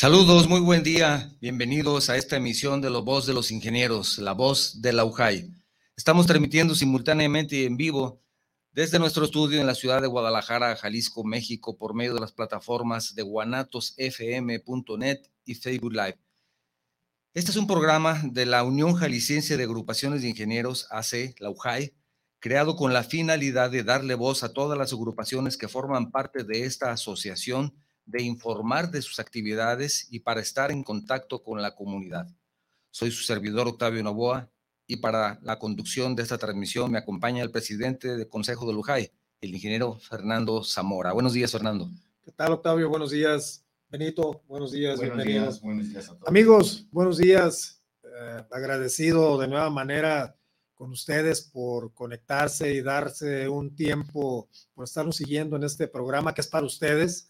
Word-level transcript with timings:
Saludos, 0.00 0.48
muy 0.48 0.60
buen 0.60 0.82
día. 0.82 1.30
Bienvenidos 1.42 2.08
a 2.08 2.16
esta 2.16 2.38
emisión 2.38 2.80
de 2.80 2.88
La 2.88 3.00
Voz 3.00 3.26
de 3.26 3.34
los 3.34 3.50
Ingenieros, 3.50 4.16
la 4.16 4.32
voz 4.32 4.80
de 4.80 4.94
la 4.94 5.04
UJAI. 5.04 5.52
Estamos 5.94 6.26
transmitiendo 6.26 6.74
simultáneamente 6.74 7.66
en 7.66 7.76
vivo 7.76 8.22
desde 8.72 8.98
nuestro 8.98 9.26
estudio 9.26 9.60
en 9.60 9.66
la 9.66 9.74
ciudad 9.74 10.00
de 10.00 10.08
Guadalajara, 10.08 10.74
Jalisco, 10.74 11.22
México, 11.22 11.76
por 11.76 11.92
medio 11.92 12.14
de 12.14 12.20
las 12.20 12.32
plataformas 12.32 13.14
de 13.14 13.20
guanatosfm.net 13.20 15.18
y 15.44 15.54
Facebook 15.54 15.92
Live. 15.92 16.18
Este 17.34 17.50
es 17.50 17.58
un 17.58 17.66
programa 17.66 18.22
de 18.24 18.46
la 18.46 18.64
Unión 18.64 18.94
Jalisciense 18.94 19.58
de 19.58 19.64
Agrupaciones 19.64 20.22
de 20.22 20.30
Ingenieros, 20.30 20.86
AC, 20.90 21.34
la 21.40 21.50
UJAI, 21.50 21.92
creado 22.38 22.74
con 22.74 22.94
la 22.94 23.04
finalidad 23.04 23.70
de 23.70 23.84
darle 23.84 24.14
voz 24.14 24.44
a 24.44 24.54
todas 24.54 24.78
las 24.78 24.94
agrupaciones 24.94 25.58
que 25.58 25.68
forman 25.68 26.10
parte 26.10 26.42
de 26.42 26.64
esta 26.64 26.90
asociación 26.90 27.74
de 28.06 28.22
informar 28.22 28.90
de 28.90 29.02
sus 29.02 29.20
actividades 29.20 30.08
y 30.10 30.20
para 30.20 30.40
estar 30.40 30.70
en 30.70 30.82
contacto 30.82 31.42
con 31.42 31.62
la 31.62 31.74
comunidad. 31.74 32.26
Soy 32.90 33.10
su 33.10 33.22
servidor 33.22 33.68
Octavio 33.68 34.02
Novoa 34.02 34.50
y 34.86 34.96
para 34.96 35.38
la 35.42 35.58
conducción 35.58 36.16
de 36.16 36.24
esta 36.24 36.38
transmisión 36.38 36.90
me 36.90 36.98
acompaña 36.98 37.42
el 37.42 37.52
presidente 37.52 38.16
del 38.16 38.28
Consejo 38.28 38.66
de 38.66 38.72
Lujay, 38.72 39.12
el 39.40 39.54
ingeniero 39.54 39.94
Fernando 40.00 40.64
Zamora. 40.64 41.12
Buenos 41.12 41.32
días, 41.32 41.52
Fernando. 41.52 41.88
¿Qué 42.24 42.32
tal, 42.32 42.52
Octavio? 42.52 42.88
Buenos 42.88 43.12
días, 43.12 43.64
Benito. 43.88 44.42
Buenos 44.48 44.72
días, 44.72 44.98
buenos 44.98 45.24
Días, 45.24 45.60
buenos 45.60 45.88
días 45.88 46.08
a 46.08 46.14
todos. 46.14 46.28
Amigos, 46.28 46.86
buenos 46.90 47.18
días. 47.18 47.80
Eh, 48.02 48.44
agradecido 48.50 49.38
de 49.38 49.46
nueva 49.46 49.70
manera 49.70 50.36
con 50.74 50.90
ustedes 50.90 51.42
por 51.42 51.92
conectarse 51.94 52.72
y 52.72 52.80
darse 52.80 53.48
un 53.48 53.76
tiempo, 53.76 54.48
por 54.74 54.84
estarnos 54.84 55.16
siguiendo 55.16 55.56
en 55.56 55.64
este 55.64 55.86
programa 55.86 56.34
que 56.34 56.40
es 56.40 56.48
para 56.48 56.66
ustedes 56.66 57.29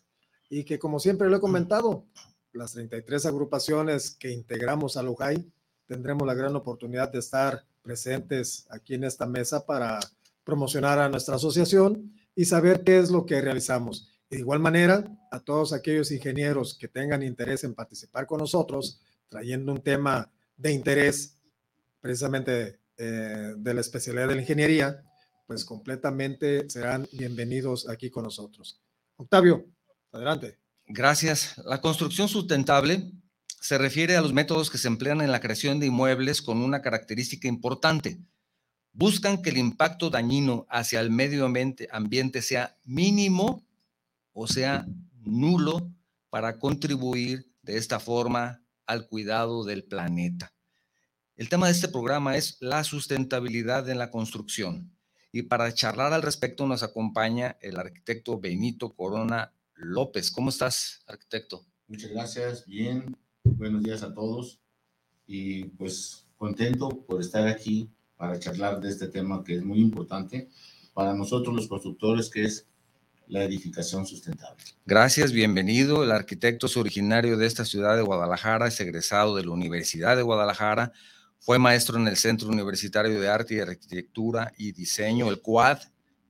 y 0.50 0.64
que 0.64 0.78
como 0.78 0.98
siempre 0.98 1.30
lo 1.30 1.36
he 1.36 1.40
comentado, 1.40 2.04
las 2.52 2.72
33 2.72 3.24
agrupaciones 3.26 4.10
que 4.10 4.32
integramos 4.32 4.96
a 4.96 5.02
Lujay 5.02 5.50
tendremos 5.86 6.26
la 6.26 6.34
gran 6.34 6.54
oportunidad 6.56 7.10
de 7.10 7.20
estar 7.20 7.64
presentes 7.82 8.66
aquí 8.68 8.94
en 8.94 9.04
esta 9.04 9.26
mesa 9.26 9.64
para 9.64 10.00
promocionar 10.44 10.98
a 10.98 11.08
nuestra 11.08 11.36
asociación 11.36 12.12
y 12.34 12.44
saber 12.44 12.82
qué 12.82 12.98
es 12.98 13.10
lo 13.10 13.24
que 13.24 13.40
realizamos. 13.40 14.10
De 14.28 14.38
igual 14.38 14.58
manera, 14.58 15.04
a 15.30 15.40
todos 15.40 15.72
aquellos 15.72 16.10
ingenieros 16.10 16.76
que 16.76 16.88
tengan 16.88 17.22
interés 17.22 17.64
en 17.64 17.74
participar 17.74 18.26
con 18.26 18.38
nosotros, 18.38 19.00
trayendo 19.28 19.72
un 19.72 19.82
tema 19.82 20.30
de 20.56 20.72
interés 20.72 21.36
precisamente 22.00 22.80
eh, 22.96 23.54
de 23.56 23.74
la 23.74 23.80
especialidad 23.80 24.28
de 24.28 24.34
la 24.34 24.40
ingeniería, 24.40 25.02
pues 25.46 25.64
completamente 25.64 26.68
serán 26.68 27.08
bienvenidos 27.12 27.88
aquí 27.88 28.10
con 28.10 28.24
nosotros. 28.24 28.80
Octavio, 29.16 29.66
Adelante. 30.12 30.58
Gracias. 30.86 31.56
La 31.64 31.80
construcción 31.80 32.28
sustentable 32.28 33.12
se 33.60 33.78
refiere 33.78 34.16
a 34.16 34.20
los 34.20 34.32
métodos 34.32 34.70
que 34.70 34.78
se 34.78 34.88
emplean 34.88 35.20
en 35.20 35.30
la 35.30 35.40
creación 35.40 35.78
de 35.78 35.86
inmuebles 35.86 36.42
con 36.42 36.58
una 36.62 36.82
característica 36.82 37.46
importante. 37.46 38.18
Buscan 38.92 39.40
que 39.40 39.50
el 39.50 39.58
impacto 39.58 40.10
dañino 40.10 40.66
hacia 40.68 41.00
el 41.00 41.10
medio 41.10 41.44
ambiente, 41.44 41.88
ambiente 41.92 42.42
sea 42.42 42.76
mínimo 42.84 43.64
o 44.32 44.48
sea 44.48 44.86
nulo 45.20 45.92
para 46.28 46.58
contribuir 46.58 47.52
de 47.62 47.76
esta 47.76 48.00
forma 48.00 48.64
al 48.86 49.06
cuidado 49.06 49.64
del 49.64 49.84
planeta. 49.84 50.52
El 51.36 51.48
tema 51.48 51.66
de 51.66 51.72
este 51.72 51.88
programa 51.88 52.36
es 52.36 52.56
la 52.60 52.82
sustentabilidad 52.82 53.88
en 53.88 53.98
la 53.98 54.10
construcción. 54.10 54.96
Y 55.32 55.42
para 55.42 55.72
charlar 55.72 56.12
al 56.12 56.22
respecto 56.22 56.66
nos 56.66 56.82
acompaña 56.82 57.56
el 57.60 57.78
arquitecto 57.78 58.40
Benito 58.40 58.94
Corona 58.94 59.54
López. 59.80 60.30
¿Cómo 60.30 60.50
estás, 60.50 61.02
arquitecto? 61.06 61.64
Muchas 61.88 62.10
gracias, 62.10 62.66
bien. 62.66 63.16
Buenos 63.42 63.82
días 63.82 64.02
a 64.02 64.14
todos. 64.14 64.60
Y 65.26 65.64
pues 65.64 66.26
contento 66.36 66.88
por 66.88 67.20
estar 67.20 67.46
aquí 67.48 67.90
para 68.16 68.38
charlar 68.38 68.80
de 68.80 68.90
este 68.90 69.08
tema 69.08 69.42
que 69.42 69.56
es 69.56 69.64
muy 69.64 69.80
importante 69.80 70.50
para 70.92 71.14
nosotros 71.14 71.54
los 71.54 71.68
constructores, 71.68 72.28
que 72.28 72.44
es 72.44 72.66
la 73.28 73.44
edificación 73.44 74.06
sustentable. 74.06 74.62
Gracias, 74.84 75.32
bienvenido. 75.32 76.02
El 76.02 76.10
arquitecto 76.10 76.66
es 76.66 76.76
originario 76.76 77.36
de 77.36 77.46
esta 77.46 77.64
ciudad 77.64 77.96
de 77.96 78.02
Guadalajara, 78.02 78.66
es 78.66 78.80
egresado 78.80 79.36
de 79.36 79.44
la 79.44 79.52
Universidad 79.52 80.16
de 80.16 80.22
Guadalajara, 80.22 80.92
fue 81.38 81.58
maestro 81.58 81.96
en 81.96 82.08
el 82.08 82.16
Centro 82.16 82.48
Universitario 82.48 83.20
de 83.20 83.28
Arte 83.28 83.54
y 83.54 83.60
Arquitectura 83.60 84.52
y 84.58 84.72
Diseño, 84.72 85.30
el 85.30 85.40
CUAD, 85.40 85.78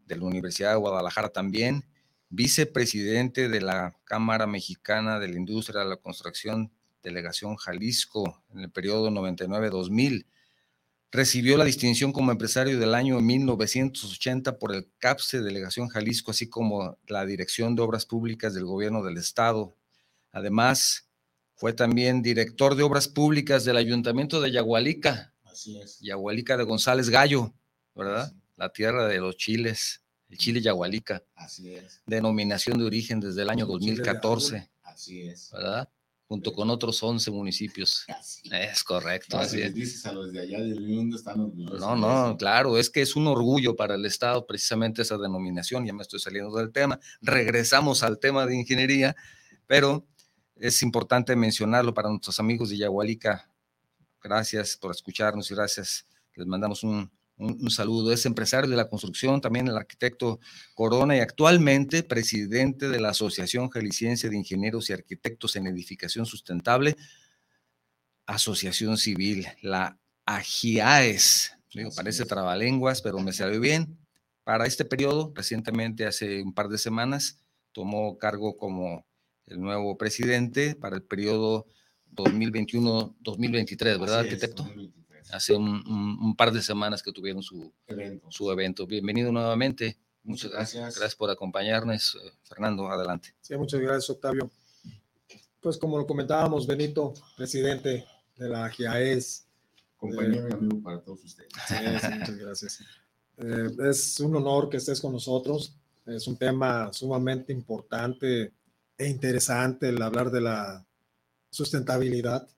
de 0.06 0.16
la 0.16 0.25
Universidad 0.25 0.71
de 0.71 0.77
Guadalajara 0.77 1.31
también, 1.31 1.84
vicepresidente 2.30 3.48
de 3.48 3.60
la 3.60 3.96
Cámara 4.04 4.46
Mexicana 4.46 5.18
de 5.18 5.28
la 5.28 5.36
Industria 5.36 5.80
de 5.80 5.88
la 5.91 5.96
Construcción, 5.96 6.72
Delegación 7.02 7.56
Jalisco, 7.56 8.42
en 8.54 8.60
el 8.60 8.70
periodo 8.70 9.10
99-2000. 9.10 10.26
Recibió 11.12 11.56
la 11.56 11.64
distinción 11.64 12.12
como 12.12 12.30
empresario 12.30 12.78
del 12.78 12.94
año 12.94 13.20
1980 13.20 14.58
por 14.58 14.72
el 14.72 14.88
CAPSE 14.98 15.42
Delegación 15.42 15.88
Jalisco, 15.88 16.30
así 16.30 16.48
como 16.48 16.98
la 17.08 17.26
Dirección 17.26 17.74
de 17.74 17.82
Obras 17.82 18.06
Públicas 18.06 18.54
del 18.54 18.64
Gobierno 18.64 19.02
del 19.02 19.16
Estado. 19.16 19.76
Además, 20.30 21.08
fue 21.56 21.72
también 21.72 22.22
director 22.22 22.76
de 22.76 22.84
Obras 22.84 23.08
Públicas 23.08 23.64
del 23.64 23.76
Ayuntamiento 23.76 24.41
de 24.41 24.52
Yagualica. 24.52 25.34
Así 25.44 25.80
es. 25.80 25.98
Yagualica 26.00 26.56
de 26.56 26.62
González 26.62 27.10
Gallo, 27.10 27.52
¿verdad? 27.97 28.32
La 28.56 28.72
tierra 28.72 29.08
de 29.08 29.18
los 29.18 29.36
chiles 29.36 30.00
el 30.30 30.38
chile 30.38 30.60
yagualica. 30.60 31.22
Así 31.34 31.74
es. 31.74 32.02
Denominación 32.06 32.78
de 32.78 32.84
origen 32.84 33.20
desde 33.20 33.42
el 33.42 33.50
año 33.50 33.66
2014. 33.66 34.70
Así 34.82 35.22
es. 35.22 35.50
¿Verdad? 35.52 35.88
Junto 36.28 36.52
con 36.52 36.70
otros 36.70 37.02
11 37.02 37.30
municipios. 37.32 38.06
Es 38.52 38.84
correcto. 38.84 39.38
así 39.38 39.60
es. 39.60 39.74
dices 39.74 40.06
a 40.06 40.12
los 40.12 40.32
de 40.32 40.41
allá 40.41 40.60
del 40.60 40.80
mundo 40.80 41.16
están 41.16 41.41
orgullosos. 41.41 41.80
No, 41.80 41.96
no, 41.96 42.36
claro, 42.36 42.78
es 42.78 42.88
que 42.91 43.02
es 43.02 43.16
un 43.16 43.26
orgullo 43.26 43.74
para 43.74 43.96
el 43.96 44.06
Estado 44.06 44.46
precisamente 44.46 45.02
esa 45.02 45.18
denominación. 45.18 45.84
Ya 45.84 45.92
me 45.92 46.02
estoy 46.02 46.20
saliendo 46.20 46.56
del 46.56 46.72
tema. 46.72 47.00
Regresamos 47.20 48.02
al 48.04 48.18
tema 48.18 48.47
de 48.47 48.56
ingeniería, 48.56 49.16
pero 49.66 50.06
es 50.54 50.82
importante 50.82 51.34
mencionarlo 51.34 51.92
para 51.92 52.08
nuestros 52.08 52.38
amigos 52.38 52.70
de 52.70 52.76
Yagualica. 52.76 53.50
Gracias 54.22 54.76
por 54.76 54.92
escucharnos 54.92 55.50
y 55.50 55.54
gracias. 55.54 56.06
Les 56.36 56.47
mandamos 56.47 56.84
un, 56.84 57.10
un, 57.41 57.71
saludo. 57.71 58.12
Es 58.12 58.27
empresario 58.27 58.69
de 58.69 58.77
la 58.77 58.89
construcción, 58.89 59.41
también 59.41 59.69
el 59.69 59.77
arquitecto 59.77 60.41
Corona 60.75 61.17
y 61.17 61.21
actualmente 61.21 62.03
presidente 62.03 62.89
de 62.89 63.01
la 63.01 63.11
Asociación 63.11 63.71
Jalisciense 63.71 64.28
de 64.28 64.37
Ingenieros 64.37 64.91
y 64.91 64.93
Arquitectos 64.93 65.56
en 65.56 65.67
Edificación 65.67 66.27
Sustentable, 66.27 66.97
Asociación 68.27 68.99
Civil, 68.99 69.47
la 69.62 69.99
AGIAES. 70.27 71.56
Digo, 71.75 71.91
parece 71.97 72.25
trabalenguas, 72.25 73.01
pero 73.01 73.19
me 73.21 73.33
salió 73.33 73.61
bien. 73.61 73.99
Para 74.45 74.67
este 74.67 74.84
periodo, 74.84 75.33
recientemente, 75.34 76.07
hace 76.07 76.43
un 76.43 76.53
par 76.53 76.69
de 76.69 76.78
semanas, 76.78 77.41
tomó 77.72 78.19
cargo 78.19 78.57
como 78.57 79.07
el 79.47 79.60
nuevo 79.60 79.97
presidente 79.97 80.75
para 80.75 80.97
el 80.97 81.03
periodo 81.03 81.66
2021-2023, 82.15 84.01
¿verdad, 84.01 84.21
arquitecto? 84.21 84.69
Hace 85.32 85.54
un, 85.54 86.34
par 86.36 86.53
de 86.53 86.62
semanas 86.62 87.03
que 87.03 87.12
tuvieron 87.12 87.42
su 87.42 87.72
evento. 87.86 88.27
su 88.30 88.50
evento. 88.50 88.86
Bienvenido 88.86 89.32
nuevamente. 89.32 89.98
Muchas 90.22 90.50
gracias. 90.50 90.97
Gracias 90.97 91.15
por 91.15 91.30
acompañarnos. 91.30 92.16
Eh, 92.22 92.32
Fernando, 92.42 92.88
adelante. 92.88 93.34
Sí, 93.41 93.56
muchas 93.56 93.80
gracias, 93.80 94.10
Octavio. 94.10 94.50
Pues 95.60 95.77
como 95.77 95.98
lo 95.98 96.06
comentábamos, 96.06 96.66
Benito, 96.66 97.15
presidente 97.36 98.04
de 98.36 98.48
la 98.48 98.68
GIAES. 98.71 99.47
Compañero 99.97 100.48
y 100.48 100.53
amigo 100.53 100.82
para 100.82 101.00
todos 101.00 101.22
ustedes. 101.24 101.50
Sí, 101.68 101.74
muchas 102.18 102.36
gracias. 102.36 102.80
Eh, 103.36 103.68
es 103.91 104.21
un 104.21 104.34
honor 104.36 104.71
que 104.71 104.78
estés 104.78 105.00
con 105.00 105.12
nosotros. 105.12 105.76
Es 106.06 106.26
un 106.26 106.36
tema 106.36 106.91
sumamente 106.92 107.53
importante 107.53 108.53
e 108.97 109.09
interesante 109.09 109.91
el 109.91 110.00
hablar 110.00 110.30
de 110.30 110.41
la 110.41 110.86
sustentabilidad. 111.50 112.48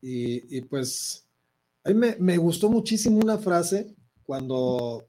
Y, 0.00 0.56
y 0.56 0.60
pues 0.62 1.27
a 1.88 1.94
mí 1.94 2.06
me, 2.18 2.36
gustó 2.36 2.68
muchísimo 2.68 3.18
una 3.18 3.38
frase 3.38 3.94
cuando 4.24 5.08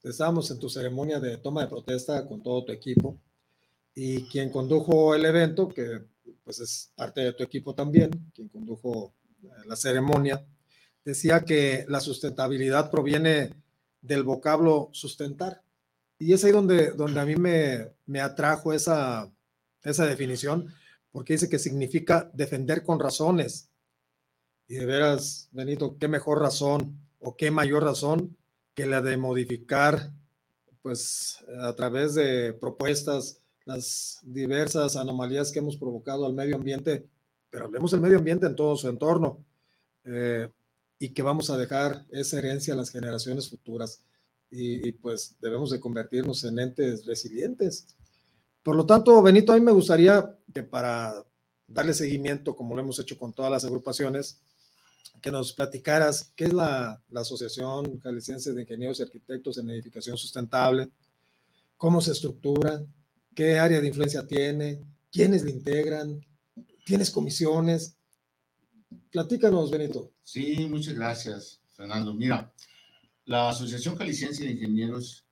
estábamos 0.00 0.48
en 0.52 0.60
tu 0.60 0.70
ceremonia 0.70 1.18
de 1.18 1.38
toma 1.38 1.62
de 1.62 1.66
protesta 1.66 2.24
con 2.28 2.40
todo 2.40 2.64
tu 2.64 2.70
equipo 2.70 3.18
y 3.96 4.22
quien 4.28 4.50
condujo 4.50 5.16
el 5.16 5.24
evento, 5.24 5.66
que 5.68 6.04
pues 6.44 6.60
es 6.60 6.92
parte 6.94 7.22
de 7.22 7.32
tu 7.32 7.42
equipo 7.42 7.74
también, 7.74 8.30
quien 8.32 8.48
condujo 8.48 9.12
eh, 9.42 9.48
la 9.66 9.74
ceremonia, 9.74 10.46
decía 11.04 11.40
que 11.40 11.84
la 11.88 11.98
sustentabilidad 11.98 12.92
proviene 12.92 13.52
del 14.00 14.22
vocablo 14.22 14.88
sustentar. 14.92 15.62
Y 16.16 16.32
es 16.32 16.44
ahí 16.44 16.52
donde, 16.52 16.92
donde 16.92 17.18
a 17.18 17.24
mí 17.24 17.34
me, 17.34 17.88
me 18.06 18.20
atrajo 18.20 18.72
esa, 18.72 19.28
esa 19.82 20.06
definición, 20.06 20.72
porque 21.10 21.32
dice 21.32 21.48
que 21.48 21.58
significa 21.58 22.30
defender 22.34 22.84
con 22.84 23.00
razones, 23.00 23.69
y 24.70 24.76
de 24.76 24.86
veras, 24.86 25.50
Benito, 25.52 25.98
qué 25.98 26.08
mejor 26.08 26.40
razón 26.40 26.98
o 27.18 27.36
qué 27.36 27.50
mayor 27.50 27.84
razón 27.84 28.38
que 28.72 28.86
la 28.86 29.02
de 29.02 29.18
modificar, 29.18 30.12
pues 30.80 31.44
a 31.60 31.74
través 31.74 32.14
de 32.14 32.54
propuestas, 32.54 33.42
las 33.66 34.20
diversas 34.22 34.96
anomalías 34.96 35.52
que 35.52 35.58
hemos 35.58 35.76
provocado 35.76 36.24
al 36.24 36.32
medio 36.32 36.56
ambiente 36.56 37.06
pero 37.50 37.64
hablemos 37.64 37.90
del 37.90 38.00
medio 38.00 38.18
ambiente 38.18 38.46
en 38.46 38.54
todo 38.54 38.76
su 38.76 38.88
entorno 38.88 39.44
eh, 40.04 40.48
y 40.98 41.10
que 41.10 41.22
vamos 41.22 41.50
a 41.50 41.58
dejar 41.58 42.06
esa 42.10 42.38
herencia 42.38 42.74
a 42.74 42.76
las 42.76 42.90
generaciones 42.90 43.50
futuras. 43.50 44.02
Y, 44.52 44.92
pues 44.92 45.36
debemos 45.40 45.70
de 45.70 45.78
convertirnos 45.78 46.42
en 46.42 46.58
entes 46.58 47.06
resilientes. 47.06 47.86
Por 48.64 48.74
lo 48.74 48.84
tanto, 48.84 49.22
Benito, 49.22 49.52
a 49.52 49.56
mí 49.56 49.60
me 49.60 49.70
gustaría 49.70 50.36
que 50.52 50.64
para 50.64 51.24
darle 51.68 51.94
seguimiento, 51.94 52.56
como 52.56 52.74
lo 52.74 52.82
hemos 52.82 52.98
hecho 52.98 53.16
con 53.16 53.32
todas 53.32 53.52
las 53.52 53.64
agrupaciones, 53.64 54.40
que 55.20 55.30
nos 55.30 55.52
platicaras 55.52 56.32
qué 56.34 56.44
es 56.44 56.52
la, 56.52 57.02
la 57.10 57.20
Asociación 57.20 58.00
Jalisciense 58.00 58.52
de 58.52 58.62
Ingenieros 58.62 59.00
y 59.00 59.02
Arquitectos 59.02 59.58
en 59.58 59.70
Edificación 59.70 60.16
Sustentable, 60.16 60.88
cómo 61.76 62.00
se 62.00 62.12
estructura, 62.12 62.82
qué 63.34 63.58
área 63.58 63.80
de 63.80 63.88
influencia 63.88 64.26
tiene, 64.26 64.80
quiénes 65.10 65.44
le 65.44 65.50
integran, 65.50 66.24
tienes 66.84 67.10
comisiones. 67.10 67.96
Platícanos, 69.10 69.70
Benito. 69.70 70.12
Sí, 70.22 70.66
muchas 70.68 70.94
gracias, 70.94 71.60
Fernando. 71.74 72.14
Mira, 72.14 72.52
la 73.26 73.50
Asociación 73.50 73.96
Jalisciense 73.96 74.44
de 74.44 74.52
Ingenieros 74.52 75.24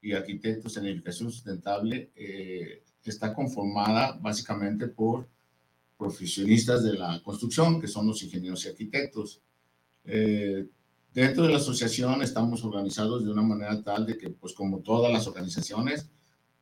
y 0.00 0.12
Arquitectos 0.12 0.76
en 0.76 0.86
Edificación 0.86 1.30
Sustentable 1.30 2.10
eh, 2.14 2.82
está 3.04 3.34
conformada 3.34 4.12
básicamente 4.20 4.88
por 4.88 5.28
profesionistas 6.02 6.82
de 6.82 6.94
la 6.94 7.22
construcción, 7.22 7.80
que 7.80 7.86
son 7.86 8.08
los 8.08 8.20
ingenieros 8.24 8.64
y 8.64 8.68
arquitectos. 8.70 9.40
Eh, 10.04 10.66
dentro 11.14 11.44
de 11.44 11.50
la 11.50 11.58
asociación 11.58 12.22
estamos 12.22 12.64
organizados 12.64 13.24
de 13.24 13.30
una 13.30 13.42
manera 13.42 13.80
tal 13.84 14.04
de 14.04 14.18
que, 14.18 14.30
pues 14.30 14.52
como 14.52 14.80
todas 14.80 15.12
las 15.12 15.28
organizaciones, 15.28 16.10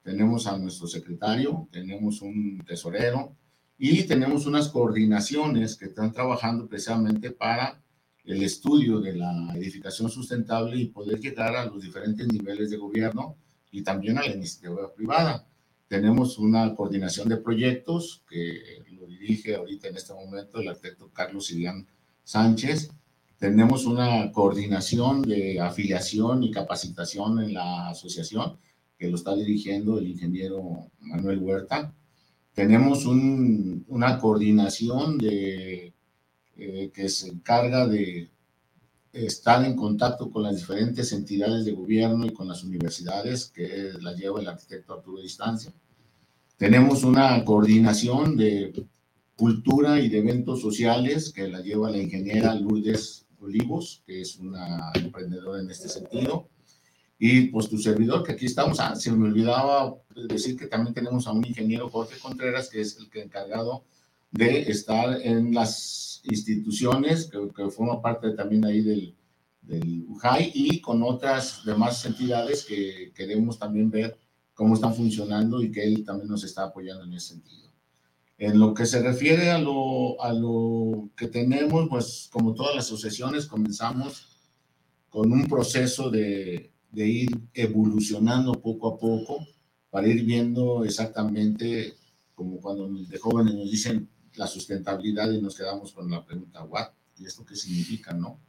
tenemos 0.02 0.46
a 0.46 0.58
nuestro 0.58 0.86
secretario, 0.86 1.68
tenemos 1.72 2.20
un 2.20 2.62
tesorero 2.66 3.34
y 3.78 4.02
tenemos 4.02 4.44
unas 4.44 4.68
coordinaciones 4.68 5.74
que 5.74 5.86
están 5.86 6.12
trabajando 6.12 6.68
precisamente 6.68 7.30
para 7.30 7.82
el 8.24 8.42
estudio 8.42 9.00
de 9.00 9.16
la 9.16 9.54
edificación 9.56 10.10
sustentable 10.10 10.76
y 10.76 10.88
poder 10.88 11.18
llegar 11.18 11.56
a 11.56 11.64
los 11.64 11.82
diferentes 11.82 12.28
niveles 12.28 12.68
de 12.70 12.76
gobierno 12.76 13.36
y 13.70 13.82
también 13.82 14.18
a 14.18 14.22
la 14.22 14.34
iniciativa 14.34 14.92
privada. 14.94 15.46
Tenemos 15.88 16.38
una 16.38 16.74
coordinación 16.74 17.28
de 17.30 17.38
proyectos 17.38 18.22
que 18.28 18.80
dirige 19.18 19.54
ahorita 19.54 19.88
en 19.88 19.96
este 19.96 20.14
momento 20.14 20.60
el 20.60 20.68
arquitecto 20.68 21.10
Carlos 21.12 21.46
Silián 21.46 21.86
Sánchez. 22.24 22.90
Tenemos 23.38 23.86
una 23.86 24.30
coordinación 24.32 25.22
de 25.22 25.60
afiliación 25.60 26.42
y 26.44 26.50
capacitación 26.50 27.42
en 27.42 27.54
la 27.54 27.88
asociación 27.88 28.58
que 28.98 29.08
lo 29.08 29.16
está 29.16 29.34
dirigiendo 29.34 29.98
el 29.98 30.08
ingeniero 30.08 30.90
Manuel 31.00 31.38
Huerta. 31.38 31.94
Tenemos 32.52 33.06
un, 33.06 33.84
una 33.88 34.18
coordinación 34.18 35.16
de, 35.16 35.94
eh, 36.56 36.90
que 36.92 37.08
se 37.08 37.28
encarga 37.28 37.86
de 37.86 38.30
estar 39.12 39.64
en 39.64 39.74
contacto 39.74 40.30
con 40.30 40.42
las 40.42 40.56
diferentes 40.56 41.12
entidades 41.12 41.64
de 41.64 41.72
gobierno 41.72 42.26
y 42.26 42.32
con 42.32 42.46
las 42.46 42.62
universidades, 42.62 43.46
que 43.46 43.92
la 44.00 44.12
lleva 44.12 44.40
el 44.40 44.48
arquitecto 44.48 44.92
Arturo 44.92 45.20
Distancia. 45.22 45.72
Tenemos 46.56 47.02
una 47.04 47.42
coordinación 47.42 48.36
de 48.36 48.86
cultura 49.40 49.98
y 49.98 50.10
de 50.10 50.18
eventos 50.18 50.60
sociales 50.60 51.32
que 51.32 51.48
la 51.48 51.62
lleva 51.62 51.90
la 51.90 51.96
ingeniera 51.96 52.54
Lourdes 52.54 53.26
Olivos, 53.40 54.02
que 54.06 54.20
es 54.20 54.36
una 54.36 54.92
emprendedora 54.94 55.62
en 55.62 55.70
este 55.70 55.88
sentido. 55.88 56.50
Y 57.18 57.46
pues 57.48 57.70
tu 57.70 57.78
servidor, 57.78 58.22
que 58.22 58.32
aquí 58.32 58.44
estamos, 58.44 58.78
ah, 58.80 58.94
se 58.94 59.10
me 59.12 59.28
olvidaba 59.28 59.96
decir 60.28 60.58
que 60.58 60.66
también 60.66 60.92
tenemos 60.92 61.26
a 61.26 61.32
un 61.32 61.46
ingeniero 61.46 61.88
Jorge 61.88 62.18
Contreras, 62.20 62.68
que 62.68 62.82
es 62.82 62.98
el 62.98 63.08
que 63.08 63.22
encargado 63.22 63.84
de 64.30 64.70
estar 64.70 65.18
en 65.22 65.54
las 65.54 66.20
instituciones, 66.24 67.30
que, 67.30 67.38
que 67.56 67.70
forma 67.70 68.02
parte 68.02 68.32
también 68.32 68.66
ahí 68.66 68.82
del, 68.82 69.14
del 69.62 70.04
UJAI 70.06 70.52
y 70.52 70.80
con 70.82 71.02
otras 71.02 71.64
demás 71.64 72.04
entidades 72.04 72.66
que 72.66 73.10
queremos 73.14 73.58
también 73.58 73.90
ver 73.90 74.18
cómo 74.52 74.74
están 74.74 74.94
funcionando 74.94 75.62
y 75.62 75.72
que 75.72 75.82
él 75.82 76.04
también 76.04 76.28
nos 76.28 76.44
está 76.44 76.64
apoyando 76.64 77.04
en 77.04 77.14
ese 77.14 77.28
sentido. 77.28 77.69
En 78.40 78.58
lo 78.58 78.72
que 78.72 78.86
se 78.86 79.02
refiere 79.02 79.50
a 79.50 79.58
lo, 79.58 80.20
a 80.22 80.32
lo 80.32 81.10
que 81.14 81.28
tenemos, 81.28 81.86
pues 81.90 82.30
como 82.32 82.54
todas 82.54 82.74
las 82.74 82.86
asociaciones, 82.86 83.44
comenzamos 83.44 84.28
con 85.10 85.30
un 85.30 85.46
proceso 85.46 86.08
de, 86.08 86.72
de 86.90 87.06
ir 87.06 87.28
evolucionando 87.52 88.54
poco 88.54 88.88
a 88.88 88.98
poco 88.98 89.46
para 89.90 90.08
ir 90.08 90.24
viendo 90.24 90.86
exactamente 90.86 91.92
como 92.34 92.62
cuando 92.62 92.88
de 92.88 93.18
jóvenes 93.18 93.56
nos 93.56 93.70
dicen 93.70 94.08
la 94.36 94.46
sustentabilidad 94.46 95.30
y 95.30 95.42
nos 95.42 95.54
quedamos 95.54 95.92
con 95.92 96.10
la 96.10 96.24
pregunta, 96.24 96.64
¿what? 96.64 96.88
¿Y 97.18 97.26
esto 97.26 97.44
qué 97.44 97.54
significa, 97.54 98.14
no? 98.14 98.40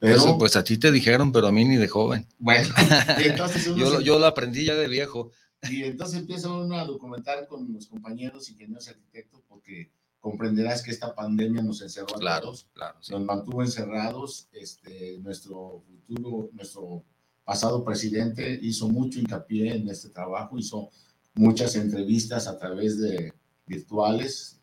Pero, 0.00 0.36
pues 0.36 0.56
a 0.56 0.64
ti 0.64 0.78
te 0.78 0.90
dijeron, 0.90 1.30
pero 1.30 1.46
a 1.46 1.52
mí 1.52 1.64
ni 1.64 1.76
de 1.76 1.86
joven. 1.86 2.26
Bueno, 2.40 2.74
entonces 3.24 3.66
yo, 3.66 4.00
yo 4.00 4.18
lo 4.18 4.26
aprendí 4.26 4.64
ya 4.64 4.74
de 4.74 4.88
viejo. 4.88 5.30
Y 5.70 5.84
entonces 5.84 6.20
empieza 6.20 6.52
uno 6.52 6.76
a 6.76 6.84
documentar 6.84 7.46
con 7.46 7.72
los 7.72 7.86
compañeros 7.86 8.50
ingenieros 8.50 8.88
arquitectos 8.88 9.42
porque 9.48 9.90
comprenderás 10.18 10.82
que 10.82 10.90
esta 10.90 11.14
pandemia 11.14 11.62
nos 11.62 11.82
encerró 11.82 12.16
a 12.16 12.18
claro, 12.18 12.46
todos, 12.46 12.68
claro, 12.74 12.98
sí. 13.00 13.12
nos 13.12 13.24
mantuvo 13.24 13.62
encerrados, 13.62 14.48
este, 14.52 15.18
nuestro 15.18 15.82
futuro, 15.86 16.50
nuestro 16.52 17.04
pasado 17.44 17.84
presidente 17.84 18.58
hizo 18.62 18.88
mucho 18.88 19.20
hincapié 19.20 19.74
en 19.74 19.88
este 19.88 20.10
trabajo, 20.10 20.58
hizo 20.58 20.90
muchas 21.34 21.76
entrevistas 21.76 22.46
a 22.46 22.58
través 22.58 23.00
de 23.00 23.32
virtuales 23.66 24.60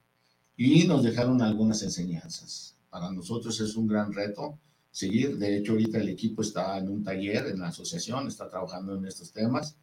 y 0.55 0.85
nos 0.85 1.03
dejaron 1.03 1.41
algunas 1.41 1.81
enseñanzas. 1.81 2.77
Para 2.89 3.11
nosotros 3.11 3.59
es 3.61 3.75
un 3.75 3.87
gran 3.87 4.11
reto 4.11 4.59
seguir. 4.91 5.37
De 5.37 5.57
hecho, 5.57 5.73
ahorita 5.73 5.99
el 5.99 6.09
equipo 6.09 6.41
está 6.41 6.77
en 6.77 6.89
un 6.89 7.03
taller 7.03 7.47
en 7.47 7.59
la 7.59 7.67
asociación, 7.67 8.27
está 8.27 8.49
trabajando 8.49 8.95
en 8.95 9.05
estos 9.05 9.31
temas 9.31 9.77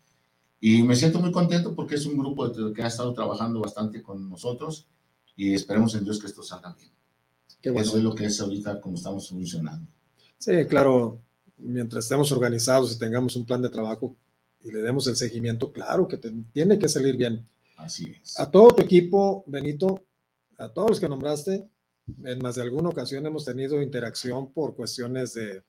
y 0.60 0.82
me 0.82 0.96
siento 0.96 1.20
muy 1.20 1.32
contento 1.32 1.74
porque 1.74 1.96
es 1.96 2.06
un 2.06 2.16
grupo 2.16 2.50
que 2.72 2.82
ha 2.82 2.86
estado 2.86 3.12
trabajando 3.12 3.60
bastante 3.60 4.02
con 4.02 4.28
nosotros 4.28 4.86
y 5.36 5.54
esperemos 5.54 5.94
en 5.94 6.04
Dios 6.04 6.18
que 6.18 6.26
esto 6.26 6.42
salga 6.42 6.74
bien. 6.74 6.90
Qué 7.60 7.70
bueno. 7.70 7.86
Eso 7.86 7.98
es 7.98 8.04
lo 8.04 8.14
que 8.14 8.26
es 8.26 8.40
ahorita 8.40 8.80
como 8.80 8.96
estamos 8.96 9.28
funcionando. 9.28 9.86
Sí, 10.38 10.52
claro, 10.68 11.20
mientras 11.58 12.04
estemos 12.04 12.30
organizados 12.32 12.94
y 12.94 12.98
tengamos 12.98 13.36
un 13.36 13.44
plan 13.44 13.62
de 13.62 13.68
trabajo 13.68 14.16
y 14.62 14.70
le 14.70 14.80
demos 14.80 15.06
el 15.06 15.16
seguimiento, 15.16 15.72
claro 15.72 16.08
que 16.08 16.16
te, 16.16 16.32
tiene 16.52 16.78
que 16.78 16.88
salir 16.88 17.16
bien. 17.16 17.46
Así 17.76 18.16
es. 18.22 18.38
A 18.40 18.50
todo 18.50 18.68
tu 18.68 18.82
equipo, 18.82 19.44
Benito, 19.46 20.02
a 20.58 20.68
todos 20.68 20.90
los 20.90 21.00
que 21.00 21.08
nombraste, 21.08 21.68
en 22.24 22.38
más 22.38 22.54
de 22.54 22.62
alguna 22.62 22.88
ocasión 22.88 23.26
hemos 23.26 23.44
tenido 23.44 23.82
interacción 23.82 24.52
por 24.52 24.74
cuestiones 24.74 25.34
de, 25.34 25.62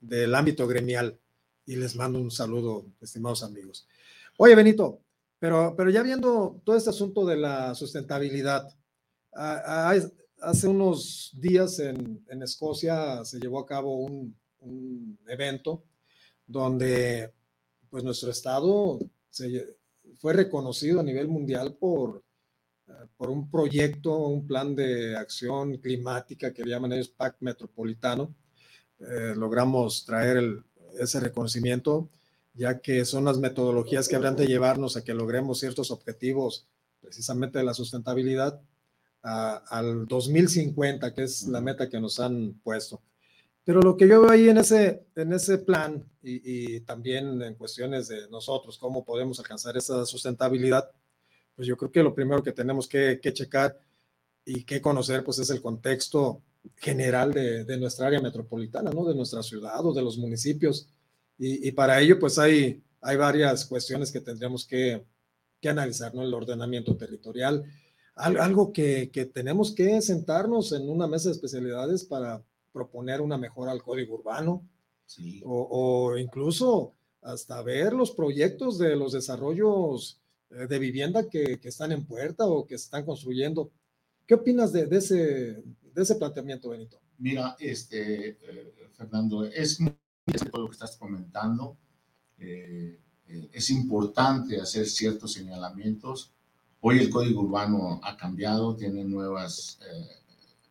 del 0.00 0.34
ámbito 0.34 0.66
gremial 0.66 1.18
y 1.66 1.76
les 1.76 1.96
mando 1.96 2.20
un 2.20 2.30
saludo, 2.30 2.86
estimados 3.00 3.42
amigos. 3.42 3.86
Oye, 4.38 4.54
Benito, 4.54 5.00
pero, 5.38 5.74
pero 5.76 5.90
ya 5.90 6.02
viendo 6.02 6.60
todo 6.64 6.76
este 6.76 6.90
asunto 6.90 7.24
de 7.26 7.36
la 7.36 7.74
sustentabilidad, 7.74 8.68
hace 9.32 10.68
unos 10.68 11.30
días 11.34 11.78
en, 11.78 12.24
en 12.28 12.42
Escocia 12.42 13.24
se 13.24 13.38
llevó 13.38 13.60
a 13.60 13.66
cabo 13.66 13.96
un, 13.96 14.36
un 14.60 15.18
evento 15.26 15.84
donde 16.46 17.32
pues 17.90 18.04
nuestro 18.04 18.30
estado 18.30 18.98
se, 19.30 19.76
fue 20.16 20.32
reconocido 20.32 21.00
a 21.00 21.04
nivel 21.04 21.28
mundial 21.28 21.74
por, 21.74 22.22
por 23.16 23.30
un 23.30 23.50
proyecto, 23.50 24.16
un 24.26 24.46
plan 24.46 24.74
de 24.74 25.16
acción 25.16 25.76
climática 25.78 26.52
que 26.52 26.64
llaman 26.64 26.92
ellos 26.92 27.08
Pacto 27.08 27.44
Metropolitano. 27.44 28.34
Eh, 28.98 29.34
logramos 29.36 30.04
traer 30.04 30.36
el, 30.36 30.64
ese 30.98 31.20
reconocimiento, 31.20 32.08
ya 32.54 32.80
que 32.80 33.04
son 33.04 33.24
las 33.24 33.38
metodologías 33.38 34.08
que 34.08 34.16
habrán 34.16 34.36
de 34.36 34.46
llevarnos 34.46 34.96
a 34.96 35.04
que 35.04 35.14
logremos 35.14 35.60
ciertos 35.60 35.90
objetivos 35.90 36.66
precisamente 37.00 37.58
de 37.58 37.64
la 37.64 37.74
sustentabilidad 37.74 38.60
a, 39.22 39.56
al 39.68 40.06
2050, 40.06 41.14
que 41.14 41.22
es 41.22 41.46
la 41.48 41.60
meta 41.60 41.88
que 41.88 42.00
nos 42.00 42.20
han 42.20 42.54
puesto. 42.62 43.02
Pero 43.64 43.80
lo 43.80 43.96
que 43.96 44.08
yo 44.08 44.22
veo 44.22 44.30
ahí 44.30 44.48
en 44.48 44.58
ese, 44.58 45.04
en 45.14 45.32
ese 45.32 45.58
plan 45.58 46.04
y, 46.22 46.76
y, 46.76 46.80
también 46.80 47.40
en 47.42 47.54
cuestiones 47.54 48.08
de 48.08 48.28
nosotros, 48.28 48.76
cómo 48.76 49.04
podemos 49.04 49.38
alcanzar 49.38 49.76
esa 49.76 50.04
sustentabilidad, 50.04 50.90
pues 51.54 51.68
yo 51.68 51.76
creo 51.76 51.92
que 51.92 52.02
lo 52.02 52.14
primero 52.14 52.42
que 52.42 52.52
tenemos 52.52 52.88
que, 52.88 53.20
que 53.22 53.32
checar 53.32 53.78
y 54.44 54.64
que 54.64 54.80
conocer, 54.80 55.22
pues 55.22 55.38
es 55.38 55.50
el 55.50 55.62
contexto 55.62 56.42
general 56.76 57.32
de, 57.32 57.64
de, 57.64 57.76
nuestra 57.76 58.08
área 58.08 58.20
metropolitana, 58.20 58.90
¿no? 58.90 59.04
De 59.04 59.14
nuestra 59.14 59.42
ciudad 59.42 59.84
o 59.84 59.92
de 59.92 60.02
los 60.02 60.18
municipios. 60.18 60.88
Y, 61.42 61.68
y 61.68 61.72
para 61.72 62.00
ello, 62.00 62.20
pues 62.20 62.38
hay, 62.38 62.80
hay 63.00 63.16
varias 63.16 63.66
cuestiones 63.66 64.12
que 64.12 64.20
tendríamos 64.20 64.64
que, 64.64 65.04
que 65.60 65.68
analizar, 65.68 66.14
¿no? 66.14 66.22
El 66.22 66.32
ordenamiento 66.32 66.96
territorial, 66.96 67.64
algo 68.14 68.72
que, 68.72 69.10
que 69.10 69.26
tenemos 69.26 69.74
que 69.74 70.00
sentarnos 70.02 70.70
en 70.70 70.88
una 70.88 71.08
mesa 71.08 71.30
de 71.30 71.34
especialidades 71.34 72.04
para 72.04 72.44
proponer 72.70 73.20
una 73.20 73.38
mejora 73.38 73.72
al 73.72 73.82
código 73.82 74.14
urbano 74.14 74.68
sí. 75.04 75.42
o, 75.44 75.66
o, 75.68 76.16
incluso 76.16 76.94
hasta 77.22 77.60
ver 77.62 77.92
los 77.92 78.12
proyectos 78.12 78.78
de 78.78 78.94
los 78.94 79.12
desarrollos 79.12 80.20
eh, 80.50 80.68
de 80.68 80.78
vivienda 80.78 81.28
que, 81.28 81.58
que, 81.58 81.68
están 81.70 81.90
en 81.90 82.06
puerta 82.06 82.46
o 82.46 82.64
que 82.68 82.78
se 82.78 82.84
están 82.84 83.04
construyendo. 83.04 83.72
¿Qué 84.28 84.34
opinas 84.34 84.72
de, 84.72 84.86
ese, 84.92 85.16
de 85.16 86.02
ese 86.02 86.14
planteamiento, 86.14 86.68
Benito? 86.68 87.00
Mira, 87.18 87.56
este, 87.58 88.28
eh, 88.28 88.38
Fernando, 88.92 89.44
es 89.44 89.80
muy 89.80 89.92
todo 90.50 90.62
lo 90.62 90.68
que 90.68 90.74
estás 90.74 90.96
comentando. 90.96 91.76
Eh, 92.38 92.98
eh, 93.28 93.50
es 93.52 93.70
importante 93.70 94.60
hacer 94.60 94.86
ciertos 94.86 95.32
señalamientos. 95.32 96.32
Hoy 96.80 96.98
el 96.98 97.10
código 97.10 97.42
urbano 97.42 98.00
ha 98.02 98.16
cambiado, 98.16 98.74
tiene 98.76 99.04
nuevas 99.04 99.78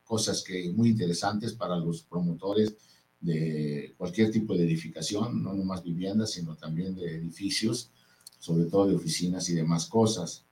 cosas 0.04 0.44
que 0.44 0.70
muy 0.74 0.90
interesantes 0.90 1.54
para 1.54 1.78
los 1.78 2.04
promotores 2.04 2.76
de 3.22 3.94
cualquier 3.98 4.30
tipo 4.32 4.54
de 4.56 4.66
edificación, 4.66 5.42
no 5.42 5.54
nomás 5.54 5.84
viviendas, 5.84 6.32
sino 6.32 6.58
también 6.58 6.96
de 6.96 7.16
edificios, 7.16 7.92
sobre 8.40 8.66
todo 8.66 8.88
de 8.88 8.96
oficinas 8.96 9.48
y 9.50 9.54
demás 9.54 9.86
cosas. 9.86 10.44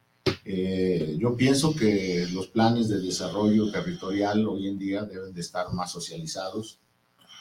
Eh, 0.45 1.17
yo 1.19 1.35
pienso 1.35 1.75
que 1.75 2.27
los 2.31 2.47
planes 2.47 2.87
de 2.87 2.99
desarrollo 2.99 3.71
territorial 3.71 4.47
hoy 4.47 4.67
en 4.67 4.77
día 4.77 5.03
deben 5.03 5.33
de 5.33 5.41
estar 5.41 5.73
más 5.73 5.91
socializados 5.91 6.79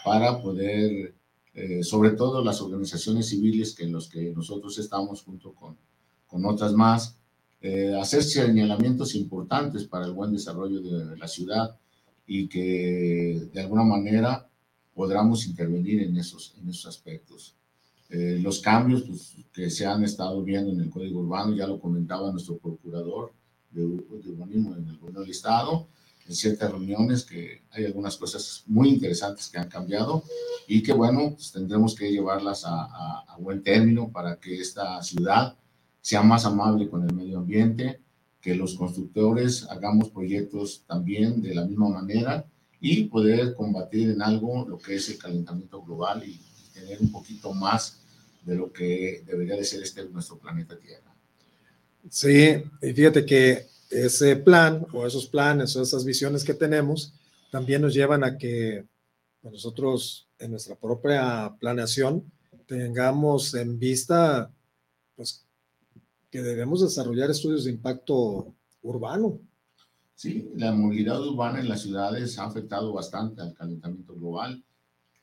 para 0.05 0.41
poder, 0.41 1.15
eh, 1.61 1.83
sobre 1.83 2.11
todo 2.11 2.45
las 2.45 2.61
organizaciones 2.61 3.29
civiles 3.29 3.75
que 3.75 3.83
en 3.83 3.93
los 3.93 4.09
que 4.09 4.33
nosotros 4.33 4.79
estamos 4.79 5.23
junto 5.23 5.53
con, 5.55 5.77
con 6.29 6.47
otras 6.47 6.73
más, 6.73 7.17
eh, 7.61 7.93
hacer 8.01 8.23
señalamientos 8.23 9.17
importantes 9.17 9.83
para 9.85 10.07
el 10.07 10.13
buen 10.13 10.33
desarrollo 10.33 10.81
de 10.81 11.17
la 11.17 11.27
ciudad 11.27 11.77
y 12.29 12.47
que 12.47 13.49
de 13.53 13.61
alguna 13.61 13.83
manera 13.83 14.49
podamos 14.95 15.47
intervenir 15.47 16.03
en 16.03 16.17
esos, 16.17 16.55
en 16.61 16.69
esos 16.69 16.87
aspectos. 16.87 17.57
Eh, 18.11 18.39
los 18.41 18.61
cambios 18.61 19.03
pues, 19.03 19.37
que 19.53 19.69
se 19.69 19.85
han 19.85 20.05
estado 20.05 20.43
viendo 20.45 20.71
en 20.71 20.81
el 20.81 20.91
Código 20.91 21.21
Urbano, 21.21 21.57
ya 21.57 21.67
lo 21.67 21.81
comentaba 21.81 22.31
nuestro 22.31 22.59
procurador 22.59 23.33
de, 23.71 23.85
urbanismo 23.85 24.77
en 24.77 24.89
el 24.89 24.97
gobierno 24.97 25.23
del 25.23 25.31
Estado, 25.31 25.89
en 26.29 26.35
ciertas 26.35 26.71
reuniones 26.71 27.25
que 27.25 27.63
hay 27.71 27.87
algunas 27.87 28.17
cosas 28.17 28.63
muy 28.67 28.91
interesantes 28.91 29.49
que 29.49 29.59
han 29.59 29.69
cambiado 29.69 30.23
y 30.67 30.83
que 30.83 30.93
bueno, 30.93 31.33
pues, 31.35 31.51
tendremos 31.53 31.95
que 31.95 32.11
llevarlas 32.11 32.65
a, 32.65 33.25
a, 33.27 33.37
buen 33.39 33.63
término 33.63 34.11
para 34.11 34.37
que 34.37 34.61
esta 34.61 35.03
ciudad 35.03 35.57
sea 36.01 36.23
más 36.23 36.45
amable 36.45 36.89
con 36.89 37.03
el 37.09 37.15
medio 37.15 37.39
ambiente, 37.39 38.01
que 38.41 38.55
los 38.55 38.75
constructores 38.75 39.67
hagamos 39.71 40.11
proyectos 40.11 40.85
también 40.87 41.41
de 41.41 41.55
la 41.55 41.65
misma 41.65 41.89
manera 41.89 42.45
y 42.81 43.05
poder 43.05 43.55
combatir 43.55 44.11
en 44.11 44.23
algo 44.23 44.67
lo 44.69 44.79
que 44.79 44.97
es 44.97 45.09
el 45.09 45.19
calentamiento 45.19 45.83
global 45.83 46.23
y, 46.27 46.41
tener 46.79 47.01
un 47.01 47.11
poquito 47.11 47.53
más 47.53 47.99
de 48.45 48.55
lo 48.55 48.73
que 48.73 49.25
debería 49.27 49.57
de 49.57 49.65
ser 49.65 49.83
este 49.83 50.09
nuestro 50.11 50.39
planeta 50.39 50.79
Tierra. 50.79 51.13
Sí, 52.09 52.63
y 52.81 52.93
fíjate 52.93 53.27
que 53.27 53.67
ese 53.91 54.37
plan 54.37 54.87
o 54.93 55.07
esos 55.07 55.27
planes 55.27 55.75
o 55.77 55.83
esas 55.83 56.05
visiones 56.05 56.45
que 56.45 56.55
tenemos 56.55 57.15
también 57.51 57.83
nos 57.83 57.95
llevan 57.95 58.25
a 58.25 58.37
que 58.37 58.85
pues, 59.41 59.55
nosotros 59.55 60.29
en 60.39 60.51
nuestra 60.53 60.75
propia 60.77 61.55
planeación 61.59 62.31
tengamos 62.67 63.55
en 63.55 63.79
vista 63.79 64.51
pues 65.17 65.45
que 66.31 66.43
debemos 66.43 66.83
desarrollar 66.83 67.31
estudios 67.31 67.65
de 67.65 67.71
impacto 67.71 68.55
urbano. 68.83 69.41
Sí, 70.15 70.51
la 70.57 70.73
movilidad 70.73 71.21
urbana 71.27 71.61
en 71.61 71.69
las 71.69 71.83
ciudades 71.83 72.39
ha 72.39 72.45
afectado 72.45 72.93
bastante 72.93 73.41
al 73.41 73.55
calentamiento 73.55 74.15
global. 74.15 74.63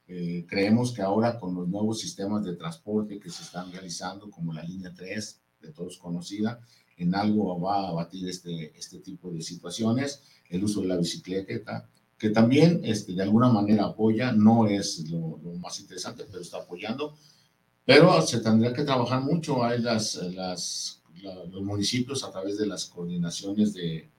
Eh, 0.07 0.45
creemos 0.48 0.93
que 0.93 1.01
ahora 1.01 1.39
con 1.39 1.53
los 1.53 1.67
nuevos 1.67 2.00
sistemas 2.00 2.43
de 2.45 2.55
transporte 2.55 3.19
que 3.19 3.29
se 3.29 3.43
están 3.43 3.72
realizando, 3.72 4.29
como 4.29 4.53
la 4.53 4.63
línea 4.63 4.93
3, 4.95 5.41
de 5.62 5.72
todos 5.72 5.98
conocida, 5.98 6.62
en 6.98 7.16
algo 7.16 7.60
va 7.60 7.75
a 7.75 7.88
abatir 7.90 8.28
este, 8.30 8.78
este 8.78 9.00
tipo 9.00 9.32
de 9.32 9.42
situaciones. 9.42 10.22
El 10.50 10.64
uso 10.64 10.82
de 10.82 10.88
la 10.88 10.98
bicicleta, 10.98 11.90
que 12.18 12.30
también 12.30 12.82
este, 12.84 13.14
de 13.14 13.24
alguna 13.24 13.50
manera 13.50 13.86
apoya, 13.86 14.32
no 14.32 14.68
es 14.68 15.10
lo, 15.10 15.40
más 15.60 15.80
interesante, 15.80 16.25
pero 16.30 16.42
está 16.42 16.58
apoyando 16.58 17.16
pero 17.86 18.20
se 18.24 18.40
tendría 18.40 18.74
que 18.74 18.84
trabajar 18.84 19.22
mucho. 19.22 19.64
Hay 19.64 19.80
las, 19.80 20.16
las, 20.16 21.02
los 21.22 21.62
municipios 21.62 22.24
a 22.24 22.32
través 22.32 22.58
de 22.58 22.66
las 22.66 22.86
coordinaciones 22.86 23.74
de, 23.74 24.10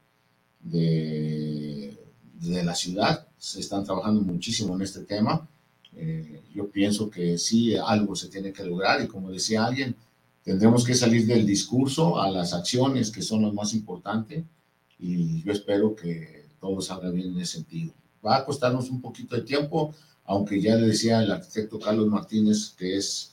de, 0.60 1.98
de, 2.34 2.62
la 2.62 2.74
ciudad 2.74 3.26
se 3.36 3.60
están 3.60 3.84
trabajando 3.84 4.20
muchísimo 4.20 4.76
en 4.76 4.82
este 4.82 5.00
tema. 5.00 5.48
Eh, 5.96 6.42
yo 6.54 6.70
pienso 6.70 7.10
que 7.10 7.38
sí, 7.38 7.74
algo 7.76 8.14
se 8.14 8.28
tiene 8.28 8.52
que 8.52 8.64
lograr 8.64 9.02
y 9.02 9.08
como 9.08 9.32
decía 9.32 9.64
alguien, 9.64 9.96
tendremos 10.46 10.84
que 10.84 10.94
salir 10.94 11.26
del 11.26 11.44
discurso 11.44 12.20
a 12.20 12.30
las 12.30 12.54
acciones 12.54 13.10
que 13.10 13.20
son 13.20 13.42
lo 13.42 13.52
más 13.52 13.74
importante 13.74 14.44
y 14.96 15.42
yo 15.42 15.50
espero 15.50 15.96
que 15.96 16.46
todo 16.60 16.80
salga 16.80 17.10
bien 17.10 17.32
en 17.32 17.40
ese 17.40 17.54
sentido. 17.54 17.92
Va 18.24 18.36
a 18.36 18.44
costarnos 18.44 18.88
un 18.88 19.00
poquito 19.00 19.34
de 19.34 19.42
tiempo, 19.42 19.92
aunque 20.24 20.62
ya 20.62 20.76
le 20.76 20.86
decía 20.86 21.20
el 21.20 21.32
arquitecto 21.32 21.80
Carlos 21.80 22.06
Martínez 22.06 22.72
que 22.78 22.96
es 22.96 23.32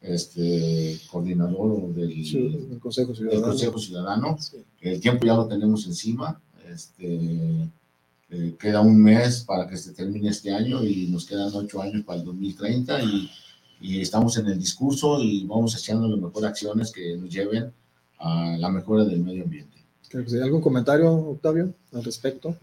este, 0.00 1.00
coordinador 1.10 1.92
del, 1.94 2.78
Consejo 2.80 3.12
Ciudadano. 3.12 4.38
El 4.80 5.00
tiempo 5.00 5.26
ya 5.26 5.34
lo 5.34 5.48
tenemos 5.48 5.84
encima. 5.86 6.40
Este, 6.72 7.68
eh, 8.30 8.54
queda 8.56 8.82
un 8.82 9.02
mes 9.02 9.42
para 9.42 9.66
que 9.66 9.76
se 9.76 9.92
termine 9.94 10.28
este 10.28 10.54
año 10.54 10.84
y 10.84 11.08
nos 11.08 11.26
quedan 11.26 11.50
ocho 11.52 11.82
años 11.82 12.04
para 12.04 12.20
el 12.20 12.24
2030 12.24 13.02
y, 13.02 13.30
y 13.82 14.00
estamos 14.00 14.38
en 14.38 14.46
el 14.46 14.58
discurso 14.58 15.18
y 15.20 15.44
vamos 15.44 15.74
haciendo 15.74 16.06
las 16.08 16.18
mejores 16.18 16.48
acciones 16.50 16.92
que 16.92 17.16
nos 17.16 17.28
lleven 17.28 17.72
a 18.18 18.56
la 18.56 18.68
mejora 18.68 19.04
del 19.04 19.20
medio 19.20 19.42
ambiente. 19.42 19.76
¿Algún 20.40 20.60
comentario, 20.60 21.12
Octavio, 21.12 21.74
al 21.92 22.04
respecto? 22.04 22.56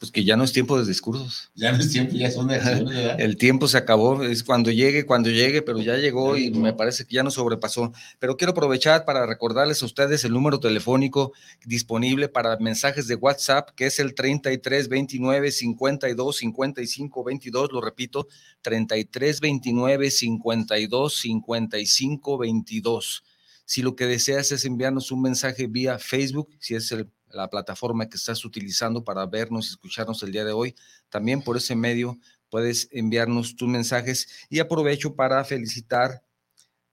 Pues 0.00 0.10
que 0.10 0.24
ya 0.24 0.34
no 0.34 0.44
es 0.44 0.52
tiempo 0.52 0.80
de 0.80 0.88
discursos. 0.88 1.50
Ya 1.60 1.72
no 1.72 1.78
es 1.78 1.92
tiempo, 1.92 2.14
ya 2.14 2.30
son 2.30 2.46
¿verdad? 2.46 3.20
El 3.20 3.36
tiempo 3.36 3.68
se 3.68 3.76
acabó, 3.76 4.22
es 4.22 4.42
cuando 4.42 4.70
llegue, 4.70 5.04
cuando 5.04 5.28
llegue, 5.28 5.60
pero 5.60 5.78
ya 5.78 5.96
llegó 5.96 6.38
y 6.38 6.50
me 6.50 6.72
parece 6.72 7.04
que 7.04 7.16
ya 7.16 7.22
no 7.22 7.30
sobrepasó. 7.30 7.92
Pero 8.18 8.38
quiero 8.38 8.52
aprovechar 8.52 9.04
para 9.04 9.26
recordarles 9.26 9.82
a 9.82 9.84
ustedes 9.84 10.24
el 10.24 10.32
número 10.32 10.58
telefónico 10.58 11.32
disponible 11.66 12.30
para 12.30 12.56
mensajes 12.56 13.08
de 13.08 13.16
WhatsApp, 13.16 13.70
que 13.76 13.86
es 13.86 13.98
el 13.98 14.14
33 14.14 14.88
29 14.88 15.52
52 15.52 16.36
55 16.36 17.24
22, 17.24 17.72
lo 17.72 17.82
repito, 17.82 18.26
33 18.62 19.40
29 19.40 20.10
52 20.10 21.14
55 21.14 22.38
22. 22.38 23.24
Si 23.66 23.82
lo 23.82 23.94
que 23.94 24.06
deseas 24.06 24.50
es 24.50 24.64
enviarnos 24.64 25.12
un 25.12 25.20
mensaje 25.20 25.66
vía 25.66 25.98
Facebook, 25.98 26.48
si 26.58 26.74
es 26.74 26.90
el 26.90 27.10
la 27.32 27.48
plataforma 27.48 28.08
que 28.08 28.16
estás 28.16 28.44
utilizando 28.44 29.04
para 29.04 29.26
vernos 29.26 29.68
y 29.68 29.70
escucharnos 29.70 30.22
el 30.22 30.32
día 30.32 30.44
de 30.44 30.52
hoy. 30.52 30.74
También 31.08 31.42
por 31.42 31.56
ese 31.56 31.76
medio 31.76 32.18
puedes 32.48 32.88
enviarnos 32.90 33.56
tus 33.56 33.68
mensajes 33.68 34.28
y 34.48 34.58
aprovecho 34.58 35.14
para 35.14 35.44
felicitar 35.44 36.22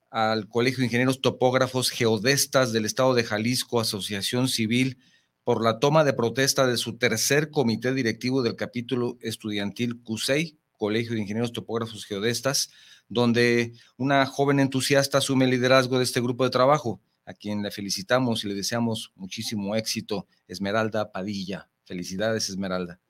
al 0.10 0.48
Colegio 0.48 0.80
de 0.80 0.86
Ingenieros 0.86 1.22
Topógrafos 1.22 1.90
Geodestas 1.90 2.72
del 2.72 2.86
Estado 2.86 3.14
de 3.14 3.24
Jalisco, 3.24 3.80
Asociación 3.80 4.48
Civil, 4.48 4.98
por 5.44 5.64
la 5.64 5.80
toma 5.80 6.04
de 6.04 6.14
protesta 6.14 6.68
de 6.68 6.78
su 6.78 6.98
tercer 6.98 7.52
comité 7.52 7.94
directivo 7.94 8.42
del 8.42 8.56
capítulo 8.56 9.18
estudiantil 9.22 10.02
CUSEI, 10.04 10.58
Colegio 10.78 11.14
de 11.14 11.22
Ingenieros 11.22 11.54
Topógrafos 11.54 12.06
Geodestas, 12.06 12.70
donde 13.10 13.74
una 13.96 14.26
joven 14.26 14.60
entusiasta 14.60 15.18
asume 15.18 15.46
el 15.46 15.52
liderazgo 15.52 15.98
de 15.98 16.04
este 16.04 16.22
grupo 16.22 16.44
de 16.44 16.50
trabajo 16.50 17.02
a 17.28 17.34
quien 17.34 17.62
le 17.62 17.72
felicitamos 17.72 18.44
y 18.44 18.48
le 18.48 18.56
deseamos 18.56 19.12
muchísimo 19.16 19.76
éxito, 19.76 20.28
Esmeralda 20.48 21.12
Padilla. 21.12 21.70
Felicidades, 21.84 22.50
Esmeralda. 22.50 23.02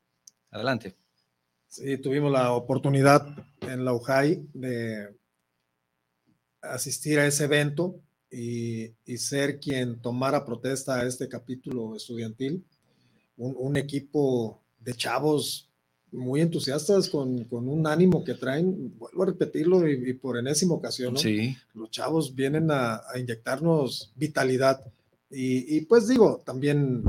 Adelante. 0.50 0.96
Sí, 1.68 2.00
tuvimos 2.00 2.32
la 2.32 2.52
oportunidad 2.54 3.28
en 3.62 3.86
la 3.86 3.94
UJAI 3.94 4.50
de 4.54 5.16
asistir 6.62 7.20
a 7.20 7.28
ese 7.28 7.44
evento 7.44 8.02
y, 8.32 8.96
ser 9.18 9.60
quien 9.60 10.02
tomara 10.02 10.44
protesta 10.44 10.96
a 10.96 11.06
este 11.06 11.30
capítulo 11.30 11.96
estudiantil. 11.96 12.66
Un, 13.38 13.56
un 13.56 13.78
equipo 13.78 14.64
de 14.80 14.96
chavos 14.96 15.67
muy 16.12 16.42
entusiastas 16.42 17.10
con, 17.10 17.44
con, 17.46 17.68
un 17.68 17.86
ánimo 17.86 18.24
que 18.24 18.34
traen, 18.34 18.98
vuelvo 18.98 19.24
a 19.24 19.26
repetirlo 19.28 19.88
y, 19.88 20.14
por 20.14 20.38
enésima 20.38 20.76
ocasión, 20.76 21.14
¿no? 21.14 21.20
Sí. 21.20 21.56
Los 21.74 21.92
chavos 21.92 22.34
vienen 22.34 22.72
a, 22.72 23.02
a 23.10 23.20
inyectarnos 23.20 24.14
vitalidad 24.16 24.82
y, 25.30 25.78
y, 25.78 25.82
pues 25.82 26.08
digo, 26.08 26.42
también 26.46 27.04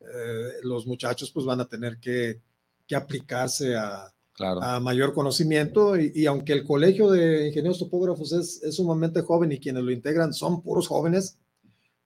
eh, 0.00 0.52
los 0.62 0.86
muchachos 0.86 1.30
pues 1.30 1.46
van 1.46 1.60
a 1.60 1.68
tener 1.68 1.98
que, 1.98 2.40
que 2.86 2.94
aplicarse 2.94 3.74
a, 3.74 4.12
claro. 4.34 4.62
a, 4.62 4.78
mayor 4.80 5.14
conocimiento 5.14 5.98
y, 5.98 6.12
y, 6.14 6.26
aunque 6.26 6.52
el 6.52 6.64
colegio 6.64 7.10
de 7.10 7.48
ingenieros 7.48 7.78
topógrafos 7.78 8.32
es, 8.32 8.62
es 8.62 8.76
sumamente 8.76 9.22
joven 9.22 9.52
y 9.52 9.58
quienes 9.58 9.82
lo 9.82 9.90
integran 9.90 10.34
son 10.34 10.62
puros 10.62 10.88
jóvenes, 10.88 11.38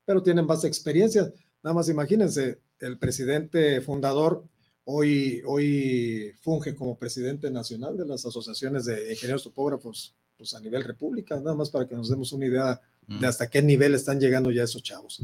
pero 0.04 0.22
tienen 0.22 0.46
base 0.46 0.68
experiencia. 0.68 1.32
Nada 1.64 1.74
más 1.74 1.88
imagínense, 1.88 2.60
el 2.78 2.98
presidente 2.98 3.80
fundador 3.80 4.44
Hoy, 4.88 5.42
hoy 5.44 6.32
funge 6.42 6.76
como 6.76 6.96
presidente 6.96 7.50
nacional 7.50 7.96
de 7.96 8.06
las 8.06 8.24
asociaciones 8.24 8.84
de 8.84 9.10
ingenieros 9.12 9.42
topógrafos 9.42 10.14
pues 10.38 10.54
a 10.54 10.60
nivel 10.60 10.84
república, 10.84 11.34
nada 11.40 11.56
más 11.56 11.70
para 11.70 11.88
que 11.88 11.96
nos 11.96 12.08
demos 12.08 12.30
una 12.30 12.46
idea 12.46 12.80
de 13.08 13.26
hasta 13.26 13.50
qué 13.50 13.62
nivel 13.62 13.96
están 13.96 14.20
llegando 14.20 14.52
ya 14.52 14.62
esos 14.62 14.84
chavos. 14.84 15.20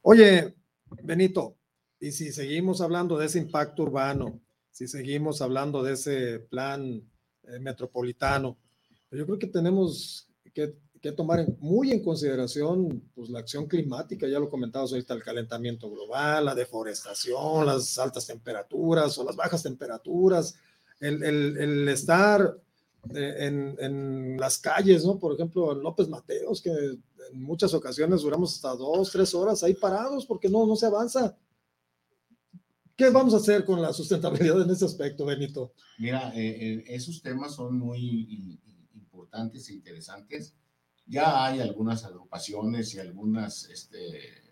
Oye, 0.00 0.54
Benito, 1.02 1.58
Y 2.00 2.12
si 2.12 2.32
seguimos 2.32 2.80
hablando 2.80 3.18
de 3.18 3.26
ese 3.26 3.38
impacto 3.38 3.82
urbano, 3.82 4.40
si 4.70 4.88
seguimos 4.88 5.42
hablando 5.42 5.82
de 5.82 5.92
ese 5.92 6.38
plan 6.38 7.02
eh, 7.42 7.58
metropolitano, 7.58 8.56
yo 9.10 9.26
creo 9.26 9.38
que 9.38 9.48
tenemos 9.48 10.30
que, 10.54 10.76
tomar 11.16 11.46
muy 11.60 11.92
en 11.92 12.02
consideración 12.02 13.02
pues, 13.14 13.30
la 13.30 13.40
acción 13.40 13.66
climática, 13.66 14.26
ya 14.26 14.38
lo 14.38 14.48
comentabas 14.48 14.92
ahorita, 14.92 15.14
el 15.14 15.22
calentamiento 15.22 15.90
global, 15.90 16.44
la 16.44 16.54
deforestación, 16.54 17.66
las 17.66 17.98
altas 17.98 18.26
temperaturas 18.26 19.16
o 19.18 19.24
las 19.24 19.36
bajas 19.36 19.62
temperaturas, 19.62 20.56
el, 21.00 21.22
el, 21.22 21.88
estar 21.88 22.56
eh, 23.14 23.34
en, 23.38 23.76
en, 23.78 24.36
las 24.38 24.58
calles, 24.58 25.04
¿no? 25.04 25.18
Por 25.18 25.34
ejemplo, 25.34 25.72
en 25.72 25.82
López 25.82 26.08
Mateos, 26.08 26.60
que 26.60 26.70
en 26.70 27.42
muchas 27.42 27.72
ocasiones 27.74 28.22
duramos 28.22 28.54
hasta 28.54 28.74
dos, 28.74 29.10
tres 29.12 29.34
horas 29.34 29.62
ahí 29.62 29.74
parados 29.74 30.26
porque 30.26 30.48
no, 30.48 30.66
no 30.66 30.76
se 30.76 30.86
avanza. 30.86 31.36
¿Qué 32.96 33.10
vamos 33.10 33.32
a 33.32 33.36
hacer 33.36 33.64
con 33.64 33.80
la 33.80 33.92
sustentabilidad 33.92 34.60
en 34.62 34.70
ese 34.70 34.84
aspecto, 34.84 35.24
Benito? 35.24 35.72
Mira, 35.98 36.32
eh, 36.34 36.48
eh, 36.48 36.84
esos 36.88 37.22
temas 37.22 37.54
son 37.54 37.78
muy 37.78 38.58
importantes 38.92 39.68
e 39.68 39.74
interesantes. 39.74 40.54
Ya 41.08 41.44
hay 41.44 41.60
algunas 41.60 42.04
agrupaciones 42.04 42.94
y 42.94 42.98
algunas 43.00 43.68
este, 43.70 44.42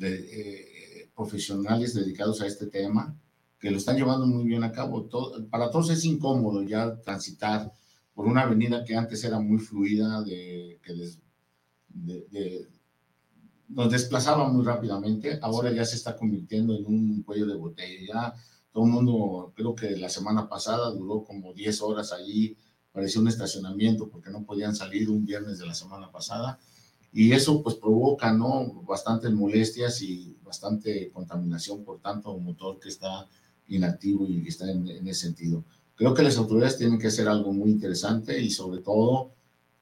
eh, 0.00 1.10
profesionales 1.14 1.94
dedicados 1.94 2.40
a 2.42 2.46
este 2.46 2.66
tema 2.66 3.16
que 3.62 3.70
lo 3.70 3.76
están 3.76 3.96
llevando 3.96 4.26
muy 4.26 4.44
bien 4.44 4.64
a 4.64 4.72
cabo. 4.72 5.08
para 5.48 5.70
todos 5.70 5.90
es 5.90 6.04
incómodo 6.04 6.62
ya 6.64 7.00
transitar 7.00 7.72
por 8.12 8.26
una 8.26 8.42
avenida 8.42 8.84
que 8.84 8.96
antes 8.96 9.22
era 9.22 9.38
muy 9.38 9.58
fluida, 9.58 10.20
de, 10.22 10.80
que 10.82 10.92
de, 11.88 12.68
nos 13.68 13.90
desplazaba 13.90 14.48
muy 14.48 14.64
rápidamente, 14.64 15.38
ahora 15.40 15.72
ya 15.72 15.84
se 15.84 15.96
está 15.96 16.16
convirtiendo 16.16 16.74
en 16.74 16.86
un 16.86 17.22
cuello 17.22 17.46
de 17.46 17.54
botella. 17.54 18.00
Ya 18.06 18.34
todo 18.72 18.84
el 18.84 18.90
mundo, 18.90 19.52
creo 19.54 19.74
que 19.74 19.96
la 19.96 20.08
semana 20.08 20.48
pasada 20.48 20.90
duró 20.90 21.22
como 21.22 21.54
10 21.54 21.82
horas 21.82 22.12
allí, 22.12 22.56
parecía 22.92 23.20
un 23.20 23.28
estacionamiento 23.28 24.08
porque 24.08 24.30
no 24.30 24.44
podían 24.44 24.74
salir 24.74 25.10
un 25.10 25.24
viernes 25.24 25.58
de 25.58 25.66
la 25.66 25.74
semana 25.74 26.10
pasada. 26.10 26.58
Y 27.12 27.32
eso 27.32 27.62
pues 27.62 27.76
provoca, 27.76 28.32
¿no? 28.32 28.82
Bastantes 28.86 29.30
molestias 29.32 30.00
y 30.02 30.36
bastante 30.44 31.10
contaminación 31.10 31.84
por 31.84 32.00
tanto 32.00 32.36
motor 32.38 32.78
que 32.78 32.88
está 32.88 33.26
inactivo 33.68 34.26
y 34.26 34.42
que 34.42 34.48
está 34.48 34.70
en, 34.70 34.88
en 34.88 35.08
ese 35.08 35.22
sentido. 35.22 35.64
Creo 35.94 36.14
que 36.14 36.22
las 36.22 36.36
autoridades 36.36 36.78
tienen 36.78 36.98
que 36.98 37.08
hacer 37.08 37.28
algo 37.28 37.52
muy 37.52 37.70
interesante 37.70 38.40
y 38.40 38.50
sobre 38.50 38.80
todo 38.80 39.32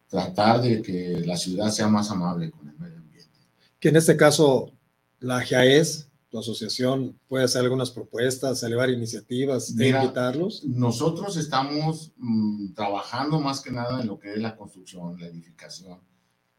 tratar 0.09 0.61
de 0.61 0.83
que 0.83 1.23
la 1.25 1.37
ciudad 1.37 1.71
sea 1.71 1.89
más 1.89 2.11
amable 2.11 2.51
con 2.51 2.69
el 2.69 2.77
medio 2.79 2.99
ambiente. 2.99 3.39
Que 3.79 3.89
en 3.91 3.97
este 3.97 4.17
caso 4.17 4.73
la 5.21 5.45
GAES, 5.45 6.10
tu 6.31 6.39
asociación, 6.39 7.19
puede 7.29 7.45
hacer 7.45 7.63
algunas 7.63 7.91
propuestas, 7.91 8.63
elevar 8.63 8.89
iniciativas, 8.89 9.75
de 9.75 9.89
invitarlos. 9.89 10.65
Nosotros 10.65 11.37
estamos 11.37 12.13
mm, 12.17 12.73
trabajando 12.75 13.41
más 13.41 13.61
que 13.61 13.73
nada 13.73 14.01
en 14.01 14.07
lo 14.07 14.19
que 14.19 14.33
es 14.33 14.39
la 14.39 14.57
construcción, 14.57 15.19
la 15.21 15.27
edificación. 15.27 15.99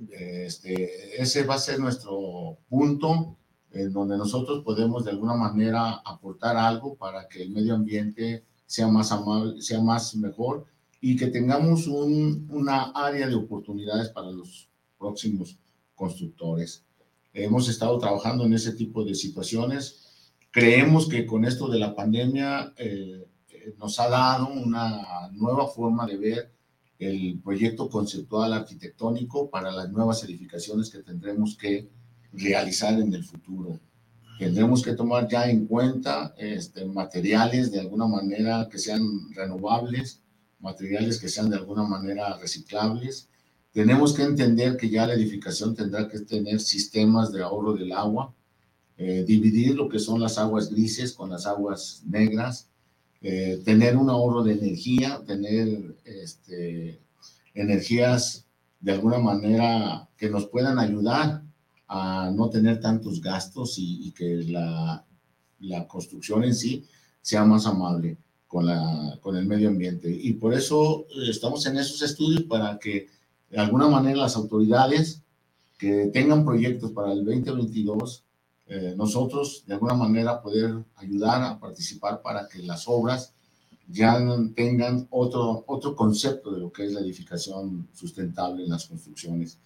Este, 0.10 1.22
ese 1.22 1.43
va 1.43 1.56
a 1.56 1.60
ser 1.60 1.80
nuestro 1.80 2.58
punto 2.67 3.38
en 3.72 3.93
donde 3.93 4.17
nosotros 4.17 4.63
podemos 4.63 5.06
de 5.06 5.12
alguna 5.12 5.36
manera 5.36 6.02
aportar 6.04 6.58
algo 6.58 6.95
para 6.95 7.28
que 7.30 7.41
el 7.43 7.52
medio 7.52 7.76
ambiente 7.76 8.43
sea 8.65 8.88
más 8.88 9.12
amable, 9.12 9.62
sea 9.62 9.82
más 9.82 10.15
mejor 10.15 10.65
y 11.00 11.15
que 11.15 11.28
tengamos 11.28 11.88
un, 11.88 12.48
una 12.52 12.91
área 12.91 13.28
de 13.28 13.36
oportunidades 13.36 14.10
para 14.10 14.32
los 14.32 14.69
próximos 14.98 15.58
constructores. 15.95 16.84
Hemos 17.34 17.70
estado 17.70 17.98
trabajando 17.98 18.46
en 18.46 18.54
ese 18.54 18.74
tipo 18.74 19.04
de 19.04 19.15
situaciones. 19.15 20.34
Creemos 20.52 21.08
que 21.08 21.26
con 21.26 21.46
esto 21.46 21.67
de 21.70 21.80
la 21.80 21.96
pandemia 21.96 22.74
eh, 22.78 23.26
eh, 23.50 23.74
nos 23.80 24.00
ha 24.00 24.10
dado 24.10 24.50
una 24.50 25.30
nueva 25.32 25.67
forma 25.67 26.06
de 26.06 26.17
ver 26.17 26.52
el 27.00 27.39
proyecto 27.44 27.89
conceptual 27.89 28.54
arquitectónico 28.54 29.50
para 29.50 29.72
las 29.72 29.89
nuevas 29.89 30.24
edificaciones 30.24 30.89
que 30.89 31.00
tendremos 31.00 31.58
que 31.58 31.89
realizar 32.34 33.00
en 33.00 33.13
el 33.13 33.24
futuro. 33.24 33.80
Tendremos 34.38 34.82
que 34.82 34.94
tomar 34.94 35.28
ya 35.28 35.50
en 35.50 35.67
cuenta 35.67 36.34
este, 36.38 36.86
materiales 36.86 37.72
de 37.72 37.80
alguna 37.80 38.08
manera 38.08 38.67
que 38.70 38.78
sean 38.78 39.32
renovables, 39.34 40.22
materiales 40.60 41.20
que 41.20 41.30
sean 41.30 41.50
de 41.50 41.58
alguna 41.58 41.84
manera 41.84 42.38
reciclables. 42.38 43.30
Tenemos 43.71 44.13
que 44.13 44.23
entender 44.23 44.75
que 44.75 44.89
ya 44.89 45.07
la 45.07 45.13
edificación 45.13 45.75
tendrá 45.75 46.07
que 46.10 46.19
tener 46.19 46.60
sistemas 46.60 47.31
de 47.31 47.41
ahorro 47.41 47.73
del 47.73 47.93
agua, 47.93 48.34
eh, 48.97 49.23
dividir 49.25 49.75
lo 49.75 49.88
que 49.88 49.99
son 49.99 50.19
las 50.19 50.38
aguas 50.38 50.69
grises 50.69 51.13
con 51.13 51.29
las 51.29 51.45
aguas 51.47 52.03
negras, 52.05 52.67
eh, 53.21 53.62
tener 53.63 53.95
un 53.95 54.10
ahorro 54.10 54.43
de 54.43 54.53
energía, 54.53 55.21
tener 55.25 55.95
este, 56.03 56.99
energías 57.53 58.45
de 58.79 58.91
alguna 58.91 59.19
manera 59.19 60.10
que 60.17 60.29
nos 60.29 60.47
puedan 60.47 60.77
ayudar 60.79 61.43
a 61.88 62.31
no 62.36 62.49
tener 62.49 62.79
tantos 62.79 63.21
gastos 63.21 63.77
y, 63.77 64.07
y 64.07 64.12
que 64.12 64.43
la, 64.47 65.05
la, 65.60 65.88
construcción 65.88 66.43
en 66.43 66.55
sí 66.55 66.86
sea 67.21 67.45
más 67.45 67.65
amable 67.67 68.17
con, 68.47 68.65
la, 68.65 69.19
con 69.21 69.38
el 69.38 69.45
medio 69.45 69.69
ambiente. 69.69 70.10
Y 70.10 70.34
por 70.34 70.53
eso 70.53 71.05
eh, 71.10 71.29
estamos 71.29 71.65
en 71.65 71.77
esos 71.77 72.01
estudios 72.01 72.43
para 72.43 72.79
que 72.79 73.07
de 73.52 73.60
alguna 73.60 73.90
manera 73.90 74.18
las 74.18 74.38
autoridades 74.38 75.22
que 75.78 76.08
tengan 76.08 76.46
proyectos 76.46 76.92
para 76.92 77.12
el 77.12 77.26
2022, 77.26 78.24
eh, 78.68 78.94
nosotros 78.96 79.64
de 79.68 79.74
alguna 79.74 79.94
manera 79.94 80.42
poder 80.42 80.86
ayudar 80.96 81.44
a 81.44 81.60
participar 81.60 82.22
para 82.22 82.48
que 82.48 82.60
las 82.60 82.88
obras 82.88 83.34
ya 83.88 84.18
tengan 84.56 85.08
otro, 85.10 85.66
otro 85.68 85.96
concepto 85.96 86.52
de 86.52 86.60
lo 86.60 86.72
que 86.72 86.86
es 86.86 86.94
la 86.94 87.02
edificación 87.02 87.90
sustentable 87.94 88.64
en 88.64 88.70
las 88.70 88.86
construcciones. 88.86 89.60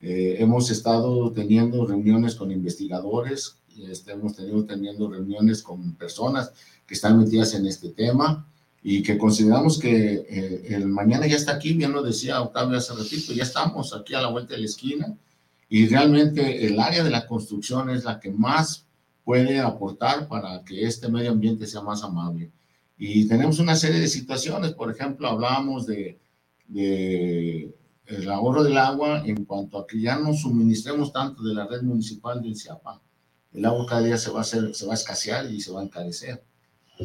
Eh, 0.00 0.36
hemos 0.38 0.70
estado 0.70 1.32
teniendo 1.32 1.86
reuniones 1.86 2.34
con 2.34 2.50
investigadores, 2.50 3.56
este, 3.78 4.12
hemos 4.12 4.36
tenido 4.36 4.66
teniendo 4.66 5.08
reuniones 5.08 5.62
con 5.62 5.94
personas 5.94 6.52
que 6.86 6.94
están 6.94 7.18
metidas 7.18 7.54
en 7.54 7.66
este 7.66 7.90
tema 7.90 8.49
y 8.82 9.02
que 9.02 9.18
consideramos 9.18 9.78
que 9.78 10.24
eh, 10.28 10.66
el 10.70 10.86
mañana 10.86 11.26
ya 11.26 11.36
está 11.36 11.52
aquí, 11.52 11.74
bien 11.74 11.92
lo 11.92 12.02
decía 12.02 12.40
Octavio 12.40 12.78
hace 12.78 12.94
ratito, 12.94 13.32
ya 13.32 13.42
estamos 13.42 13.94
aquí 13.94 14.14
a 14.14 14.22
la 14.22 14.28
vuelta 14.28 14.54
de 14.54 14.60
la 14.60 14.66
esquina 14.66 15.16
y 15.68 15.86
realmente 15.86 16.66
el 16.66 16.80
área 16.80 17.04
de 17.04 17.10
la 17.10 17.26
construcción 17.26 17.90
es 17.90 18.04
la 18.04 18.18
que 18.18 18.30
más 18.30 18.86
puede 19.24 19.60
aportar 19.60 20.28
para 20.28 20.64
que 20.64 20.84
este 20.84 21.08
medio 21.08 21.30
ambiente 21.30 21.66
sea 21.66 21.82
más 21.82 22.02
amable. 22.02 22.50
Y 22.98 23.28
tenemos 23.28 23.58
una 23.58 23.76
serie 23.76 24.00
de 24.00 24.08
situaciones, 24.08 24.72
por 24.72 24.90
ejemplo, 24.90 25.28
hablábamos 25.28 25.86
de, 25.86 26.18
de 26.66 27.74
el 28.06 28.30
ahorro 28.30 28.64
del 28.64 28.76
agua 28.76 29.22
en 29.24 29.44
cuanto 29.44 29.78
a 29.78 29.86
que 29.86 30.00
ya 30.00 30.18
no 30.18 30.34
suministremos 30.34 31.12
tanto 31.12 31.42
de 31.42 31.54
la 31.54 31.66
red 31.66 31.82
municipal 31.82 32.42
del 32.42 32.56
CIAPA. 32.56 33.00
El 33.52 33.64
agua 33.64 33.86
cada 33.86 34.02
día 34.02 34.18
se 34.18 34.30
va 34.30 34.38
a, 34.38 34.42
hacer, 34.42 34.74
se 34.74 34.86
va 34.86 34.92
a 34.92 34.96
escasear 34.96 35.50
y 35.50 35.60
se 35.60 35.70
va 35.70 35.80
a 35.80 35.84
encarecer. 35.84 36.42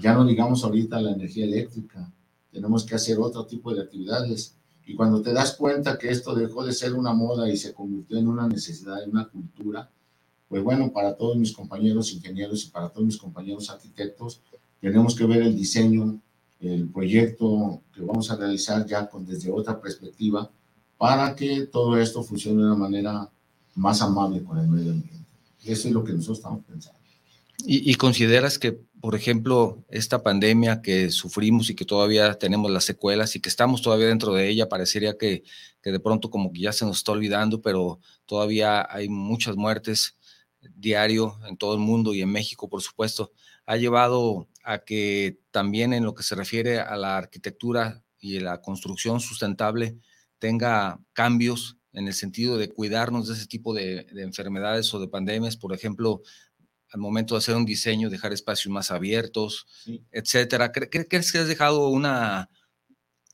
Ya 0.01 0.13
no 0.13 0.25
digamos 0.25 0.63
ahorita 0.63 1.01
la 1.01 1.11
energía 1.11 1.45
eléctrica, 1.45 2.11
tenemos 2.51 2.85
que 2.85 2.95
hacer 2.95 3.17
otro 3.19 3.45
tipo 3.45 3.73
de 3.73 3.81
actividades. 3.81 4.55
Y 4.85 4.95
cuando 4.95 5.21
te 5.21 5.33
das 5.33 5.53
cuenta 5.53 5.97
que 5.97 6.09
esto 6.09 6.35
dejó 6.35 6.65
de 6.65 6.73
ser 6.73 6.93
una 6.93 7.13
moda 7.13 7.49
y 7.49 7.57
se 7.57 7.73
convirtió 7.73 8.17
en 8.17 8.27
una 8.27 8.47
necesidad, 8.47 9.03
en 9.03 9.11
una 9.11 9.27
cultura, 9.27 9.89
pues 10.47 10.63
bueno, 10.63 10.91
para 10.91 11.15
todos 11.15 11.37
mis 11.37 11.51
compañeros 11.51 12.13
ingenieros 12.13 12.65
y 12.65 12.69
para 12.69 12.89
todos 12.89 13.05
mis 13.05 13.17
compañeros 13.17 13.69
arquitectos, 13.69 14.41
tenemos 14.79 15.15
que 15.15 15.25
ver 15.25 15.41
el 15.41 15.55
diseño, 15.55 16.19
el 16.59 16.87
proyecto 16.87 17.81
que 17.93 18.01
vamos 18.01 18.29
a 18.29 18.35
realizar 18.35 18.85
ya 18.85 19.09
desde 19.19 19.51
otra 19.51 19.79
perspectiva 19.81 20.49
para 20.97 21.35
que 21.35 21.67
todo 21.67 21.97
esto 21.97 22.23
funcione 22.23 22.61
de 22.61 22.67
una 22.67 22.75
manera 22.75 23.29
más 23.75 24.01
amable 24.01 24.43
con 24.43 24.57
el 24.57 24.67
medio 24.67 24.91
ambiente. 24.91 25.25
Eso 25.63 25.87
es 25.87 25.93
lo 25.93 26.03
que 26.03 26.13
nosotros 26.13 26.37
estamos 26.37 26.63
pensando. 26.63 26.99
¿Y, 27.63 27.95
consideras 27.95 28.59
que 28.59 28.79
por 29.05 29.13
ejemplo, 29.13 29.85
esta 29.89 30.23
pandemia 30.23 30.81
que 30.81 31.11
sufrimos 31.11 31.69
y 31.69 31.75
que 31.75 31.85
todavía 31.85 32.39
tenemos 32.39 32.71
las 32.71 32.85
secuelas 32.85 33.35
y 33.35 33.39
que 33.39 33.49
estamos 33.49 33.83
todavía 33.83 34.07
dentro 34.07 34.33
de 34.33 34.49
ella, 34.49 34.67
parecería 34.67 35.15
que, 35.15 35.43
que 35.83 35.91
de 35.91 35.99
pronto 35.99 36.31
como 36.31 36.51
que 36.51 36.61
ya 36.61 36.73
se 36.73 36.85
nos 36.85 36.97
está 36.97 37.11
olvidando, 37.11 37.61
pero 37.61 37.99
todavía 38.25 38.87
hay 38.89 39.07
muchas 39.07 39.57
muertes 39.57 40.17
diario 40.73 41.37
en 41.47 41.55
todo 41.55 41.75
el 41.75 41.81
mundo 41.81 42.15
y 42.15 42.23
en 42.23 42.31
México, 42.31 42.67
por 42.67 42.81
supuesto, 42.81 43.31
ha 43.67 43.77
llevado 43.77 44.47
a 44.63 44.79
que 44.79 45.37
también 45.51 45.93
en 45.93 46.03
lo 46.03 46.15
que 46.15 46.23
se 46.23 46.33
refiere 46.33 46.79
a 46.79 46.95
la 46.97 47.15
arquitectura 47.15 48.03
y 48.19 48.39
la 48.39 48.61
construcción 48.61 49.19
sustentable 49.19 49.99
tenga 50.39 50.99
cambios 51.13 51.77
en 51.93 52.07
el 52.07 52.15
sentido 52.15 52.57
de 52.57 52.69
cuidarnos 52.69 53.27
de 53.27 53.35
ese 53.35 53.45
tipo 53.45 53.71
de 53.73 54.07
enfermedades 54.15 54.91
o 54.95 54.99
de 54.99 55.07
pandemias. 55.07 55.55
Por 55.55 55.73
ejemplo, 55.73 56.23
al 56.91 56.99
momento 56.99 57.35
de 57.35 57.39
hacer 57.39 57.55
un 57.55 57.65
diseño, 57.65 58.09
dejar 58.09 58.33
espacios 58.33 58.71
más 58.71 58.91
abiertos, 58.91 59.65
etcétera. 60.11 60.71
¿Crees 60.71 61.31
que 61.31 61.37
has 61.39 61.47
dejado 61.47 61.89
una, 61.89 62.49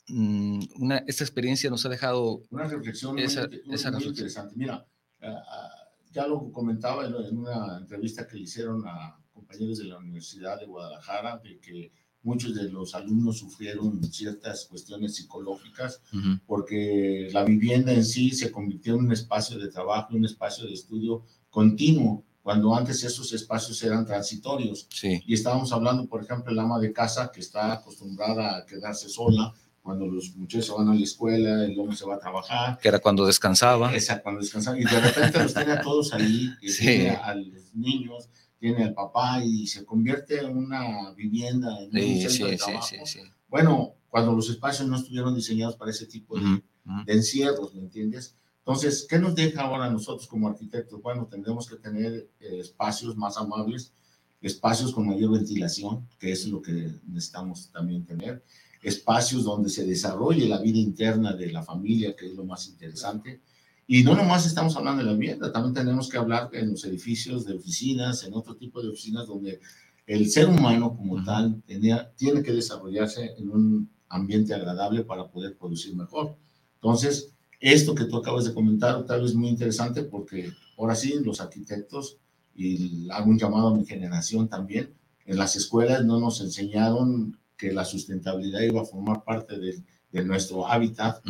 mm, 0.08 0.64
una, 0.80 0.98
esta 1.08 1.24
experiencia 1.24 1.70
nos 1.70 1.86
ha 1.86 1.90
dejado 1.90 2.42
una 2.50 2.66
reflexión 2.66 3.18
esa, 3.20 3.48
muy, 3.48 4.04
interesante? 4.06 4.56
Mira, 4.56 4.86
ah, 5.22 5.70
ya 6.12 6.28
lo 6.28 6.52
comentaba 6.52 7.06
en 7.06 7.38
una 7.38 7.78
entrevista 7.78 8.28
que 8.28 8.36
le 8.36 8.44
hicieron 8.44 8.84
a 8.86 9.18
compañeros 9.34 9.80
de 9.80 9.86
la 9.86 9.98
Universidad 9.98 10.60
de 10.60 10.66
Guadalajara 10.66 11.38
de 11.38 11.60
que 11.60 11.92
muchos 12.24 12.54
de 12.54 12.70
los 12.70 12.94
alumnos 12.94 13.40
sufrieron 13.40 14.04
ciertas 14.12 14.66
cuestiones 14.66 15.16
psicológicas 15.16 16.02
porque 16.46 17.30
la 17.32 17.44
vivienda 17.44 17.92
en 17.92 18.06
sí 18.06 18.32
se 18.32 18.52
convirtió 18.52 18.96
en 18.96 19.06
un 19.06 19.12
espacio 19.12 19.58
de 19.58 19.70
trabajo, 19.70 20.16
un 20.16 20.26
espacio 20.26 20.66
de 20.66 20.74
estudio 20.74 21.24
continuo, 21.50 22.24
cuando 22.42 22.76
antes 22.76 23.04
esos 23.04 23.32
espacios 23.34 23.82
eran 23.84 24.06
transitorios. 24.06 24.88
Y 25.04 25.34
estábamos 25.34 25.72
hablando, 25.72 26.08
por 26.08 26.24
ejemplo, 26.24 26.52
el 26.52 26.60
ama 26.60 26.80
de 26.80 26.92
casa 26.92 27.32
que 27.32 27.40
está 27.40 27.74
acostumbrada 27.74 28.58
a 28.58 28.66
quedarse 28.66 29.10
sola, 29.10 29.54
cuando 29.82 30.06
los 30.06 30.36
muchachos 30.36 30.76
van 30.78 30.90
a 30.90 30.96
la 30.96 31.04
escuela, 31.04 31.66
el 31.66 31.80
hombre 31.80 31.96
se 31.96 32.06
va 32.06 32.16
a 32.16 32.20
trabajar. 32.20 32.78
Que 32.80 32.88
era 32.88 33.00
cuando 33.00 33.26
descansaba. 33.26 33.94
Esa, 33.96 34.22
cuando 34.22 34.42
descansaba. 34.42 34.80
Y 34.80 34.84
de 34.84 35.00
repente 35.00 35.40
los 35.40 35.54
tiene 35.54 35.72
a 35.72 35.82
todos 35.82 36.14
ahí, 36.14 36.50
tiene 36.60 37.10
a 37.12 37.34
los 37.36 37.74
niños, 37.74 38.30
tiene 38.60 38.84
al 38.84 38.94
papá 38.94 39.44
y 39.44 39.66
se 39.68 39.86
convierte 39.86 40.40
en 40.40 40.56
una 40.56 41.12
vivienda, 41.14 41.80
en 41.80 41.88
un 41.96 42.30
centro 42.30 42.48
de 42.48 42.58
trabajo. 42.58 42.96
Bueno, 43.48 43.96
cuando 44.08 44.34
los 44.34 44.50
espacios 44.50 44.88
no 44.88 44.98
estuvieron 44.98 45.36
diseñados 45.36 45.76
para 45.76 45.92
ese 45.92 46.06
tipo 46.06 46.40
de, 46.40 46.64
de 47.06 47.14
encierros, 47.14 47.74
¿me 47.74 47.82
entiendes? 47.82 48.36
Entonces, 48.66 49.08
¿qué 49.10 49.18
nos 49.18 49.34
deja 49.36 49.64
ahora 49.64 49.90
nosotros 49.90 50.28
como 50.28 50.48
arquitectos? 50.48 51.02
Bueno, 51.02 51.28
tendremos 51.30 51.68
que 51.68 51.78
tener 51.78 52.30
eh, 52.40 52.60
espacios 52.60 53.18
más 53.18 53.38
amables, 53.38 53.94
espacios 54.40 54.94
con 54.94 55.08
mayor 55.08 55.32
ventilación, 55.32 56.08
que 56.20 56.32
es 56.32 56.48
lo 56.48 56.62
que 56.62 56.94
necesitamos 57.08 57.72
también 57.72 58.06
tener, 58.06 58.44
espacios 58.84 59.44
donde 59.44 59.70
se 59.70 59.86
desarrolle 59.86 60.48
la 60.48 60.60
vida 60.60 60.78
interna 60.78 61.34
de 61.34 61.52
la 61.52 61.64
familia, 61.64 62.16
que 62.16 62.28
es 62.28 62.34
lo 62.36 62.46
más 62.46 62.68
interesante. 62.68 63.42
Y 63.88 64.04
no 64.04 64.16
nomás 64.16 64.46
estamos 64.46 64.76
hablando 64.76 65.04
de 65.04 65.10
la 65.10 65.18
vivienda, 65.18 65.52
también 65.52 65.74
tenemos 65.74 66.08
que 66.08 66.18
hablar 66.18 66.50
en 66.54 66.72
los 66.72 66.86
edificios 66.86 67.46
de 67.46 67.56
oficinas, 67.56 68.24
en 68.24 68.34
otro 68.34 68.56
tipo 68.56 68.82
de 68.82 68.90
oficinas 68.90 69.28
donde 69.28 69.60
el 70.06 70.30
ser 70.30 70.48
humano 70.48 70.96
como 70.96 71.24
tal 71.24 71.62
tenía, 71.66 72.12
tiene 72.16 72.44
que 72.44 72.52
desarrollarse 72.52 73.34
en 73.38 73.50
un 73.50 73.92
ambiente 74.08 74.54
agradable 74.54 75.04
para 75.04 75.30
poder 75.30 75.58
producir 75.58 75.96
mejor. 75.96 76.38
Entonces, 76.76 77.34
esto 77.62 77.96
que 77.96 78.06
tú 78.06 78.18
acabas 78.18 78.46
de 78.46 78.54
comentar 78.54 79.06
tal 79.06 79.22
vez 79.22 79.34
muy 79.34 79.50
interesante 79.50 80.04
porque 80.04 80.52
ahora 80.78 80.96
sí 80.96 81.14
los 81.24 81.40
arquitectos, 81.40 82.18
y 82.56 83.08
hago 83.10 83.30
un 83.30 83.40
llamado 83.40 83.70
a 83.70 83.76
mi 83.76 83.86
generación 83.86 84.50
también, 84.50 84.94
en 85.26 85.38
las 85.38 85.56
escuelas 85.56 86.04
no 86.04 86.20
nos 86.20 86.42
enseñaron 86.42 87.38
que 87.56 87.72
la 87.72 87.86
sustentabilidad 87.86 88.62
iba 88.62 88.82
a 88.82 88.86
formar 88.86 89.24
parte 89.24 89.58
de, 89.60 89.82
de 90.12 90.26
nuestro 90.26 90.68
hábitat. 90.68 91.24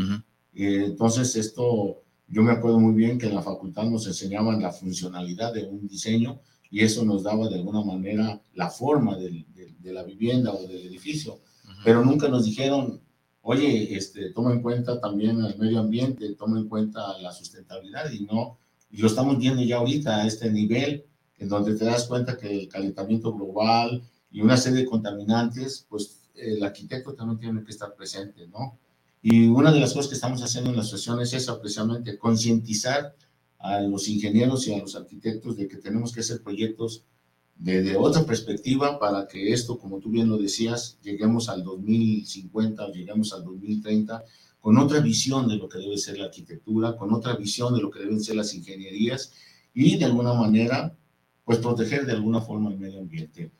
Eh, 0.53 0.85
entonces 0.85 1.35
esto, 1.35 2.01
yo 2.27 2.41
me 2.41 2.51
acuerdo 2.51 2.79
muy 2.79 2.93
bien 2.93 3.17
que 3.17 3.27
en 3.27 3.35
la 3.35 3.41
facultad 3.41 3.83
nos 3.83 4.07
enseñaban 4.07 4.61
la 4.61 4.71
funcionalidad 4.71 5.53
de 5.53 5.65
un 5.65 5.87
diseño 5.87 6.39
y 6.69 6.81
eso 6.81 7.03
nos 7.03 7.23
daba 7.23 7.49
de 7.49 7.55
alguna 7.55 7.83
manera 7.83 8.41
la 8.53 8.69
forma 8.69 9.17
de, 9.17 9.45
de, 9.53 9.93
la 9.93 10.03
vivienda 10.03 10.53
o 10.53 10.61
del 10.61 10.87
edificio, 10.87 11.41
pero 11.83 12.05
nunca 12.05 12.29
nos 12.29 12.45
dijeron 12.45 13.01
oye, 13.41 13.95
este, 13.95 14.31
toma 14.31 14.53
en 14.53 14.61
cuenta 14.61 14.99
también 14.99 15.43
el 15.43 15.57
medio 15.57 15.79
ambiente, 15.79 16.33
toma 16.35 16.59
en 16.59 16.67
cuenta 16.67 17.17
la 17.19 17.31
sustentabilidad 17.31 18.11
y 18.11 18.25
no, 18.25 18.57
y 18.89 18.97
lo 18.97 19.07
estamos 19.07 19.37
viendo 19.37 19.61
ya 19.63 19.77
ahorita 19.77 20.17
a 20.17 20.27
este 20.27 20.51
nivel, 20.51 21.05
en 21.37 21.49
donde 21.49 21.75
te 21.75 21.85
das 21.85 22.05
cuenta 22.05 22.37
que 22.37 22.51
el 22.51 22.67
calentamiento 22.67 23.33
global 23.33 24.03
y 24.31 24.41
una 24.41 24.57
serie 24.57 24.79
de 24.79 24.85
contaminantes, 24.85 25.85
pues 25.89 26.19
el 26.35 26.63
arquitecto 26.63 27.13
también 27.13 27.39
tiene 27.39 27.63
que 27.63 27.71
estar 27.71 27.95
presente, 27.95 28.47
¿no? 28.47 28.77
Y 29.21 29.47
una 29.47 29.71
de 29.71 29.79
las 29.79 29.93
cosas 29.93 30.07
que 30.07 30.15
estamos 30.15 30.41
haciendo 30.41 30.69
en 30.69 30.75
la 30.75 30.81
asociación 30.81 31.21
es 31.21 31.33
esa, 31.33 31.59
precisamente, 31.59 32.17
concientizar 32.17 33.15
a 33.59 33.79
los 33.81 34.07
ingenieros 34.07 34.67
y 34.67 34.73
a 34.73 34.79
los 34.79 34.95
arquitectos 34.95 35.57
de 35.57 35.67
que 35.67 35.77
tenemos 35.77 36.11
que 36.11 36.21
hacer 36.21 36.41
proyectos 36.41 37.03
desde 37.55 37.95
otra 37.95 38.25
perspectiva 38.25 38.99
para 38.99 39.27
que 39.27 39.53
esto, 39.53 39.77
como 39.77 39.99
tú 39.99 40.09
bien 40.09 40.29
lo 40.29 40.37
decías, 40.37 40.97
lleguemos 41.03 41.47
al 41.49 41.63
2050 41.63 42.85
o 42.85 42.91
lleguemos 42.91 43.33
al 43.33 43.43
2030 43.43 44.23
con 44.59 44.77
otra 44.77 44.99
visión 44.99 45.47
de 45.47 45.55
lo 45.55 45.67
que 45.67 45.79
debe 45.79 45.97
ser 45.97 46.17
la 46.17 46.25
arquitectura, 46.25 46.95
con 46.95 47.13
otra 47.13 47.35
visión 47.35 47.73
de 47.73 47.81
lo 47.81 47.89
que 47.89 47.99
deben 47.99 48.21
ser 48.21 48.35
las 48.35 48.53
ingenierías 48.53 49.33
y 49.73 49.97
de 49.97 50.05
alguna 50.05 50.33
manera, 50.33 50.95
pues 51.43 51.59
proteger 51.59 52.05
de 52.05 52.13
alguna 52.13 52.41
forma 52.41 52.69
el 52.69 52.77
medio 52.77 52.99
ambiente. 52.99 53.51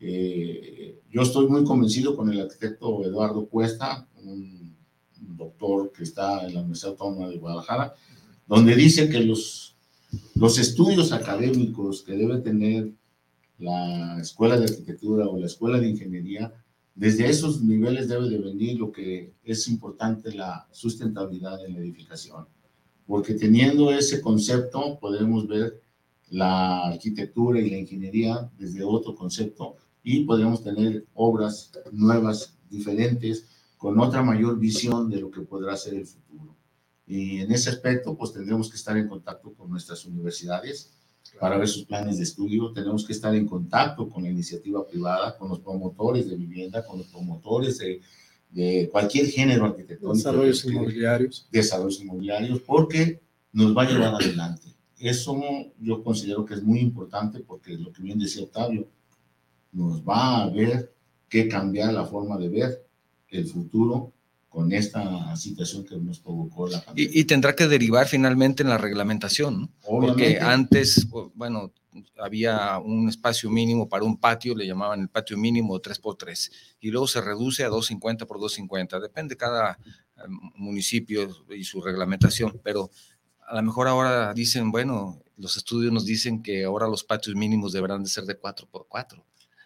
Eh, 0.00 1.00
yo 1.10 1.22
estoy 1.22 1.46
muy 1.48 1.64
convencido 1.64 2.16
con 2.16 2.30
el 2.30 2.40
arquitecto 2.40 3.04
Eduardo 3.04 3.46
Cuesta, 3.46 4.06
un 4.22 4.76
doctor 5.18 5.92
que 5.92 6.02
está 6.02 6.46
en 6.46 6.54
la 6.54 6.60
Universidad 6.60 6.92
Autónoma 6.92 7.28
de 7.28 7.38
Guadalajara, 7.38 7.94
donde 8.46 8.74
dice 8.76 9.08
que 9.08 9.20
los, 9.20 9.76
los 10.34 10.58
estudios 10.58 11.12
académicos 11.12 12.02
que 12.02 12.12
debe 12.12 12.38
tener 12.38 12.92
la 13.58 14.20
escuela 14.20 14.58
de 14.58 14.64
arquitectura 14.64 15.26
o 15.26 15.38
la 15.38 15.46
escuela 15.46 15.78
de 15.78 15.88
ingeniería, 15.88 16.52
desde 16.94 17.28
esos 17.28 17.62
niveles 17.62 18.08
debe 18.08 18.28
de 18.28 18.38
venir 18.38 18.78
lo 18.78 18.90
que 18.90 19.34
es 19.44 19.68
importante, 19.68 20.34
la 20.34 20.66
sustentabilidad 20.72 21.64
en 21.64 21.74
la 21.74 21.80
edificación. 21.80 22.46
Porque 23.06 23.34
teniendo 23.34 23.92
ese 23.92 24.20
concepto 24.20 24.98
podremos 24.98 25.46
ver 25.46 25.80
la 26.28 26.86
arquitectura 26.86 27.60
y 27.60 27.70
la 27.70 27.78
ingeniería 27.78 28.50
desde 28.58 28.82
otro 28.82 29.14
concepto 29.14 29.76
y 30.02 30.24
podremos 30.24 30.62
tener 30.62 31.06
obras 31.14 31.72
nuevas, 31.92 32.56
diferentes, 32.68 33.46
con 33.76 33.98
otra 34.00 34.22
mayor 34.22 34.58
visión 34.58 35.08
de 35.10 35.20
lo 35.20 35.30
que 35.30 35.42
podrá 35.42 35.76
ser 35.76 35.94
el 35.94 36.06
futuro. 36.06 36.56
Y 37.06 37.40
en 37.40 37.52
ese 37.52 37.70
aspecto, 37.70 38.16
pues 38.16 38.32
tendremos 38.32 38.68
que 38.68 38.76
estar 38.76 38.96
en 38.96 39.08
contacto 39.08 39.52
con 39.54 39.70
nuestras 39.70 40.04
universidades, 40.04 40.92
para 41.40 41.58
ver 41.58 41.68
sus 41.68 41.84
planes 41.84 42.18
de 42.18 42.24
estudio. 42.24 42.72
Tenemos 42.72 43.04
que 43.04 43.12
estar 43.12 43.34
en 43.34 43.46
contacto 43.46 44.08
con 44.08 44.22
la 44.22 44.30
iniciativa 44.30 44.86
privada, 44.86 45.36
con 45.36 45.48
los 45.48 45.60
promotores 45.60 46.28
de 46.28 46.36
vivienda, 46.36 46.84
con 46.84 46.98
los 46.98 47.06
promotores 47.08 47.78
de, 47.78 48.00
de 48.50 48.88
cualquier 48.90 49.26
género 49.26 49.66
arquitectónico. 49.66 50.16
Desarrollos 50.16 50.64
inmobiliarios. 50.64 51.48
Desarrollos 51.50 52.00
inmobiliarios, 52.00 52.60
porque 52.60 53.20
nos 53.52 53.76
va 53.76 53.82
a 53.82 53.90
llevar 53.90 54.14
adelante. 54.14 54.68
Eso 54.98 55.38
yo 55.78 56.02
considero 56.02 56.44
que 56.44 56.54
es 56.54 56.62
muy 56.62 56.80
importante 56.80 57.40
porque 57.40 57.76
lo 57.76 57.92
que 57.92 58.02
bien 58.02 58.18
decía 58.18 58.44
Octavio, 58.44 58.88
nos 59.72 60.02
va 60.02 60.42
a 60.42 60.50
ver 60.50 60.94
que 61.28 61.48
cambiar 61.48 61.92
la 61.92 62.06
forma 62.06 62.38
de 62.38 62.48
ver 62.48 62.86
el 63.28 63.46
futuro 63.46 64.12
con 64.56 64.72
esta 64.72 65.36
situación 65.36 65.84
que 65.84 65.98
nos 65.98 66.18
provocó 66.18 66.66
la 66.66 66.80
pandemia. 66.80 67.10
Y, 67.12 67.24
tendrá 67.24 67.54
que 67.54 67.68
derivar 67.68 68.08
finalmente 68.08 68.62
en 68.62 68.70
la 68.70 68.78
reglamentación, 68.78 69.60
¿no? 69.60 69.70
Porque 69.82 70.40
antes, 70.40 71.06
bueno, 71.34 71.74
había 72.16 72.78
un 72.78 73.06
espacio 73.06 73.50
mínimo 73.50 73.86
para 73.86 74.04
un 74.04 74.16
patio, 74.16 74.54
le 74.54 74.66
llamaban 74.66 75.02
el 75.02 75.08
patio 75.10 75.36
mínimo 75.36 75.78
3x3, 75.78 76.50
y 76.80 76.90
luego 76.90 77.06
se 77.06 77.20
reduce 77.20 77.64
a 77.64 77.68
250 77.68 78.24
por 78.24 78.40
250, 78.40 78.98
depende 78.98 79.36
cada 79.36 79.72
eh, 79.72 80.22
municipio 80.54 81.28
y 81.54 81.62
su 81.62 81.82
reglamentación, 81.82 82.58
pero 82.64 82.90
a 83.46 83.56
lo 83.56 83.62
mejor 83.62 83.88
ahora 83.88 84.32
dicen, 84.32 84.72
bueno, 84.72 85.20
los 85.36 85.58
estudios 85.58 85.92
nos 85.92 86.06
dicen 86.06 86.42
que 86.42 86.64
ahora 86.64 86.88
los 86.88 87.04
patios 87.04 87.36
mínimos 87.36 87.74
deberán 87.74 88.04
de 88.04 88.08
ser 88.08 88.24
de 88.24 88.40
4x4 88.40 89.22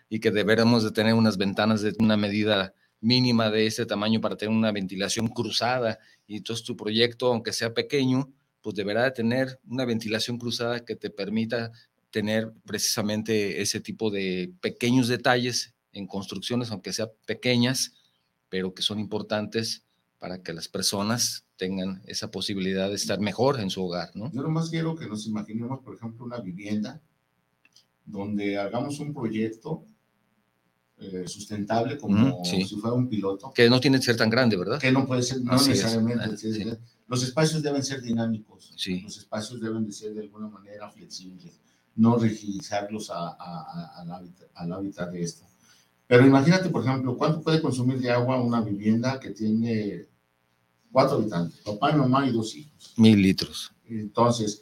y 0.09 0.19
que 0.19 0.33
deberemos 0.33 0.83
de 0.83 0.91
tener 0.91 1.15
unas 1.15 1.37
ventanas 1.37 1.81
de 1.81 1.95
una 2.01 2.17
medida 2.17 2.75
mínima 3.01 3.51
de 3.51 3.67
ese 3.67 3.87
tamaño 3.87 4.21
para 4.21 4.37
tener 4.37 4.55
una 4.55 4.73
ventilación 4.73 5.29
cruzada 5.29 5.99
y 6.27 6.37
entonces 6.37 6.65
tu 6.65 6.77
proyecto, 6.77 7.29
aunque 7.29 7.53
sea 7.53 7.73
pequeño, 7.73 8.33
pues 8.63 8.77
deberá 8.77 9.05
de 9.05 9.11
tener 9.13 9.59
una 9.67 9.85
ventilación 9.85 10.39
cruzada 10.39 10.85
que 10.85 10.97
te 10.97 11.11
permita 11.11 11.73
tener 12.11 12.53
precisamente 12.67 13.63
ese 13.63 13.81
tipo 13.81 14.11
de 14.11 14.53
pequeños 14.61 15.09
detalles 15.09 15.75
en 15.93 16.07
construcciones, 16.07 16.71
aunque 16.71 16.93
sean 16.93 17.09
pequeñas, 17.27 17.95
pero 18.49 18.75
que 18.75 18.83
son 18.83 18.99
importantes 18.99 19.85
para 20.19 20.43
que 20.43 20.53
las 20.53 20.69
personas 20.69 21.47
tengan 21.57 22.03
esa 22.07 22.31
posibilidad 22.31 22.89
de 22.89 22.97
estar 22.97 23.21
mejor 23.21 23.61
en 23.61 23.71
su 23.71 23.83
hogar, 23.83 24.11
¿no? 24.15 24.31
Yo 24.33 24.43
nomás 24.43 24.71
quiero 24.71 24.95
que 24.95 25.07
nos 25.07 25.27
imaginemos, 25.27 25.81
por 25.81 25.95
ejemplo, 25.95 26.25
una 26.25 26.41
vivienda 26.41 27.01
donde 28.05 28.59
hagamos 28.59 29.01
un 29.01 29.15
proyecto 29.15 29.85
eh, 31.01 31.27
sustentable 31.27 31.97
como 31.97 32.45
si 32.45 32.63
fuera 32.77 32.95
un 32.95 33.09
piloto. 33.09 33.53
Que 33.55 33.71
no 33.71 33.81
tiene 33.81 33.99
que 33.99 34.05
ser 34.05 34.17
tan 34.17 34.29
grande, 34.29 34.57
¿verdad? 34.57 34.79
Que 34.79 34.93
no 34.93 35.07
puede 35.07 35.23
ser, 35.23 35.41
no 35.43 35.53
necesariamente. 35.53 36.25
Ah, 36.25 36.77
los 37.09 37.23
espacios 37.23 37.63
deben 37.63 37.83
ser 37.83 38.03
dinámicos. 38.03 38.75
Los 39.03 39.17
espacios 39.17 39.61
deben 39.61 39.87
de 39.87 39.93
ser 39.93 40.15
de 40.15 40.21
alguna 40.21 40.49
manera 40.49 40.91
flexibles, 40.91 41.61
no 41.97 42.17
rigidizarlos 42.19 43.11
a, 43.11 43.31
a, 43.31 44.01
al, 44.01 44.13
hábitat, 44.13 44.49
al 44.55 44.73
hábitat 44.73 45.11
de 45.11 45.23
esto. 45.23 45.47
Pero 46.07 46.27
imagínate, 46.27 46.69
por 46.69 46.85
ejemplo, 46.85 47.17
¿cuánto 47.17 47.41
puede 47.41 47.63
consumir 47.63 47.99
de 48.01 48.11
agua 48.11 48.41
una 48.43 48.61
vivienda 48.61 49.19
que 49.19 49.31
tiene 49.31 50.07
cuatro 50.93 51.17
habitantes, 51.17 51.61
papá 51.61 51.93
mamá 51.93 52.27
y 52.27 52.33
dos 52.33 52.55
hijos? 52.57 52.95
Mil 52.97 53.23
litros. 53.23 53.73
Entonces, 53.87 54.61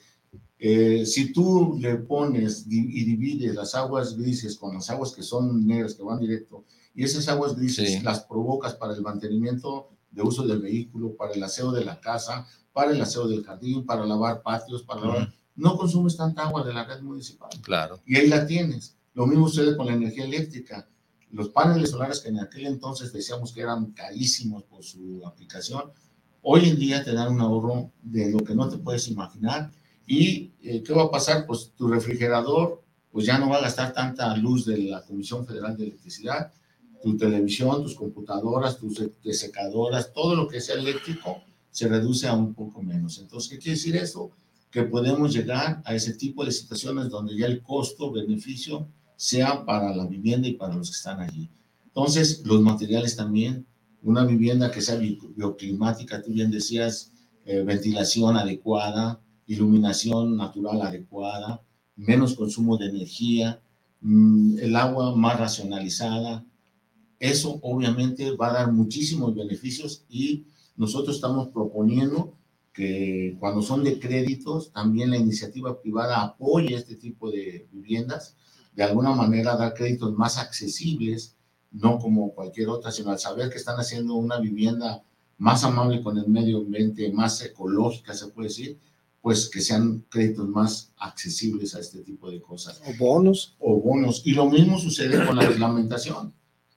eh, 0.59 1.07
si 1.07 1.33
tú 1.33 1.77
le 1.81 1.97
pones 1.97 2.67
y 2.69 3.05
divides 3.05 3.55
las 3.55 3.75
aguas 3.75 4.17
grises 4.17 4.57
con 4.57 4.75
las 4.75 4.91
aguas 4.91 5.13
que 5.13 5.23
son 5.23 5.67
negras, 5.67 5.95
que 5.95 6.03
van 6.03 6.19
directo, 6.19 6.65
y 6.95 7.05
esas 7.05 7.29
aguas 7.29 7.55
grises 7.55 8.03
las 8.03 8.25
provocas 8.25 8.75
para 8.75 8.93
el 8.95 9.03
mantenimiento 9.03 9.91
de 10.11 10.23
uso 10.23 10.47
del 10.47 10.61
vehículo, 10.61 11.15
para 11.17 11.33
el 11.33 11.43
aseo 11.43 11.71
de 11.71 11.85
la 11.85 12.01
casa, 12.01 12.47
para 12.73 12.91
el 12.91 13.01
aseo 13.01 13.29
del 13.29 13.45
jardín, 13.45 13.87
para 13.87 14.05
lavar 14.05 14.43
patios, 14.43 14.83
para 14.83 15.01
lavar... 15.03 15.35
No 15.55 15.77
consumes 15.77 16.17
tanta 16.17 16.43
agua 16.43 16.65
de 16.65 16.73
la 16.73 16.85
red 16.85 17.03
municipal. 17.03 17.51
Claro. 17.63 18.01
Y 18.07 18.17
ahí 18.17 18.29
la 18.29 18.47
tienes. 18.47 18.97
Lo 19.15 19.27
mismo 19.27 19.49
sucede 19.49 19.77
con 19.77 19.87
la 19.87 19.95
energía 19.95 20.25
eléctrica. 20.25 20.89
Los 21.33 21.49
paneles 21.49 21.91
solares 21.91 22.21
que 22.21 22.29
en 22.29 22.39
aquel 22.39 22.67
entonces 22.67 23.13
decíamos 23.13 23.53
que 23.53 23.63
eran 23.63 23.93
carísimos 23.93 24.63
por 24.65 24.85
su 24.85 25.21
aplicación, 25.27 25.91
hoy 26.43 26.69
en 26.69 26.79
día 26.79 27.05
te 27.05 27.13
dan 27.13 27.35
un 27.35 27.41
ahorro 27.41 27.91
de 28.03 28.31
lo 28.31 28.39
que 28.39 28.55
no 28.55 28.69
te 28.69 28.79
puedes 28.79 29.09
imaginar. 29.09 29.73
¿Y 30.09 30.53
eh, 30.63 30.83
qué 30.83 30.93
va 30.95 31.05
a 31.05 31.11
pasar? 31.11 31.47
Pues 31.47 31.73
tu 31.77 31.87
refrigerador 31.87 32.83
pues 33.13 33.27
ya 33.27 33.39
no 33.39 33.49
va 33.49 33.57
a 33.57 33.63
gastar 33.63 33.93
tanta 33.93 34.37
luz 34.37 34.67
de 34.67 34.79
la 34.79 35.03
Comisión 35.03 35.47
Federal 35.47 35.77
de 35.77 35.85
Electricidad, 35.85 36.53
tu 37.03 37.17
televisión, 37.17 37.83
tus 37.83 37.95
computadoras, 37.95 38.79
tus 38.79 39.03
secadoras, 39.33 40.13
todo 40.13 40.35
lo 40.35 40.49
que 40.49 40.61
sea 40.61 40.77
eléctrico 40.77 41.43
se 41.71 41.89
reduce 41.89 42.27
a 42.27 42.35
un 42.35 42.55
poco 42.55 42.83
menos. 42.83 43.19
Entonces, 43.19 43.51
¿qué 43.51 43.59
quiere 43.59 43.77
decir 43.77 43.97
eso? 43.97 44.31
Que 44.71 44.83
podemos 44.83 45.33
llegar 45.33 45.83
a 45.85 45.95
ese 45.95 46.15
tipo 46.15 46.45
de 46.45 46.53
situaciones 46.53 47.09
donde 47.09 47.37
ya 47.37 47.47
el 47.47 47.63
costo-beneficio 47.63 48.89
sea 49.17 49.65
para 49.65 49.95
la 49.95 50.07
vivienda 50.07 50.49
y 50.49 50.55
para 50.55 50.75
los 50.75 50.91
que 50.91 50.97
están 50.97 51.21
allí. 51.21 51.49
Entonces, 51.87 52.43
los 52.45 52.61
materiales 52.61 53.17
también, 53.17 53.67
una 54.03 54.25
vivienda 54.25 54.71
que 54.71 54.81
sea 54.81 54.97
bioclimática, 54.97 56.23
tú 56.23 56.33
bien 56.33 56.51
decías, 56.51 57.13
eh, 57.45 57.63
ventilación 57.63 58.37
adecuada, 58.37 59.21
iluminación 59.49 60.37
natural 60.37 60.83
adecuada, 60.83 61.63
menos 61.97 62.35
consumo 62.35 62.77
de 62.77 62.87
energía, 62.87 63.61
mm, 64.01 64.59
el 64.61 64.77
agua 64.77 65.17
más 65.17 65.41
racionalizada. 65.41 66.45
Eso 67.19 67.59
obviamente 67.63 68.37
va 68.37 68.51
a 68.51 68.53
dar 68.53 68.73
muchísimos 68.73 69.35
beneficios 69.35 70.05
y 70.09 70.47
nosotros 70.77 71.17
estamos 71.17 71.49
proponiendo 71.49 72.35
que 72.73 73.37
cuando 73.41 73.63
son 73.63 73.83
de 73.83 73.99
créditos, 73.99 74.71
también 74.71 75.11
la 75.11 75.17
iniciativa 75.17 75.81
privada 75.81 76.23
apoye 76.23 76.77
este 76.77 76.95
tipo 76.95 77.29
de 77.29 77.67
viviendas, 77.73 78.37
de 78.77 78.85
alguna 78.85 79.11
manera 79.11 79.57
dar 79.57 79.75
créditos 79.75 80.15
más 80.15 80.39
accesibles, 80.39 81.35
no 81.73 81.99
como 81.99 82.33
cualquier 82.35 82.69
otra, 82.69 82.93
sino 82.93 83.11
al 83.11 83.19
saber 83.19 83.51
que 83.51 83.57
están 83.57 83.79
haciendo 83.79 84.15
una 84.15 84.39
vivienda 84.39 85.03
más 85.39 85.65
amable 85.65 86.03
con 86.03 86.19
el 86.19 86.29
medio 86.29 86.59
ambiente, 86.59 87.13
más 87.13 87.43
ecológica, 87.43 88.15
se 88.15 88.29
puede 88.29 88.49
decir, 88.49 88.79
pues 89.29 89.51
que 89.51 89.61
sean 89.61 90.07
créditos 90.09 90.49
más 90.49 90.91
accesibles 90.97 91.75
a 91.75 91.81
este 91.81 91.99
tipo 91.99 92.31
de 92.31 92.41
cosas. 92.41 92.81
O 92.87 92.97
bonos. 92.97 93.57
O 93.59 93.79
bonos. 93.79 94.23
Y 94.25 94.33
lo 94.33 94.49
mismo 94.49 94.79
sucede 94.79 95.23
con 95.27 95.37
la 95.37 95.47
reglamentación, 95.47 96.33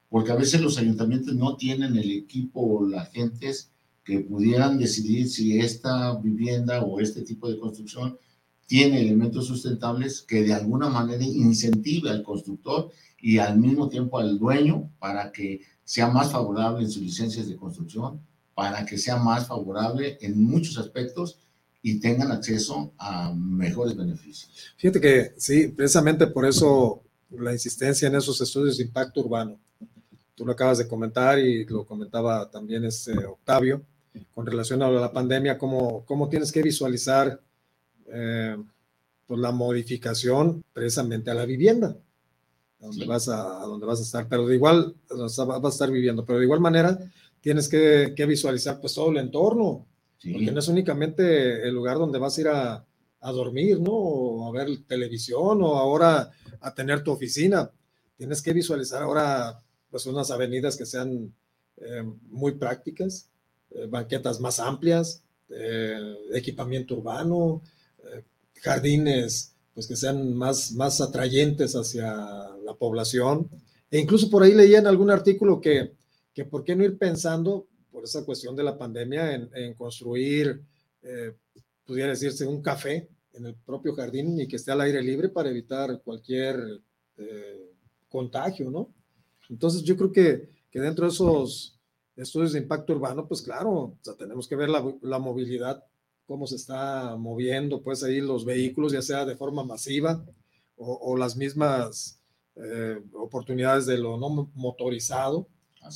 porque 0.10 0.34
a 0.34 0.36
veces 0.36 0.60
los 0.60 0.78
ayuntamientos 0.78 1.34
no 1.34 1.56
tienen 1.56 1.96
el 1.96 2.12
equipo 2.12 2.60
o 2.60 2.86
las 2.86 3.10
gentes 3.14 3.72
que 4.04 4.20
pudieran 4.20 4.78
decidir 4.78 5.30
si 5.30 5.60
esta 5.60 6.14
vivienda 6.20 6.82
o 6.82 7.00
este 7.00 7.22
tipo 7.22 7.50
de 7.50 7.58
construcción 7.58 8.18
tiene 8.68 9.00
elementos 9.00 9.48
sustentables 9.48 10.22
que 10.22 10.44
de 10.44 10.54
alguna 10.54 10.90
manera 10.90 11.24
incentive 11.24 12.10
al 12.10 12.22
constructor 12.22 12.92
y 13.18 13.38
al 13.38 13.60
mismo 13.60 13.88
tiempo 13.88 14.20
al 14.20 14.38
dueño 14.38 14.92
para 15.00 15.32
que 15.32 15.62
sea 15.86 16.10
más 16.10 16.34
favorable 16.34 16.84
en 16.84 16.92
sus 16.92 17.02
licencias 17.02 17.48
de 17.48 17.56
construcción, 17.56 18.20
para 18.54 18.86
que 18.86 18.98
sea 18.98 19.16
más 19.16 19.48
favorable 19.48 20.18
en 20.20 20.44
muchos 20.44 20.78
aspectos 20.78 21.38
y 21.82 22.00
tengan 22.00 22.32
acceso 22.32 22.94
a 22.98 23.34
mejores 23.34 23.96
beneficios. 23.96 24.52
Fíjate 24.78 25.02
que 25.02 25.34
sí, 25.38 25.68
precisamente 25.70 26.28
por 26.28 26.46
eso 26.46 27.02
la 27.32 27.54
insistencia 27.54 28.08
en 28.08 28.16
esos 28.16 28.40
estudios 28.42 28.78
de 28.78 28.84
impacto 28.84 29.22
urbano. 29.22 29.60
Tú 30.36 30.46
lo 30.46 30.52
acabas 30.52 30.78
de 30.78 30.88
comentar 30.88 31.40
y 31.40 31.66
lo 31.66 31.86
comentaba 31.86 32.50
también 32.50 32.84
este 32.86 33.14
Octavio 33.26 33.84
con 34.34 34.46
relación 34.46 34.82
a 34.82 34.90
la 34.90 35.12
pandemia, 35.12 35.58
cómo, 35.58 36.04
cómo 36.06 36.28
tienes 36.28 36.52
que 36.52 36.62
visualizar 36.62 37.40
eh, 38.08 38.58
pues 39.26 39.40
la 39.40 39.52
modificación 39.52 40.64
precisamente 40.74 41.32
a 41.32 41.34
la 41.34 41.46
vivienda, 41.46 41.96
donde, 42.80 43.06
vas 43.06 43.30
a, 43.30 43.42
donde 43.62 43.86
vas 43.86 44.00
a 44.00 44.04
estar, 44.04 44.28
pero 44.28 44.46
de 44.46 44.56
igual, 44.56 44.96
vas 45.10 45.40
a 45.40 45.70
estar 45.70 45.90
viviendo, 45.90 46.26
pero 46.26 46.40
de 46.40 46.46
igual 46.46 46.60
manera 46.60 47.00
tienes 47.40 47.70
que, 47.70 48.14
que 48.16 48.26
visualizar 48.26 48.82
pues 48.82 48.94
todo 48.94 49.12
el 49.12 49.18
entorno, 49.18 49.86
porque 50.24 50.52
no 50.52 50.60
es 50.60 50.68
únicamente 50.68 51.68
el 51.68 51.74
lugar 51.74 51.98
donde 51.98 52.20
vas 52.20 52.38
a 52.38 52.42
ir 52.42 52.48
a, 52.48 52.86
a, 53.20 53.32
dormir, 53.32 53.80
¿no? 53.80 53.92
O 53.92 54.48
a 54.48 54.52
ver 54.52 54.70
televisión 54.88 55.62
o 55.64 55.78
ahora 55.78 56.32
a 56.60 56.74
tener 56.74 57.04
tu 57.04 57.12
oficina. 57.12 57.72
Tienes 58.18 58.42
que 58.42 58.54
visualizar 58.54 59.02
ahora 59.02 59.60
pues 59.90 60.06
unas 60.06 60.32
avenidas 60.32 60.78
que 60.78 60.86
sean 60.86 61.34
eh, 61.78 62.04
muy 62.30 62.54
prácticas, 62.54 63.30
eh, 63.72 63.88
banquetas 63.88 64.40
más 64.40 64.60
amplias, 64.60 65.24
eh, 65.50 66.16
equipamiento 66.34 66.96
urbano, 66.96 67.62
jardines 68.56 69.56
pues 69.74 69.88
que 69.88 69.96
sean 69.96 70.34
más, 70.36 70.74
más 70.74 71.02
atrayentes 71.02 71.76
hacia 71.76 72.14
la 72.64 72.76
población. 72.78 73.50
E 73.90 74.00
incluso 74.00 74.30
por 74.30 74.44
ahí 74.44 74.54
leía 74.54 74.80
en 74.80 74.88
algún 74.88 75.10
artículo 75.10 75.60
que, 75.60 75.94
que 76.34 76.46
por 76.46 76.64
qué 76.64 76.76
no 76.76 76.84
ir 76.84 76.98
pensando 76.98 77.68
por 78.02 78.08
esa 78.08 78.26
cuestión 78.26 78.56
de 78.56 78.64
la 78.64 78.80
pandemia, 78.80 79.36
en, 79.36 79.76
construir, 79.76 80.60
eh, 81.04 81.36
pudiera 81.86 82.10
decirse, 82.10 82.48
un 82.48 82.60
café 82.60 83.08
en 83.34 83.46
el 83.46 83.54
propio 83.54 83.94
jardín 83.94 84.42
y 84.42 84.48
que 84.48 84.56
esté 84.56 84.72
al 84.72 84.82
aire 84.82 85.04
libre 85.04 85.30
para 85.30 85.52
evitar 85.52 86.02
cualquier 86.04 86.82
eh, 87.18 87.76
contagio, 88.10 88.72
¿no? 88.72 88.90
Entonces 89.52 89.84
yo 89.84 89.96
creo 89.96 90.12
que, 90.12 90.50
que, 90.72 90.80
dentro 90.80 91.06
de 91.06 91.12
esos 91.12 91.78
estudios 92.16 92.54
de 92.54 92.60
impacto 92.60 92.94
urbano, 92.94 93.28
pues 93.28 93.44
claro, 93.44 93.70
o 93.72 93.98
sea, 94.02 94.16
tenemos 94.16 94.48
que 94.48 94.56
ver 94.56 94.70
la, 94.70 94.84
la, 95.04 95.20
movilidad, 95.20 95.84
cómo 96.26 96.48
se 96.48 96.56
está 96.56 97.16
moviendo, 97.18 97.84
pues 97.84 98.02
ahí 98.02 98.20
los 98.20 98.46
vehículos, 98.46 98.94
ya 98.94 99.04
sea 99.04 99.26
de 99.26 99.36
forma 99.36 99.64
masiva 99.64 100.26
o, 100.76 100.92
o 100.92 101.16
las 101.16 101.36
mismas 101.36 102.20
eh, 102.56 103.00
oportunidades 103.14 103.86
de 103.86 104.00
lo 104.00 104.18
no 104.18 104.50
motorizado, 104.56 105.48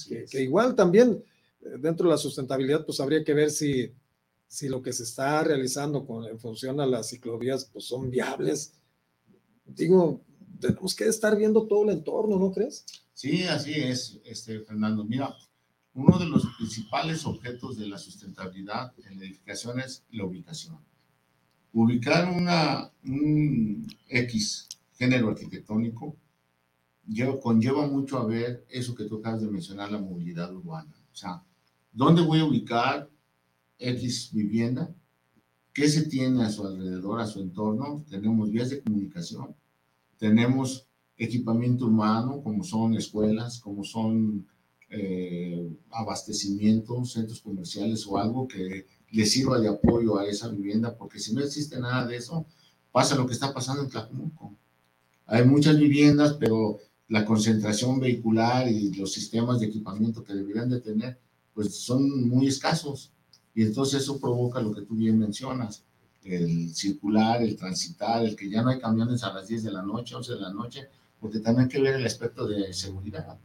que, 0.07 0.25
que, 0.25 0.43
igual 0.43 0.75
también 0.75 1.23
dentro 1.79 2.07
de 2.07 2.13
la 2.13 2.17
sustentabilidad, 2.17 2.85
pues 2.85 2.99
habría 2.99 3.23
que 3.23 3.33
ver 3.33 3.51
si, 3.51 3.91
si 4.47 4.69
lo 4.69 4.81
que 4.81 4.93
se 4.93 5.03
está 5.03 5.43
realizando 5.43 6.05
con, 6.05 6.25
en 6.25 6.39
función 6.39 6.79
a 6.79 6.85
las 6.85 7.09
ciclovías, 7.09 7.65
pues 7.65 7.85
son 7.85 8.09
viables. 8.09 8.73
Digo, 9.65 10.21
tenemos 10.59 10.95
que 10.95 11.05
estar 11.05 11.37
viendo 11.37 11.67
todo 11.67 11.83
el 11.83 11.97
entorno, 11.97 12.37
¿no 12.37 12.51
crees? 12.51 12.85
Sí, 13.13 13.43
así 13.43 13.73
es, 13.73 14.19
este, 14.25 14.59
Fernando. 14.61 15.03
Mira, 15.03 15.35
uno 15.93 16.19
de 16.19 16.25
los 16.25 16.45
principales 16.57 17.25
objetos 17.25 17.77
de 17.77 17.87
la 17.87 17.97
sustentabilidad 17.97 18.93
en 19.09 19.19
la 19.19 19.25
edificación 19.25 19.79
es 19.79 20.03
la 20.11 20.25
ubicación. 20.25 20.77
Ubicar 21.73 22.31
una, 22.31 22.91
un 23.03 23.87
X 24.07 24.69
género 24.97 25.29
arquitectónico 25.29 26.15
conlleva 27.41 27.87
mucho 27.87 28.17
a 28.17 28.25
ver 28.25 28.65
eso 28.69 28.95
que 28.95 29.05
tú 29.05 29.17
acabas 29.17 29.41
de 29.41 29.47
mencionar, 29.47 29.91
la 29.91 29.99
movilidad 29.99 30.53
urbana. 30.53 30.93
O 31.11 31.15
sea, 31.15 31.43
¿Dónde 31.95 32.21
voy 32.21 32.39
a 32.39 32.45
ubicar 32.45 33.09
X 33.79 34.31
vivienda? 34.33 34.93
¿Qué 35.73 35.87
se 35.87 36.07
tiene 36.07 36.43
a 36.43 36.49
su 36.49 36.67
alrededor, 36.67 37.21
a 37.21 37.25
su 37.25 37.39
entorno? 37.39 38.03
Tenemos 38.09 38.51
vías 38.51 38.69
de 38.69 38.81
comunicación, 38.81 39.55
tenemos 40.17 40.89
equipamiento 41.15 41.87
humano, 41.87 42.41
como 42.43 42.65
son 42.65 42.95
escuelas, 42.95 43.61
como 43.61 43.85
son 43.85 44.45
eh, 44.89 45.71
centros 47.05 47.39
comerciales 47.39 48.05
o 48.07 48.17
algo 48.17 48.45
que 48.45 48.87
le 49.11 49.25
sirva 49.25 49.57
de 49.61 49.69
apoyo 49.69 50.17
a 50.19 50.27
esa 50.27 50.49
vivienda, 50.49 50.97
porque 50.97 51.19
si 51.19 51.33
no 51.33 51.41
existe 51.41 51.79
nada 51.79 52.05
de 52.05 52.17
eso, 52.17 52.45
pasa 52.91 53.15
lo 53.15 53.25
que 53.25 53.33
está 53.33 53.53
pasando 53.53 53.83
en 53.83 53.89
Tlajumulco. 53.89 54.53
Hay 55.27 55.45
muchas 55.45 55.79
viviendas, 55.79 56.33
pero 56.33 56.77
la 57.07 57.23
concentración 57.23 58.01
vehicular 58.01 58.67
y 58.67 58.93
los 58.95 59.13
sistemas 59.13 59.61
de 59.61 59.67
equipamiento 59.67 60.25
que 60.25 60.33
deberían 60.33 60.69
de 60.69 60.81
tener 60.81 61.24
pues 61.55 61.75
son 61.75 62.27
muy 62.27 62.47
escasos. 62.47 63.11
Y 63.55 63.63
entonces 63.63 64.03
eso 64.03 64.19
provoca 64.19 64.61
lo 64.61 64.73
que 64.73 64.81
tú 64.81 64.95
bien 64.95 65.17
mencionas, 65.17 65.83
el 66.23 66.75
circular, 66.75 67.41
el 67.41 67.55
transitar, 67.55 68.23
el 68.23 68.35
que 68.35 68.49
ya 68.49 68.61
no 68.61 68.69
hay 68.69 68.79
camiones 68.79 69.23
a 69.23 69.33
las 69.33 69.47
10 69.47 69.63
de 69.63 69.71
la 69.71 69.81
noche, 69.81 70.13
11 70.13 70.33
de 70.33 70.39
la 70.39 70.51
noche, 70.51 70.89
porque 71.19 71.39
también 71.39 71.67
hay 71.67 71.71
que 71.71 71.81
ver 71.81 71.95
el 71.95 72.05
aspecto 72.05 72.45
de 72.45 72.73
seguridad. 72.73 73.39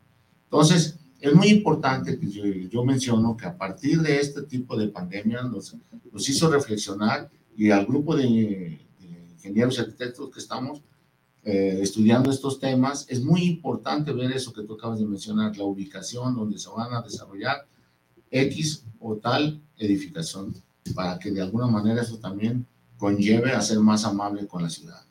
Entonces, 0.44 0.98
es 1.20 1.34
muy 1.34 1.48
importante 1.48 2.18
que 2.18 2.28
yo, 2.28 2.44
yo 2.44 2.84
menciono 2.84 3.36
que 3.36 3.46
a 3.46 3.56
partir 3.56 4.00
de 4.02 4.18
este 4.18 4.42
tipo 4.42 4.76
de 4.76 4.88
pandemia 4.88 5.42
nos, 5.42 5.76
nos 6.10 6.28
hizo 6.28 6.50
reflexionar 6.50 7.30
y 7.56 7.70
al 7.70 7.86
grupo 7.86 8.16
de, 8.16 8.24
de 8.24 8.80
ingenieros 9.34 9.76
y 9.76 9.80
arquitectos 9.82 10.30
que 10.30 10.40
estamos 10.40 10.82
eh, 11.44 11.78
estudiando 11.80 12.30
estos 12.30 12.58
temas, 12.58 13.06
es 13.08 13.22
muy 13.22 13.44
importante 13.44 14.12
ver 14.12 14.32
eso 14.32 14.52
que 14.52 14.62
tú 14.62 14.74
acabas 14.74 14.98
de 14.98 15.06
mencionar, 15.06 15.56
la 15.56 15.64
ubicación 15.64 16.34
donde 16.34 16.58
se 16.58 16.68
van 16.70 16.92
a 16.92 17.02
desarrollar 17.02 17.66
X 18.30 18.84
o 19.00 19.16
tal 19.16 19.60
edificación, 19.78 20.54
para 20.94 21.18
que 21.18 21.30
de 21.30 21.40
alguna 21.40 21.66
manera 21.66 22.02
eso 22.02 22.18
también 22.18 22.66
conlleve 22.98 23.52
a 23.52 23.62
ser 23.62 23.80
más 23.80 24.04
amable 24.04 24.46
con 24.46 24.62
la 24.62 24.70
ciudad. 24.70 25.02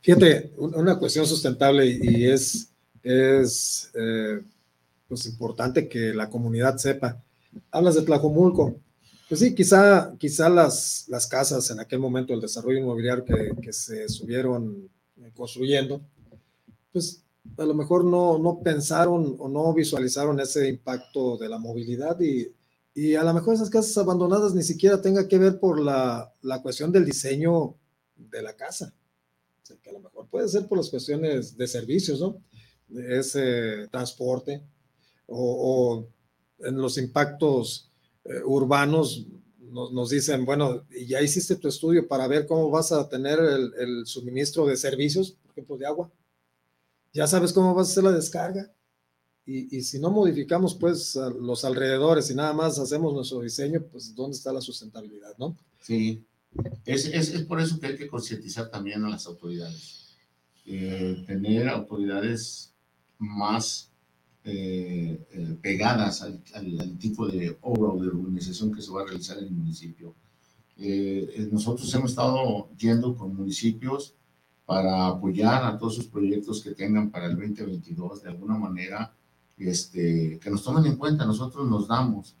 Fíjate, 0.00 0.52
una 0.58 0.98
cuestión 0.98 1.26
sustentable 1.26 1.86
y 1.86 2.26
es, 2.26 2.68
es 3.02 3.90
eh, 3.94 4.40
pues 5.08 5.26
importante 5.26 5.88
que 5.88 6.12
la 6.12 6.28
comunidad 6.28 6.76
sepa. 6.76 7.22
Hablas 7.70 7.94
de 7.94 8.02
Tlajomulco. 8.02 8.76
Pues 9.28 9.40
sí, 9.40 9.54
quizá, 9.54 10.14
quizá 10.18 10.48
las, 10.48 11.06
las 11.08 11.26
casas 11.26 11.68
en 11.70 11.80
aquel 11.80 11.98
momento, 11.98 12.32
el 12.32 12.40
desarrollo 12.40 12.78
inmobiliario 12.78 13.24
que, 13.24 13.52
que 13.60 13.72
se 13.72 14.08
subieron 14.08 14.88
construyendo, 15.34 16.00
pues 16.92 17.22
a 17.58 17.64
lo 17.64 17.74
mejor 17.74 18.04
no, 18.04 18.38
no 18.38 18.60
pensaron 18.60 19.36
o 19.38 19.48
no 19.48 19.72
visualizaron 19.74 20.38
ese 20.38 20.68
impacto 20.68 21.36
de 21.36 21.48
la 21.48 21.58
movilidad 21.58 22.20
y, 22.20 22.52
y 22.96 23.14
a 23.14 23.22
lo 23.22 23.34
mejor 23.34 23.54
esas 23.54 23.68
casas 23.68 23.96
abandonadas 23.98 24.54
ni 24.54 24.62
siquiera 24.62 25.02
tenga 25.02 25.28
que 25.28 25.36
ver 25.36 25.60
por 25.60 25.78
la, 25.78 26.32
la 26.40 26.62
cuestión 26.62 26.90
del 26.90 27.04
diseño 27.04 27.74
de 28.16 28.40
la 28.40 28.54
casa. 28.56 28.94
O 29.62 29.66
sea, 29.66 29.76
que 29.82 29.90
a 29.90 29.92
lo 29.92 30.00
mejor 30.00 30.26
puede 30.28 30.48
ser 30.48 30.66
por 30.66 30.78
las 30.78 30.88
cuestiones 30.88 31.58
de 31.58 31.68
servicios, 31.68 32.20
¿no? 32.20 32.42
Ese 33.10 33.86
transporte 33.88 34.62
o, 35.26 36.08
o 36.58 36.66
en 36.66 36.78
los 36.78 36.96
impactos 36.96 37.90
eh, 38.24 38.40
urbanos 38.44 39.26
nos, 39.60 39.92
nos, 39.92 40.08
dicen, 40.08 40.46
bueno, 40.46 40.86
ya 41.06 41.20
hiciste 41.20 41.56
tu 41.56 41.68
estudio 41.68 42.08
para 42.08 42.26
ver 42.26 42.46
cómo 42.46 42.70
vas 42.70 42.92
a 42.92 43.06
tener 43.08 43.38
el, 43.38 43.74
el 43.78 44.06
suministro 44.06 44.64
de 44.66 44.76
servicios, 44.76 45.32
por 45.42 45.50
ejemplo, 45.50 45.76
de 45.76 45.86
agua 45.86 46.10
ya 47.16 47.26
sabes 47.26 47.50
cómo 47.54 47.74
vas 47.74 47.88
a 47.88 47.90
hacer 47.92 48.04
la 48.04 48.12
descarga. 48.12 48.70
Y, 49.46 49.76
y, 49.76 49.82
si 49.82 50.00
no 50.00 50.10
modificamos 50.10 50.74
pues 50.74 51.16
los 51.40 51.64
alrededores 51.64 52.28
y 52.30 52.34
nada 52.34 52.52
más 52.52 52.78
hacemos 52.80 53.14
nuestro 53.14 53.40
diseño, 53.40 53.80
pues 53.92 54.12
¿dónde 54.12 54.36
está 54.36 54.52
la 54.52 54.60
sustentabilidad, 54.60 55.38
no? 55.38 55.56
Sí, 55.80 56.24
es, 56.84 57.06
es, 57.06 57.32
es 57.32 57.42
por 57.42 57.60
eso 57.60 57.78
que 57.78 57.86
hay 57.86 57.96
que 57.96 58.08
concientizar 58.08 58.68
también 58.70 59.04
a 59.04 59.08
las 59.08 59.26
autoridades. 59.26 60.16
Eh, 60.64 61.22
tener 61.28 61.68
autoridades 61.68 62.72
más 63.18 63.92
eh, 64.48 65.26
eh, 65.32 65.56
pegadas 65.60 66.22
al, 66.22 66.40
al, 66.54 66.80
al, 66.80 66.98
tipo 66.98 67.26
de 67.26 67.56
obra 67.62 67.92
o 67.92 68.00
de 68.00 68.08
urbanización 68.08 68.72
que 68.72 68.80
se 68.80 68.92
va 68.92 69.02
a 69.02 69.04
realizar 69.04 69.38
en 69.38 69.44
el 69.44 69.50
municipio. 69.50 70.14
Eh, 70.78 71.48
nosotros 71.50 71.92
hemos 71.94 72.10
estado 72.10 72.68
yendo 72.76 73.16
con 73.16 73.34
municipios 73.34 74.14
para 74.64 75.06
apoyar 75.06 75.64
a 75.64 75.78
todos 75.78 75.96
sus 75.96 76.06
proyectos 76.06 76.62
que 76.62 76.72
tengan 76.72 77.10
para 77.10 77.26
el 77.26 77.36
2022, 77.36 78.22
de 78.22 78.28
alguna 78.28 78.56
manera, 78.56 79.14
este, 79.58 80.38
que 80.40 80.50
nos 80.50 80.62
tomen 80.62 80.86
en 80.86 80.96
cuenta, 80.96 81.24
nosotros 81.24 81.68
nos 81.68 81.88
damos, 81.88 82.34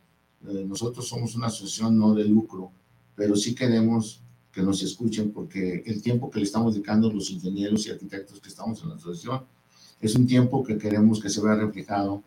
eh, 0.46 0.64
nosotros 0.66 1.08
somos 1.08 1.34
una 1.34 1.46
asociación 1.46 1.98
no 1.98 2.14
de 2.14 2.24
lucro, 2.24 2.70
pero 3.14 3.36
sí 3.36 3.54
queremos 3.54 4.20
que 4.52 4.62
nos 4.62 4.82
escuchen 4.82 5.32
porque 5.32 5.82
el 5.86 6.02
tiempo 6.02 6.30
que 6.30 6.38
le 6.38 6.46
estamos 6.46 6.74
dedicando 6.74 7.12
los 7.12 7.30
ingenieros 7.30 7.86
y 7.86 7.90
arquitectos 7.90 8.40
que 8.40 8.48
estamos 8.48 8.82
en 8.82 8.90
la 8.90 8.94
asociación 8.94 9.42
es 10.00 10.14
un 10.14 10.26
tiempo 10.26 10.62
que 10.62 10.78
queremos 10.78 11.20
que 11.20 11.30
se 11.30 11.40
vea 11.40 11.54
reflejado 11.54 12.22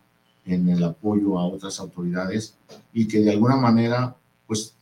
en 0.45 0.67
el 0.69 0.84
apoyo 0.84 1.38
a 1.38 1.47
otras 1.47 1.80
autoridades 1.80 2.56
y 2.93 3.08
que 3.08 3.19
de 3.19 3.32
alguna 3.32 3.56
manera, 3.56 4.15
pues, 4.47 4.73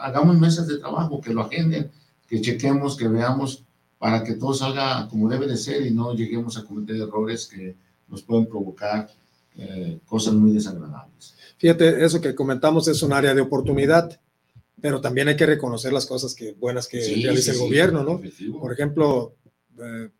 hagamos 0.00 0.38
mesas 0.38 0.66
de 0.66 0.78
trabajo, 0.78 1.20
que 1.20 1.32
lo 1.34 1.42
agenden, 1.42 1.90
que 2.28 2.40
chequemos, 2.40 2.96
que 2.96 3.08
veamos 3.08 3.64
para 3.98 4.22
que 4.22 4.34
todo 4.34 4.54
salga 4.54 5.08
como 5.08 5.28
debe 5.28 5.46
de 5.46 5.56
ser 5.56 5.86
y 5.86 5.90
no 5.90 6.14
lleguemos 6.14 6.56
a 6.56 6.64
cometer 6.64 6.96
errores 6.96 7.46
que 7.46 7.76
nos 8.08 8.22
pueden 8.22 8.46
provocar 8.46 9.08
eh, 9.56 9.98
cosas 10.06 10.34
muy 10.34 10.52
desagradables. 10.52 11.34
Fíjate, 11.58 12.04
eso 12.04 12.20
que 12.20 12.34
comentamos 12.34 12.88
es 12.88 13.02
un 13.02 13.12
área 13.12 13.34
de 13.34 13.40
oportunidad, 13.40 14.20
pero 14.80 15.00
también 15.00 15.28
hay 15.28 15.36
que 15.36 15.46
reconocer 15.46 15.92
las 15.92 16.06
cosas 16.06 16.34
que, 16.34 16.52
buenas 16.52 16.88
que 16.88 17.00
sí, 17.02 17.22
realiza 17.22 17.44
sí, 17.44 17.50
el 17.50 17.56
sí, 17.56 17.62
gobierno, 17.62 18.02
¿no? 18.02 18.18
Efectivo. 18.18 18.60
Por 18.60 18.72
ejemplo, 18.72 19.34
eh, 19.78 20.10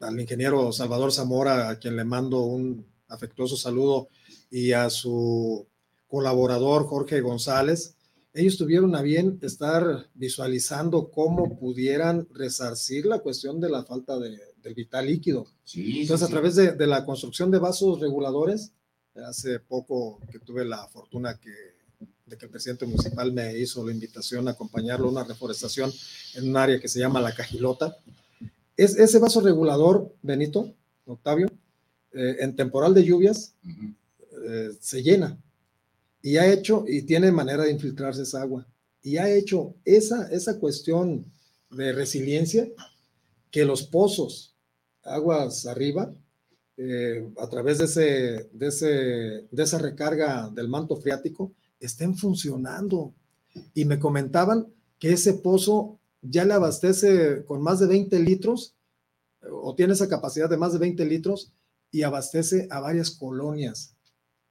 al 0.00 0.20
ingeniero 0.20 0.72
Salvador 0.72 1.12
Zamora, 1.12 1.70
a 1.70 1.78
quien 1.78 1.96
le 1.96 2.04
mando 2.04 2.40
un 2.40 2.86
afectuoso 3.08 3.56
saludo, 3.56 4.08
y 4.50 4.72
a 4.72 4.90
su 4.90 5.66
colaborador 6.06 6.86
Jorge 6.86 7.20
González, 7.20 7.96
ellos 8.32 8.58
tuvieron 8.58 8.94
a 8.94 9.02
bien 9.02 9.38
estar 9.42 10.08
visualizando 10.14 11.10
cómo 11.10 11.58
pudieran 11.58 12.28
resarcir 12.32 13.06
la 13.06 13.20
cuestión 13.20 13.60
de 13.60 13.70
la 13.70 13.82
falta 13.84 14.18
de, 14.18 14.38
del 14.66 14.74
vital 14.74 15.06
líquido. 15.06 15.46
Sí, 15.64 16.00
Entonces, 16.00 16.26
sí, 16.26 16.32
a 16.32 16.34
través 16.34 16.56
de, 16.56 16.72
de, 16.72 16.86
la 16.88 17.04
construcción 17.04 17.52
de 17.52 17.58
vasos 17.58 18.00
reguladores, 18.00 18.72
hace 19.24 19.60
poco 19.60 20.20
que 20.30 20.40
tuve 20.40 20.64
la 20.64 20.88
fortuna 20.88 21.38
que, 21.38 21.52
de 22.26 22.36
que 22.36 22.46
el 22.46 22.50
presidente 22.50 22.84
municipal 22.84 23.32
me 23.32 23.56
hizo 23.56 23.86
la 23.86 23.92
invitación 23.92 24.48
a 24.48 24.50
acompañarlo 24.50 25.06
a 25.06 25.12
una 25.12 25.24
reforestación 25.24 25.92
en 26.34 26.48
un 26.48 26.56
área 26.56 26.80
que 26.80 26.88
se 26.88 26.98
llama 26.98 27.20
La 27.20 27.32
Cajilota. 27.32 27.96
Es, 28.76 28.98
ese 28.98 29.20
vaso 29.20 29.40
regulador, 29.40 30.12
Benito, 30.20 30.74
Octavio, 31.06 31.46
eh, 32.12 32.36
en 32.40 32.56
temporal 32.56 32.92
de 32.92 33.04
lluvias, 33.04 33.54
uh 33.64 33.68
-huh. 33.68 33.94
eh, 34.48 34.70
se 34.80 35.02
llena 35.02 35.38
y 36.20 36.38
ha 36.38 36.52
hecho, 36.52 36.84
y 36.88 37.02
tiene 37.02 37.30
manera 37.30 37.62
de 37.62 37.70
infiltrarse 37.70 38.22
esa 38.22 38.42
agua, 38.42 38.66
y 39.00 39.16
ha 39.18 39.30
hecho 39.30 39.76
esa, 39.84 40.28
esa 40.32 40.58
cuestión 40.58 41.24
de 41.70 41.92
resiliencia 41.92 42.68
que 43.52 43.64
los 43.64 43.84
pozos, 43.84 44.55
aguas 45.06 45.66
arriba, 45.66 46.12
eh, 46.76 47.28
a 47.38 47.48
través 47.48 47.78
de, 47.78 47.84
ese, 47.84 48.50
de, 48.52 48.66
ese, 48.66 48.86
de 49.50 49.62
esa 49.62 49.78
recarga 49.78 50.50
del 50.50 50.68
manto 50.68 50.96
freático, 50.96 51.52
estén 51.80 52.16
funcionando. 52.16 53.14
Y 53.74 53.84
me 53.84 53.98
comentaban 53.98 54.66
que 54.98 55.12
ese 55.12 55.34
pozo 55.34 55.98
ya 56.22 56.44
le 56.44 56.54
abastece 56.54 57.44
con 57.44 57.62
más 57.62 57.80
de 57.80 57.86
20 57.86 58.18
litros, 58.20 58.74
o 59.50 59.74
tiene 59.74 59.92
esa 59.92 60.08
capacidad 60.08 60.50
de 60.50 60.56
más 60.56 60.72
de 60.72 60.78
20 60.78 61.04
litros, 61.06 61.52
y 61.90 62.02
abastece 62.02 62.66
a 62.70 62.80
varias 62.80 63.10
colonias 63.10 63.96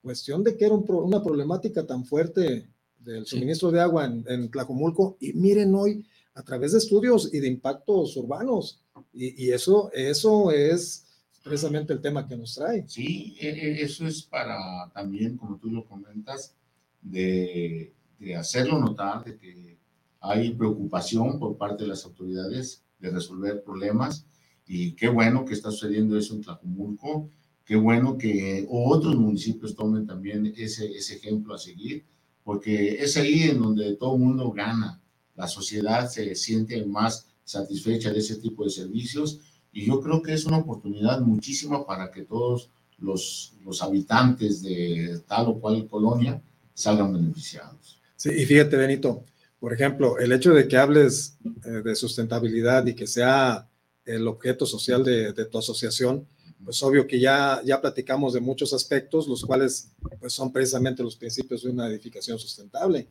cuestión 0.06 0.44
de 0.44 0.56
que 0.56 0.66
era 0.66 0.76
un 0.76 0.86
pro, 0.86 1.04
una 1.04 1.24
problemática 1.24 1.84
tan 1.86 2.06
fuerte 2.06 2.70
del 3.00 3.26
suministro 3.26 3.70
sí. 3.70 3.76
de 3.76 3.82
agua 3.82 4.06
en, 4.06 4.24
en, 4.28 4.52
Tlacomulco 4.52 5.18
y 5.20 5.34
miren 5.34 5.74
hoy 5.74 6.06
a 6.36 6.44
través 6.44 6.74
de 6.74 6.78
estudios 6.78 7.34
y 7.34 7.40
de 7.40 7.48
impactos 7.48 8.16
urbanos 8.18 8.84
y, 9.12 9.46
y, 9.46 9.52
eso, 9.52 9.90
eso 9.94 10.52
es 10.52 11.08
precisamente 11.44 11.94
el 11.94 12.02
tema 12.02 12.28
que 12.28 12.38
nos 12.38 12.56
trae. 12.56 12.86
Sí, 12.88 13.36
e, 13.40 13.48
e, 13.48 13.82
eso 13.82 14.06
es 14.06 14.22
para 14.22 14.92
también, 14.94 15.38
como 15.38 15.58
tú 15.58 15.70
lo 15.70 15.86
comentas, 15.86 16.56
de, 17.02 17.94
de 18.20 18.36
hacerlo 18.36 18.80
notar 18.80 19.24
de 19.24 19.38
que 19.38 19.78
hay 20.20 20.52
preocupación 20.54 21.40
por 21.40 21.58
parte 21.58 21.84
de 21.84 21.90
las 21.90 22.06
autoridades 22.06 22.84
de 23.00 23.10
resolver 23.10 23.64
problemas 23.64 24.26
y 24.68 24.94
qué 24.94 25.08
bueno 25.08 25.46
que 25.46 25.54
está 25.54 25.72
sucediendo 25.72 26.18
eso 26.18 26.36
en 26.36 26.42
Tlacomulco 26.42 27.30
qué 27.66 27.76
bueno 27.76 28.18
que 28.18 28.66
otros 28.70 29.16
municipios 29.16 29.76
tomen 29.76 30.06
también 30.06 30.54
ese, 30.56 30.86
ese 30.92 31.16
ejemplo 31.16 31.56
a 31.56 31.58
seguir, 31.58 32.06
porque 32.44 33.04
es 33.04 33.18
ahí 33.18 33.44
en 33.44 33.60
donde 33.60 33.96
todo 33.96 34.16
el 34.16 34.22
mundo 34.22 34.52
gana. 34.52 35.02
La 35.36 35.48
sociedad 35.48 36.10
se 36.10 36.36
siente 36.36 36.84
más 36.86 37.28
satisfecha 37.44 38.12
de 38.12 38.20
ese 38.20 38.38
tipo 38.38 38.64
de 38.64 38.70
servicios 38.70 39.40
y 39.72 39.86
yo 39.86 40.02
creo 40.02 40.22
que 40.22 40.34
es 40.34 40.46
una 40.46 40.58
oportunidad 40.58 41.20
muchísima 41.22 41.86
para 41.86 42.10
que 42.12 42.24
todos 42.24 42.70
los, 42.98 43.54
los 43.64 43.82
habitantes 43.82 44.62
de 44.62 45.22
tal 45.28 45.48
o 45.48 45.60
cual 45.60 45.88
colonia 45.88 46.42
salgan 46.74 47.14
beneficiados. 47.14 48.00
Sí, 48.16 48.30
y 48.30 48.46
fíjate, 48.46 48.78
Benito, 48.78 49.24
por 49.60 49.74
ejemplo, 49.74 50.18
el 50.18 50.32
hecho 50.32 50.54
de 50.54 50.68
que 50.68 50.78
hables 50.78 51.38
eh, 51.66 51.82
de 51.84 51.96
sustentabilidad 51.96 52.86
y 52.86 52.96
que 52.96 53.08
sea 53.08 53.68
el 54.06 54.28
objeto 54.28 54.66
social 54.66 55.04
de, 55.04 55.34
de 55.34 55.46
tu 55.46 55.58
asociación, 55.58 56.26
pues 56.64 56.82
obvio 56.82 57.06
que 57.06 57.20
ya, 57.20 57.62
ya 57.64 57.80
platicamos 57.80 58.34
de 58.34 58.40
muchos 58.40 58.74
aspectos, 58.74 59.28
los 59.28 59.46
cuales 59.46 59.92
pues 60.20 60.34
son 60.34 60.52
precisamente 60.52 61.04
los 61.04 61.16
principios 61.16 61.64
de 61.64 61.70
una 61.70 61.88
edificación 61.88 62.40
sustentable, 62.40 63.08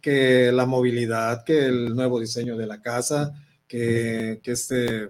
que 0.00 0.52
la 0.52 0.66
movilidad, 0.66 1.44
que 1.44 1.66
el 1.66 1.94
nuevo 1.94 2.20
diseño 2.20 2.56
de 2.56 2.66
la 2.66 2.80
casa, 2.82 3.32
que, 3.66 4.40
que, 4.42 4.52
este, 4.52 5.08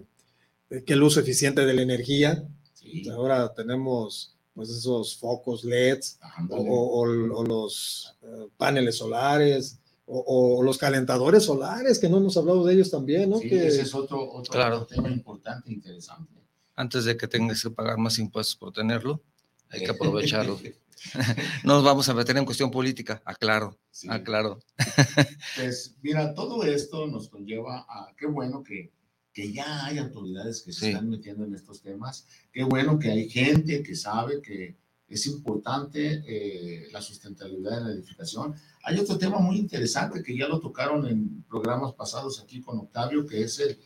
que 0.68 0.92
el 0.92 1.02
uso 1.02 1.20
eficiente 1.20 1.64
de 1.64 1.74
la 1.74 1.82
energía. 1.82 2.44
Sí. 2.74 3.08
Ahora 3.10 3.52
tenemos 3.54 4.34
pues 4.54 4.70
esos 4.70 5.16
focos 5.16 5.62
LEDs 5.64 6.18
o, 6.48 6.56
o, 6.56 7.00
o, 7.00 7.44
los 7.44 8.16
uh, 8.22 8.48
paneles 8.56 8.96
solares. 8.96 9.78
O, 10.10 10.56
o, 10.56 10.62
los 10.62 10.78
calentadores 10.78 11.44
solares, 11.44 11.98
que 11.98 12.08
no 12.08 12.16
hemos 12.16 12.34
hablado 12.38 12.64
de 12.64 12.72
ellos 12.72 12.90
también, 12.90 13.28
¿no? 13.28 13.40
Sí, 13.40 13.50
que, 13.50 13.66
ese 13.66 13.82
es 13.82 13.94
otro, 13.94 14.26
otro 14.32 14.50
claro. 14.50 14.86
tema 14.86 15.10
importante, 15.10 15.70
interesante 15.70 16.38
antes 16.78 17.04
de 17.04 17.16
que 17.16 17.26
tengas 17.26 17.60
que 17.60 17.70
pagar 17.70 17.98
más 17.98 18.20
impuestos 18.20 18.54
por 18.54 18.72
tenerlo, 18.72 19.20
hay 19.68 19.80
que 19.80 19.90
aprovecharlo. 19.90 20.58
Nos 21.64 21.84
vamos 21.84 22.08
a 22.08 22.14
meter 22.14 22.36
en 22.36 22.44
cuestión 22.44 22.70
política, 22.70 23.22
aclaro, 23.24 23.78
sí. 23.90 24.08
aclaro. 24.10 24.58
pues 25.56 25.96
mira, 26.02 26.34
todo 26.34 26.62
esto 26.64 27.06
nos 27.06 27.28
conlleva 27.28 27.86
a, 27.88 28.14
qué 28.16 28.26
bueno 28.26 28.62
que, 28.62 28.92
que 29.32 29.52
ya 29.52 29.86
hay 29.86 29.98
autoridades 29.98 30.62
que 30.62 30.72
se 30.72 30.80
sí. 30.80 30.86
están 30.88 31.08
metiendo 31.08 31.44
en 31.44 31.54
estos 31.54 31.82
temas, 31.82 32.26
qué 32.52 32.64
bueno 32.64 32.98
que 32.98 33.10
hay 33.10 33.28
gente 33.28 33.82
que 33.82 33.94
sabe 33.94 34.40
que 34.42 34.76
es 35.08 35.26
importante 35.26 36.22
eh, 36.26 36.88
la 36.92 37.00
sustentabilidad 37.00 37.78
en 37.78 37.84
la 37.84 37.92
edificación. 37.94 38.54
Hay 38.82 38.98
otro 38.98 39.16
tema 39.16 39.38
muy 39.38 39.56
interesante 39.56 40.22
que 40.22 40.36
ya 40.36 40.46
lo 40.48 40.60
tocaron 40.60 41.06
en 41.06 41.44
programas 41.44 41.94
pasados 41.94 42.40
aquí 42.40 42.60
con 42.60 42.78
Octavio, 42.78 43.24
que 43.26 43.42
es 43.42 43.58
el, 43.58 43.78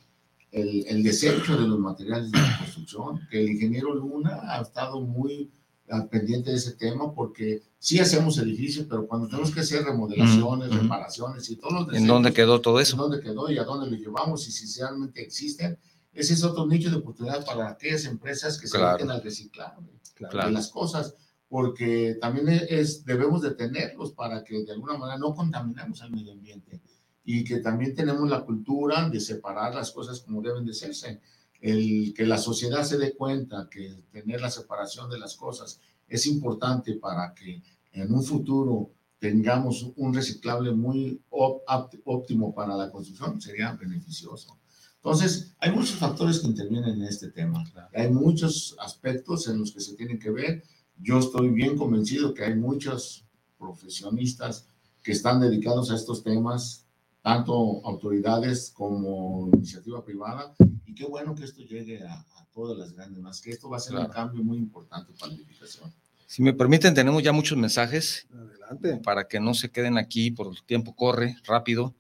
el, 0.51 0.85
el, 0.89 1.03
desecho 1.03 1.57
de 1.57 1.69
los 1.69 1.79
materiales 1.79 2.33
de 2.33 2.39
la 2.39 2.59
construcción, 2.59 3.21
que 3.31 3.41
el 3.41 3.51
ingeniero 3.51 3.95
Luna 3.95 4.41
ha 4.43 4.61
estado 4.63 5.01
muy 5.01 5.49
al 5.93 6.09
pendiente 6.09 6.51
de 6.51 6.57
ese 6.57 6.73
tema 6.73 7.13
porque 7.15 7.63
sí 7.79 8.01
hacemos 8.01 8.39
edificios, 8.39 8.87
pero 8.89 9.07
cuando 9.07 9.29
tenemos 9.29 9.51
que 9.53 9.61
hacer 9.61 9.85
remodelaciones, 9.85 10.71
mm 10.71 10.73
-hmm. 10.73 10.83
reparaciones 10.83 11.51
y 11.51 11.57
todos 11.57 11.73
los 11.73 11.87
desechos, 11.87 12.03
¿En 12.03 12.09
dónde 12.09 12.33
quedó 12.33 12.61
todo 12.61 12.81
eso? 12.81 12.97
¿En 12.97 13.03
dónde 13.03 13.21
quedó 13.21 13.51
y 13.51 13.59
a 13.59 13.65
dónde 13.65 13.91
lo 13.91 13.97
llevamos 13.97 14.49
y 14.49 14.53
si 14.53 14.81
realmente 14.81 15.23
existen? 15.23 15.79
ese 16.13 16.35
es 16.35 16.45
otro 16.45 16.67
nicho 16.67 16.91
de 16.91 16.97
oportunidad 16.97 17.45
para 17.45 17.71
aquellas 17.71 18.05
empresas 18.05 18.59
que 18.61 18.69
se 18.69 18.79
dediquen 18.79 19.11
al 19.11 19.23
reciclar 19.23 19.77
de 20.19 20.51
las 20.51 20.69
cosas, 20.69 21.15
porque 21.49 22.17
también 22.21 22.49
es, 22.69 23.05
debemos 23.05 23.43
de 23.43 23.53
tenerlos 23.53 24.13
para 24.13 24.45
que 24.45 24.63
de 24.63 24.73
alguna 24.73 24.97
manera 24.99 25.19
no 25.19 25.35
contaminemos 25.35 26.03
al 26.03 26.11
medio 26.11 26.33
ambiente 26.33 26.81
y 27.25 27.45
que 27.45 27.59
también 27.59 27.95
tenemos 27.95 28.29
la 28.29 28.45
cultura 28.45 29.09
de 29.09 29.21
separar 29.21 29.75
las 29.75 29.91
cosas 29.91 30.21
como 30.21 30.43
deben 30.43 30.65
de 30.65 30.75
serse. 30.75 31.21
El 31.63 32.13
que 32.13 32.27
la 32.27 32.39
sociedad 32.39 32.83
se 32.83 32.99
dé 32.99 33.15
cuenta 33.15 33.69
que 33.71 33.95
tener 34.11 34.41
la 34.41 34.51
separación 34.51 35.09
de 35.09 35.21
las 35.21 35.37
cosas 35.37 35.81
es 36.09 36.27
importante 36.27 36.95
para 36.95 37.33
que 37.35 37.63
en 37.93 38.13
un 38.13 38.25
futuro 38.25 38.91
tengamos 39.21 39.93
un 39.95 40.13
reciclable 40.13 40.73
muy 40.73 41.23
óptimo 41.31 42.53
para 42.53 42.77
la 42.77 42.91
construcción, 42.91 43.41
sería 43.41 43.73
beneficioso. 43.75 44.59
Entonces, 44.97 45.55
hay 45.61 45.71
muchos 45.71 45.97
factores 45.97 46.41
que 46.41 46.49
intervienen 46.49 46.95
en 46.97 47.05
este 47.05 47.31
tema. 47.31 47.65
Hay 47.95 48.11
muchos 48.11 48.75
aspectos 48.81 49.47
en 49.47 49.61
los 49.61 49.71
que 49.71 49.81
se 49.81 49.95
tienen 49.95 50.19
que 50.19 50.31
ver. 50.31 50.65
Yo 51.01 51.21
estoy 51.21 51.51
bien 51.51 51.77
convencido 51.77 52.35
que 52.35 52.45
hay 52.45 52.57
muchos 52.57 53.25
profesionistas 53.57 54.67
que 55.01 55.13
están 55.13 55.41
dedicados 55.41 55.93
a 55.93 55.95
estos 55.95 56.25
temas, 56.25 56.87
tanto 57.23 57.85
autoridades 57.87 58.73
como 58.75 59.49
iniciativa 59.55 60.05
privada, 60.05 60.55
y 60.93 60.95
qué 60.95 61.05
bueno 61.07 61.35
que 61.35 61.45
esto 61.45 61.63
llegue 61.63 62.03
a, 62.03 62.25
todas 62.53 62.77
las 62.77 62.93
grandes 62.93 63.19
más, 63.23 63.41
que 63.41 63.51
esto 63.51 63.71
va 63.71 63.79
a 63.79 63.81
ser 63.81 63.97
un 63.97 64.09
cambio 64.09 64.45
muy 64.45 64.59
importante 64.59 65.15
para 65.19 65.33
la 65.33 65.39
edificación. 65.39 65.91
Si 66.27 66.43
me 66.43 66.53
permiten, 66.53 66.93
tenemos 66.93 67.23
ya 67.23 67.33
muchos 67.33 67.57
mensajes. 67.57 68.27
Adelante. 68.31 69.01
Para 69.03 69.27
que 69.27 69.41
no 69.41 69.55
se 69.55 69.71
queden 69.71 69.97
aquí, 69.97 70.31
por 70.31 70.49
el 70.49 70.63
tiempo 70.65 70.95
corre 70.95 71.37
rápido. 71.45 71.95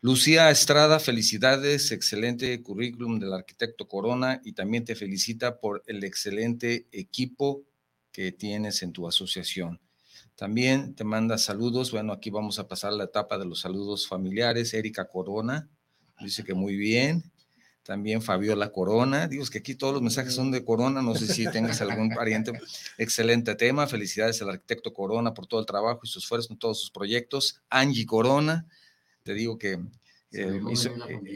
Lucía 0.00 0.50
Estrada, 0.50 0.98
felicidades, 0.98 1.92
excelente 1.92 2.60
currículum 2.60 3.20
del 3.20 3.32
arquitecto 3.32 3.86
Corona 3.86 4.40
y 4.44 4.52
también 4.52 4.84
te 4.84 4.96
felicita 4.96 5.60
por 5.60 5.84
el 5.86 6.02
excelente 6.02 6.86
equipo 6.90 7.62
que 8.10 8.32
tienes 8.32 8.82
en 8.82 8.92
tu 8.92 9.06
asociación. 9.06 9.80
También 10.34 10.94
te 10.94 11.04
manda 11.04 11.38
saludos. 11.38 11.92
Bueno, 11.92 12.12
aquí 12.12 12.30
vamos 12.30 12.58
a 12.58 12.66
pasar 12.66 12.92
la 12.92 13.04
etapa 13.04 13.38
de 13.38 13.44
los 13.44 13.60
saludos 13.60 14.08
familiares. 14.08 14.74
Erika 14.74 15.06
Corona 15.06 15.68
dice 16.20 16.42
que 16.42 16.54
muy 16.54 16.76
bien. 16.76 17.30
También 17.84 18.22
Fabiola 18.22 18.72
Corona. 18.72 19.28
Digo, 19.28 19.44
que 19.46 19.58
aquí 19.58 19.74
todos 19.74 19.92
los 19.92 20.02
mensajes 20.02 20.34
son 20.34 20.50
de 20.50 20.64
Corona. 20.64 21.02
No 21.02 21.14
sé 21.14 21.26
si 21.26 21.48
tengas 21.50 21.80
algún 21.80 22.10
pariente. 22.10 22.52
Excelente 22.98 23.54
tema. 23.54 23.86
Felicidades 23.86 24.40
al 24.42 24.50
arquitecto 24.50 24.92
Corona 24.92 25.34
por 25.34 25.46
todo 25.46 25.60
el 25.60 25.66
trabajo 25.66 26.00
y 26.02 26.08
su 26.08 26.18
esfuerzo 26.18 26.52
en 26.52 26.58
todos 26.58 26.80
sus 26.80 26.90
proyectos. 26.90 27.60
Angie 27.68 28.06
Corona 28.06 28.66
te 29.24 29.34
digo 29.34 29.58
que 29.58 29.80
eh, 30.32 30.60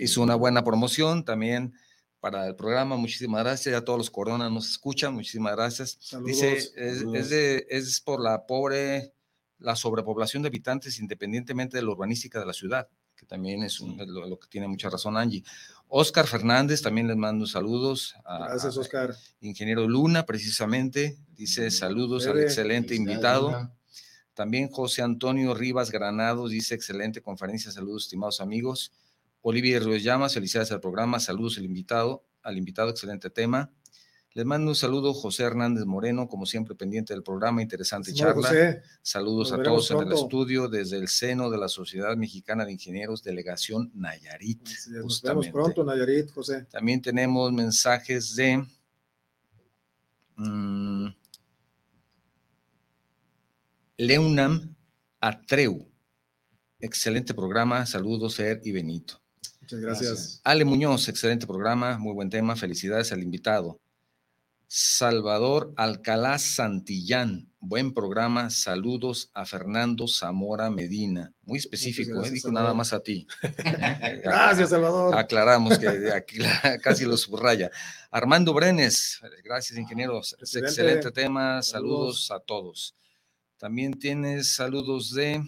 hizo, 0.01 0.23
una 0.23 0.35
buena 0.35 0.63
promoción 0.63 1.25
también 1.25 1.75
para 2.21 2.47
el 2.47 2.55
programa. 2.55 2.97
Muchísimas 2.97 3.43
gracias. 3.43 3.73
Ya 3.73 3.85
todos 3.85 3.99
los 3.99 4.11
Corona 4.11 4.51
nos 4.51 4.71
escuchan. 4.71 5.15
Muchísimas 5.15 5.57
gracias. 5.57 5.99
Dice, 6.25 6.57
es, 6.57 7.33
es, 7.33 8.01
por 8.01 8.21
la 8.23 8.47
pobre, 8.47 9.15
la 9.59 9.75
sobrepoblación 9.75 10.43
de 10.43 10.49
habitantes 10.49 11.01
independientemente 11.01 11.79
de 11.79 11.83
la 11.83 11.91
urbanística 11.91 12.39
de 12.39 12.47
la 12.47 12.53
ciudad, 12.53 12.89
que 13.17 13.25
también 13.25 13.63
es 13.63 13.81
lo, 13.81 14.39
que 14.39 14.49
tiene 14.49 14.69
mucha 14.69 14.91
razón 14.91 15.17
Angie. 15.17 15.43
Oscar 15.89 16.27
Fernández, 16.27 16.83
también 16.83 17.09
les 17.09 17.17
mando 17.17 17.47
saludos. 17.47 18.15
gracias, 18.25 18.77
Oscar. 18.77 19.15
Ingeniero 19.41 19.89
Luna, 19.89 20.27
precisamente. 20.27 21.19
Dice 21.35 21.71
saludos 21.71 22.27
al 22.27 22.41
excelente 22.41 22.95
invitado. 22.95 23.73
También 24.35 24.69
José 24.69 25.03
Antonio 25.03 25.55
Rivas 25.55 25.91
Granados 25.91 26.51
dice, 26.51 26.75
excelente 26.75 27.21
conferencia, 27.21 27.73
saludos 27.73 28.05
estimados 28.05 28.41
amigos. 28.41 28.93
Olivia 29.41 29.81
Ruiz 29.81 30.05
Llamas, 30.05 30.35
felicidades 30.35 30.71
al 30.71 30.81
programa, 30.81 31.19
saludos 31.19 31.59
al 31.59 31.65
invitado, 31.65 32.25
al 32.43 32.59
invitado, 32.59 32.91
excelente 32.91 33.31
tema. 33.31 33.73
Les 34.35 34.45
mando 34.45 34.71
un 34.71 34.77
saludo 34.77 35.15
José 35.15 35.45
Hernández 35.45 35.85
Moreno, 35.85 36.29
como 36.29 36.47
siempre 36.47 36.75
pendiente 36.75 37.13
del 37.13 37.23
programa, 37.23 37.63
interesante 37.63 38.13
charla. 38.13 38.83
Saludos 39.03 39.53
a 39.53 39.63
todos 39.63 39.91
en 39.91 39.99
el 39.99 40.13
estudio 40.13 40.69
desde 40.69 40.99
el 40.99 41.09
seno 41.09 41.51
de 41.51 41.59
la 41.59 41.69
Sociedad 41.69 42.17
Mexicana 42.17 42.65
de 42.65 42.73
Ingenieros, 42.73 43.23
Delegación 43.23 43.91
Nayarit. 43.95 44.69
Nos 44.89 45.23
vemos 45.23 45.49
pronto, 45.49 45.83
Nayarit, 45.83 46.31
José. 46.31 46.67
También 46.71 47.03
tenemos 47.03 47.53
mensajes 47.53 48.37
de... 48.37 48.65
Mm, 50.37 51.09
Leunam 53.97 54.77
Atreu. 55.21 55.91
Excelente 56.79 57.35
programa. 57.35 57.85
Saludos, 57.85 58.35
Ser 58.35 58.61
y 58.65 58.71
Benito. 58.71 59.21
Muchas 59.61 59.81
gracias. 59.81 60.41
Ale 60.45 60.65
Muñoz, 60.65 61.09
excelente 61.09 61.47
programa. 61.47 61.99
Muy 61.99 62.15
buen 62.15 62.31
tema. 62.31 62.55
Felicidades 62.55 63.11
al 63.11 63.23
invitado. 63.23 63.81
Salvador 64.71 65.73
Alcalá 65.77 66.39
Santillán, 66.39 67.51
buen 67.59 67.95
programa. 67.95 68.51
Saludos 68.51 69.31
a 69.33 69.47
Fernando 69.47 70.07
Zamora 70.07 70.69
Medina. 70.69 71.33
Muy 71.41 71.59
específico, 71.59 72.23
¿eh? 72.23 72.31
dijo 72.31 72.53
nada 72.53 72.75
más 72.75 72.93
a 72.93 73.01
ti. 73.01 73.27
gracias, 74.23 74.69
Salvador. 74.69 75.17
Aclaramos 75.17 75.79
que 75.79 76.13
aquí 76.13 76.37
casi 76.83 77.07
lo 77.07 77.17
subraya. 77.17 77.71
Armando 78.11 78.53
Brenes, 78.53 79.19
gracias, 79.43 79.79
ingenieros. 79.79 80.37
Excelente 80.39 81.13
tema. 81.13 81.63
Saludos 81.63 82.31
a 82.31 82.39
todos. 82.39 82.95
También 83.57 83.99
tienes 83.99 84.55
saludos 84.55 85.15
de. 85.15 85.43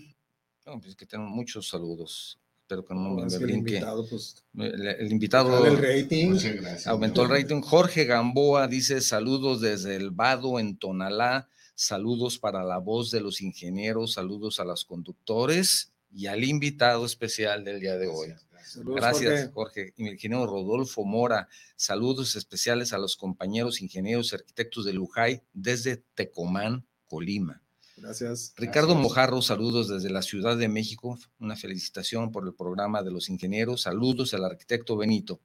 Pues 0.64 0.96
que 0.96 1.04
tengo 1.04 1.26
muchos 1.26 1.68
saludos. 1.68 2.39
Espero 2.70 2.84
que 2.84 2.94
no, 2.94 3.14
me, 3.14 3.24
brinque. 3.24 3.44
El 3.46 3.58
invitado, 3.58 4.06
pues, 4.08 4.44
el, 4.56 5.10
invitado 5.10 5.66
el 5.66 5.76
rating. 5.76 6.38
aumentó 6.86 7.22
el 7.24 7.28
rating. 7.28 7.62
Jorge 7.62 8.04
Gamboa 8.04 8.68
dice: 8.68 9.00
Saludos 9.00 9.60
desde 9.60 9.96
el 9.96 10.12
Vado 10.12 10.60
en 10.60 10.76
Tonalá. 10.76 11.48
Saludos 11.74 12.38
para 12.38 12.62
la 12.62 12.78
voz 12.78 13.10
de 13.10 13.22
los 13.22 13.40
ingenieros. 13.40 14.12
Saludos 14.12 14.60
a 14.60 14.64
los 14.64 14.84
conductores 14.84 15.90
y 16.14 16.28
al 16.28 16.44
invitado 16.44 17.04
especial 17.04 17.64
del 17.64 17.80
día 17.80 17.96
de 17.96 18.06
hoy. 18.06 18.34
Gracias, 18.76 19.50
Jorge. 19.52 19.92
Y 19.96 20.06
ingeniero 20.06 20.46
Rodolfo 20.46 21.04
Mora. 21.04 21.48
Saludos 21.74 22.36
especiales 22.36 22.92
a 22.92 22.98
los 22.98 23.16
compañeros 23.16 23.82
ingenieros 23.82 24.30
y 24.30 24.36
arquitectos 24.36 24.84
de 24.84 24.92
Lujay 24.92 25.42
desde 25.52 25.96
Tecomán, 26.14 26.86
Colima. 27.08 27.64
Gracias. 28.00 28.54
Ricardo 28.56 28.94
Mojarro, 28.94 29.42
saludos 29.42 29.88
desde 29.88 30.08
la 30.08 30.22
Ciudad 30.22 30.56
de 30.56 30.68
México. 30.68 31.18
Una 31.38 31.54
felicitación 31.54 32.32
por 32.32 32.46
el 32.46 32.54
programa 32.54 33.02
de 33.02 33.10
los 33.10 33.28
ingenieros. 33.28 33.82
Saludos 33.82 34.32
al 34.32 34.44
arquitecto 34.46 34.96
Benito. 34.96 35.40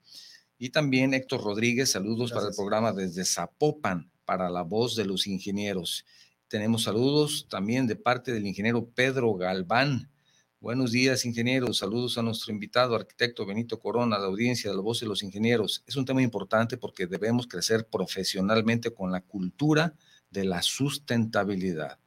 Y 0.56 0.70
también 0.70 1.12
Héctor 1.12 1.44
Rodríguez, 1.44 1.90
saludos 1.90 2.32
para 2.32 2.48
el 2.48 2.54
programa 2.54 2.94
desde 2.94 3.26
Zapopan, 3.26 4.10
para 4.24 4.48
la 4.48 4.62
voz 4.62 4.96
de 4.96 5.04
los 5.04 5.26
ingenieros. 5.26 6.06
Tenemos 6.48 6.84
saludos 6.84 7.46
también 7.50 7.86
de 7.86 7.96
parte 7.96 8.32
del 8.32 8.46
ingeniero 8.46 8.88
Pedro 8.88 9.34
Galván. 9.34 10.10
Buenos 10.58 10.92
días, 10.92 11.26
ingenieros. 11.26 11.76
Saludos 11.76 12.16
a 12.16 12.22
nuestro 12.22 12.54
invitado, 12.54 12.94
arquitecto 12.94 13.44
Benito 13.44 13.78
Corona, 13.78 14.18
la 14.18 14.26
audiencia 14.26 14.70
de 14.70 14.76
la 14.76 14.82
voz 14.82 15.00
de 15.00 15.06
los 15.06 15.22
ingenieros. 15.22 15.84
Es 15.86 15.96
un 15.96 16.06
tema 16.06 16.22
importante 16.22 16.78
porque 16.78 17.06
debemos 17.06 17.46
crecer 17.46 17.86
profesionalmente 17.86 18.94
con 18.94 19.12
la 19.12 19.20
cultura 19.20 19.94
de 20.30 20.44
la 20.46 20.62
sustentabilidad. 20.62 21.98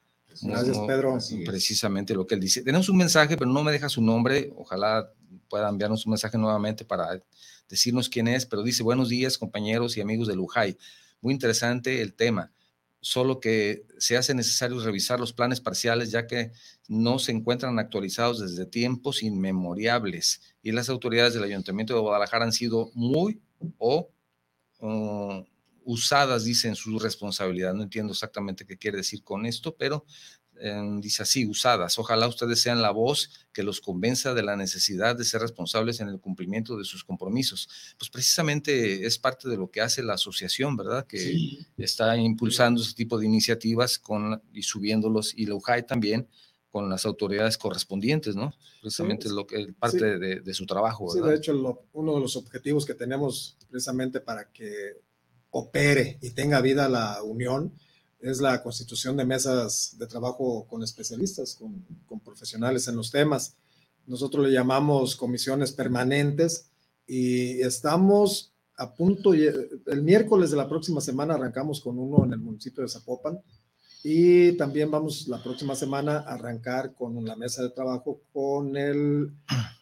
Gracias, 0.42 0.78
Pedro. 0.88 1.18
Precisamente 1.46 2.14
lo 2.14 2.26
que 2.26 2.36
él 2.36 2.42
dice. 2.42 2.62
Tenemos 2.62 2.90
un 2.90 2.98
mensaje, 2.98 3.38
pero 3.38 3.52
no 3.52 3.64
me 3.64 3.72
deja 3.72 3.90
su 3.90 4.02
nombre. 4.02 4.54
Ojalá 4.56 5.12
pueda 5.50 5.70
enviarnos 5.70 6.06
un 6.06 6.12
mensaje 6.12 6.38
nuevamente 6.38 6.86
para 6.86 7.22
decirnos 7.68 8.10
quién 8.10 8.28
es, 8.28 8.46
pero 8.46 8.64
dice, 8.64 8.84
buenos 8.84 9.10
días, 9.10 9.38
compañeros 9.38 9.98
y 9.98 10.02
amigos 10.02 10.28
de 10.28 10.36
Lujay. 10.36 10.78
Muy 11.22 11.34
interesante 11.34 12.02
el 12.02 12.14
tema, 12.14 12.52
solo 13.02 13.40
que 13.40 13.86
se 13.98 14.18
hace 14.18 14.34
necesario 14.34 14.80
revisar 14.80 15.20
los 15.20 15.34
planes 15.34 15.62
parciales 15.62 16.12
ya 16.12 16.28
que 16.28 16.52
no 16.88 17.20
se 17.20 17.32
encuentran 17.32 17.78
actualizados 17.80 18.40
desde 18.40 18.66
tiempos 18.66 19.24
inmemoriales 19.24 20.42
y 20.64 20.72
las 20.72 20.90
autoridades 20.90 21.34
del 21.34 21.44
Ayuntamiento 21.44 21.94
de 21.94 22.02
Guadalajara 22.02 22.46
han 22.46 22.54
sido 22.54 22.92
muy 22.94 23.42
o 23.78 24.10
usadas, 25.90 26.44
dice, 26.44 26.68
en 26.68 26.76
su 26.76 27.00
responsabilidad. 27.00 27.74
No 27.74 27.82
entiendo 27.82 28.14
exactamente 28.14 28.64
qué 28.64 28.78
quiere 28.78 28.98
decir 28.98 29.24
con 29.24 29.48
esto, 29.48 29.76
pero 29.76 30.06
em, 30.62 31.02
dice 31.02 31.24
así, 31.24 31.48
usadas. 31.48 31.98
Ojalá 31.98 32.28
ustedes 32.28 32.62
sean 32.62 32.84
la 32.84 32.92
voz 32.92 33.48
que 33.52 33.64
los 33.64 33.82
convenza 33.82 34.36
de 34.36 34.44
la 34.44 34.56
necesidad 34.56 35.16
de 35.16 35.26
ser 35.26 35.42
responsables 35.42 36.00
en 36.00 36.10
el 36.10 36.20
cumplimiento 36.20 36.78
de 36.78 36.86
sus 36.86 37.04
compromisos. 37.04 37.68
Pues 37.98 38.12
precisamente 38.12 39.04
es 39.08 39.18
parte 39.18 39.50
de 39.50 39.58
lo 39.58 39.72
que 39.72 39.82
hace 39.82 40.04
la 40.04 40.14
asociación, 40.14 40.78
¿verdad? 40.78 41.08
Que 41.08 41.58
está 41.78 42.16
impulsando 42.18 42.84
ese 42.84 42.94
tipo 42.94 43.18
de 43.18 43.26
iniciativas 43.26 43.98
con, 43.98 44.44
y 44.54 44.62
subiéndolos, 44.62 45.34
y 45.36 45.48
la 45.48 45.56
UJAI 45.56 45.88
también, 45.88 46.28
con 46.70 46.88
las 46.88 47.04
autoridades 47.08 47.58
correspondientes, 47.58 48.36
¿no? 48.36 48.54
Precisamente 48.80 49.28
es 49.28 49.34
lo 49.34 49.48
que 49.48 49.74
parte 49.74 50.20
de, 50.20 50.54
su 50.54 50.68
trabajo. 50.68 51.08
¿verdad? 51.08 51.30
Sí, 51.30 51.32
de 51.32 51.38
hecho, 51.38 51.88
uno 51.94 52.14
de 52.14 52.22
los 52.22 52.36
objetivos 52.36 52.86
que 52.86 52.94
tenemos 52.94 53.58
precisamente 53.72 54.20
para 54.20 54.52
que 54.52 55.09
opere 55.52 56.18
y 56.22 56.32
tenga 56.32 56.62
vida 56.62 56.90
la 56.90 57.22
unión 57.24 57.74
es 58.20 58.42
la 58.42 58.62
constitución 58.62 59.16
de 59.18 59.26
mesas 59.26 59.96
de 59.98 60.08
trabajo 60.08 60.66
con 60.68 60.84
especialistas, 60.84 61.56
con, 61.56 61.86
con, 62.06 62.20
profesionales 62.20 62.88
en 62.88 62.98
los 62.98 63.12
temas. 63.12 63.56
Nosotros 64.06 64.46
le 64.46 64.54
llamamos 64.54 65.16
comisiones 65.16 65.72
permanentes 65.72 66.70
y 67.08 67.62
estamos 67.62 68.52
a 68.80 68.96
punto, 68.96 69.34
el 69.34 70.04
miércoles 70.04 70.52
de 70.52 70.58
la 70.58 70.70
próxima 70.70 71.02
semana 71.02 71.34
arrancamos 71.34 71.82
con 71.82 72.00
uno 72.00 72.24
en 72.24 72.32
el 72.32 72.40
municipio 72.40 72.82
de 72.82 72.88
Zapopan 72.88 73.42
y 74.04 74.54
también 74.54 74.90
vamos 74.90 75.28
la 75.28 75.44
próxima 75.44 75.76
semana 75.76 76.20
a 76.20 76.36
arrancar 76.36 76.94
con 76.94 77.26
la 77.26 77.36
mesa 77.36 77.62
de 77.62 77.72
trabajo 77.72 78.22
con 78.32 78.78
el, 78.78 79.34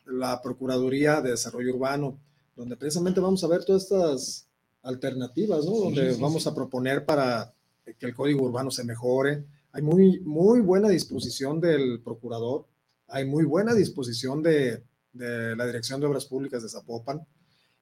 la 0.08 0.42
Procuraduría 0.42 1.22
de 1.22 1.30
Desarrollo 1.30 1.76
Urbano, 1.76 2.20
donde 2.56 2.76
precisamente 2.76 3.20
vamos 3.20 3.44
a 3.44 3.48
ver 3.48 3.64
todas 3.64 3.84
estas 3.84 4.47
alternativas, 4.88 5.66
¿no? 5.66 5.72
donde 5.72 6.16
vamos 6.16 6.48
a 6.48 6.56
proponer 6.56 7.06
para 7.06 7.54
que 8.00 8.06
el 8.06 8.16
código 8.16 8.44
urbano 8.44 8.72
se 8.72 8.84
mejore. 8.84 9.44
Hay 9.74 9.82
muy, 9.82 10.20
muy 10.22 10.62
buena 10.62 10.90
disposición 10.90 11.60
del 11.60 12.02
procurador, 12.02 12.66
hay 13.08 13.26
muy 13.26 13.44
buena 13.44 13.74
disposición 13.74 14.42
de, 14.42 14.84
de 15.14 15.56
la 15.56 15.66
Dirección 15.66 16.00
de 16.00 16.08
Obras 16.08 16.26
Públicas 16.26 16.64
de 16.64 16.70
Zapopan. 16.70 17.26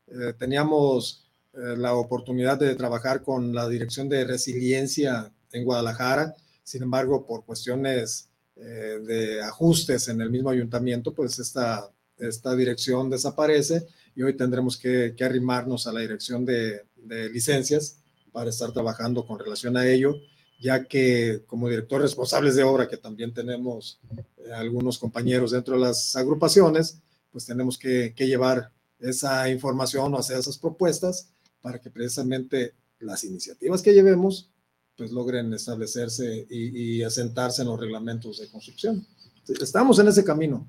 Eh, 0.08 0.34
teníamos 0.38 1.26
eh, 1.54 1.76
la 1.78 1.96
oportunidad 1.96 2.60
de 2.60 2.76
trabajar 2.76 3.24
con 3.24 3.54
la 3.54 3.68
Dirección 3.68 4.10
de 4.10 4.26
Resiliencia 4.26 5.32
en 5.52 5.64
Guadalajara, 5.64 6.36
sin 6.64 6.84
embargo, 6.84 7.26
por 7.26 7.46
cuestiones 7.46 8.30
eh, 8.56 9.00
de 9.06 9.42
ajustes 9.42 10.08
en 10.08 10.22
el 10.22 10.30
mismo 10.30 10.50
ayuntamiento, 10.50 11.14
pues 11.14 11.40
esta, 11.40 11.90
esta 12.18 12.56
dirección 12.56 13.10
desaparece 13.10 13.86
y 14.16 14.24
hoy 14.24 14.36
tendremos 14.36 14.78
que, 14.78 15.14
que 15.16 15.24
arrimarnos 15.24 15.88
a 15.88 15.94
la 15.94 16.00
dirección 16.00 16.46
de, 16.46 16.84
de 17.08 17.30
licencias 17.30 18.00
para 18.32 18.50
estar 18.50 18.72
trabajando 18.74 19.26
con 19.26 19.40
relación 19.40 19.78
a 19.78 19.88
ello, 19.88 20.16
ya 20.60 20.86
que 20.86 21.44
como 21.48 21.70
director 21.70 22.02
responsables 22.02 22.56
de 22.56 22.64
obra, 22.64 22.88
que 22.88 22.98
también 22.98 23.34
tenemos 23.34 24.00
eh, 24.46 24.52
algunos 24.54 24.98
compañeros 24.98 25.52
dentro 25.52 25.76
de 25.76 25.82
las 25.82 26.16
agrupaciones, 26.16 27.00
pues 27.32 27.46
tenemos 27.46 27.78
que, 27.78 28.14
que, 28.16 28.28
llevar 28.28 28.72
esa 29.00 29.50
información 29.50 30.14
o 30.14 30.18
hacer 30.18 30.38
esas 30.38 30.58
propuestas 30.58 31.30
para 31.62 31.80
que 31.80 31.90
precisamente 31.90 32.74
las 33.00 33.24
iniciativas 33.24 33.82
que 33.82 33.94
llevemos 33.94 34.50
pues 34.98 35.12
logren 35.12 35.54
establecerse 35.54 36.48
y, 36.50 36.98
y 36.98 37.04
asentarse 37.04 37.62
en 37.62 37.68
los 37.68 37.80
reglamentos 37.80 38.40
de 38.40 38.48
construcción. 38.50 39.06
Estamos 39.62 40.00
en 40.00 40.08
ese 40.08 40.24
camino. 40.24 40.68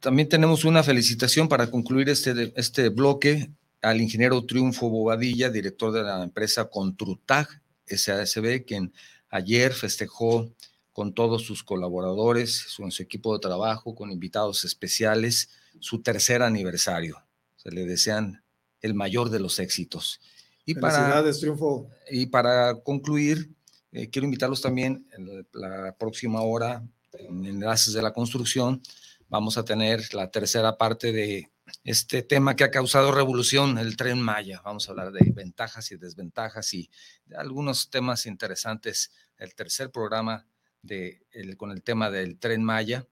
También 0.00 0.28
tenemos 0.28 0.64
una 0.64 0.82
felicitación 0.82 1.48
para 1.48 1.70
concluir 1.70 2.08
este, 2.08 2.52
este 2.56 2.88
bloque 2.88 3.50
al 3.84 4.00
ingeniero 4.00 4.44
Triunfo 4.44 4.88
Bobadilla, 4.88 5.50
director 5.50 5.92
de 5.92 6.02
la 6.02 6.22
empresa 6.22 6.64
Contrutag 6.70 7.48
SASB, 7.86 8.64
quien 8.64 8.92
ayer 9.28 9.72
festejó 9.72 10.50
con 10.92 11.12
todos 11.12 11.42
sus 11.42 11.62
colaboradores, 11.62 12.66
con 12.76 12.90
su 12.90 13.02
equipo 13.02 13.34
de 13.34 13.40
trabajo, 13.40 13.94
con 13.94 14.10
invitados 14.10 14.64
especiales, 14.64 15.50
su 15.80 16.02
tercer 16.02 16.42
aniversario. 16.42 17.22
Se 17.56 17.70
le 17.70 17.84
desean 17.84 18.42
el 18.80 18.94
mayor 18.94 19.28
de 19.30 19.40
los 19.40 19.58
éxitos. 19.58 20.20
Y 20.64 20.74
para, 20.74 21.30
Triunfo. 21.32 21.90
Y 22.10 22.26
para 22.26 22.74
concluir, 22.76 23.50
eh, 23.92 24.08
quiero 24.08 24.24
invitarlos 24.24 24.62
también 24.62 25.06
en 25.16 25.46
la 25.52 25.94
próxima 25.98 26.40
hora, 26.40 26.82
en 27.12 27.44
Enlaces 27.44 27.92
de 27.92 28.02
la 28.02 28.12
Construcción, 28.12 28.80
vamos 29.28 29.58
a 29.58 29.64
tener 29.64 30.14
la 30.14 30.30
tercera 30.30 30.76
parte 30.76 31.12
de 31.12 31.50
este 31.84 32.22
tema 32.22 32.56
que 32.56 32.64
ha 32.64 32.70
causado 32.70 33.12
revolución, 33.12 33.78
el 33.78 33.96
tren 33.96 34.20
Maya. 34.20 34.60
Vamos 34.64 34.88
a 34.88 34.92
hablar 34.92 35.12
de 35.12 35.30
ventajas 35.32 35.90
y 35.92 35.96
desventajas 35.96 36.72
y 36.74 36.90
algunos 37.36 37.90
temas 37.90 38.26
interesantes. 38.26 39.12
El 39.36 39.54
tercer 39.54 39.90
programa 39.90 40.46
de 40.82 41.26
con 41.56 41.70
el 41.70 41.82
tema 41.82 42.10
del 42.10 42.38
tren 42.38 42.62
Maya, 42.62 43.06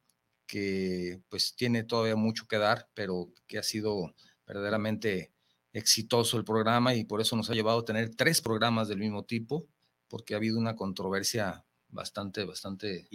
que 0.46 1.20
pues 1.28 1.54
tiene 1.56 1.84
todavía 1.84 2.16
mucho 2.16 2.46
que 2.46 2.58
dar, 2.58 2.88
pero 2.94 3.32
que 3.46 3.58
ha 3.58 3.62
sido 3.62 4.14
verdaderamente 4.46 5.32
exitoso 5.72 6.36
el 6.36 6.44
programa 6.44 6.94
y 6.94 7.04
por 7.04 7.20
eso 7.20 7.36
nos 7.36 7.48
ha 7.50 7.54
llevado 7.54 7.80
a 7.80 7.84
tener 7.84 8.14
tres 8.14 8.42
programas 8.42 8.88
del 8.88 8.98
mismo 8.98 9.24
tipo, 9.24 9.66
porque 10.08 10.34
ha 10.34 10.36
habido 10.36 10.58
una 10.58 10.76
controversia 10.76 11.64
bastante, 11.92 12.44
bastante, 12.44 13.08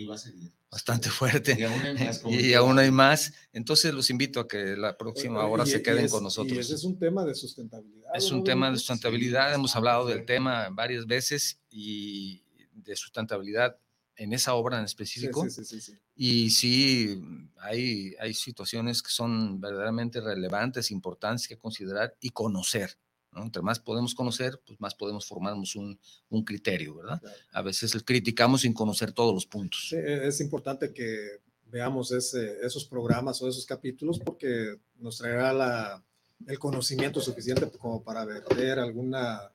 bastante 0.70 1.10
fuerte. 1.10 1.58
Y 2.30 2.54
aún, 2.54 2.80
hay 2.80 2.92
más, 2.92 3.34
Entonces 3.52 3.94
los 3.94 4.10
invito 4.10 4.40
a 4.40 4.48
que 4.48 4.78
la 4.78 4.98
próxima 4.98 5.46
hora 5.46 5.66
se 5.66 5.82
queden 5.82 6.08
con 6.08 6.24
nosotros. 6.24 6.56
Y 6.56 6.60
ese 6.60 6.76
es 6.76 6.84
un 6.84 6.98
tema 6.98 7.26
de 7.26 7.36
sustentabilidad. 7.36 8.12
Es 8.16 8.32
un 8.32 8.44
tema 8.44 8.72
de 8.72 8.78
sustentabilidad. 8.78 9.54
Hemos 9.54 9.76
hablado 9.76 10.06
del 10.06 10.26
tema 10.26 10.70
varias 10.70 11.06
veces 11.06 11.60
y 11.70 12.44
de 12.72 12.96
sustentabilidad 12.96 13.78
en 14.16 14.34
esa 14.34 14.54
obra 14.54 14.80
en 14.80 14.86
específico. 14.86 15.48
Sí, 15.50 15.64
sí, 15.66 15.82
sí, 15.82 15.94
y 16.16 16.50
sí, 16.50 17.22
hay, 17.58 18.16
hay 18.20 18.34
situaciones 18.34 19.04
que 19.04 19.12
son 19.12 19.62
verdaderamente 19.62 20.20
relevantes, 20.22 20.90
importantes 20.90 21.48
que 21.48 21.58
considerar 21.58 22.16
y 22.20 22.30
conocer. 22.30 22.98
Entre 23.36 23.62
más 23.62 23.80
podemos 23.80 24.16
conocer, 24.16 24.60
pues 24.66 24.80
más 24.80 24.96
podemos 24.96 25.28
formarnos 25.28 25.76
un, 25.76 26.00
un 26.30 26.44
criterio, 26.44 26.96
¿verdad? 26.96 27.22
A 27.52 27.62
veces 27.62 27.96
criticamos 28.04 28.62
sin 28.62 28.74
conocer 28.74 29.12
todos 29.12 29.34
los 29.34 29.46
puntos. 29.46 29.94
E, 29.94 30.28
es 30.28 30.42
importante 30.42 30.92
que 30.92 31.40
veamos 31.72 32.12
ese, 32.12 32.58
esos 32.66 32.86
programas 32.86 33.42
o 33.42 33.48
esos 33.48 33.66
capítulos 33.66 34.20
porque 34.20 34.80
nos 35.00 35.18
traerá 35.18 35.54
la, 35.54 36.04
el 36.46 36.60
conocimiento 36.60 37.22
suficiente 37.22 37.70
como 37.78 38.04
para 38.04 38.26
ver 38.26 38.80
alguna, 38.80 39.52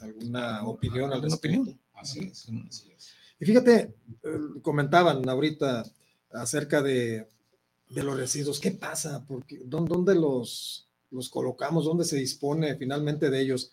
alguna 0.00 0.66
opinión 0.66 1.12
al 1.12 1.32
opinión? 1.32 1.78
Así 1.94 2.20
es, 2.20 2.46
Y 3.40 3.46
fíjate, 3.46 3.94
eh, 4.22 4.38
comentaban 4.62 5.26
ahorita 5.28 5.84
acerca 6.32 6.82
de, 6.82 7.26
de 7.88 8.02
los 8.02 8.16
residuos. 8.16 8.60
¿Qué 8.60 8.72
pasa? 8.72 9.24
Porque, 9.26 9.62
¿Dónde 9.64 10.14
los 10.14 10.85
los 11.16 11.28
colocamos, 11.28 11.84
dónde 11.84 12.04
se 12.04 12.16
dispone 12.16 12.76
finalmente 12.76 13.30
de 13.30 13.40
ellos. 13.40 13.72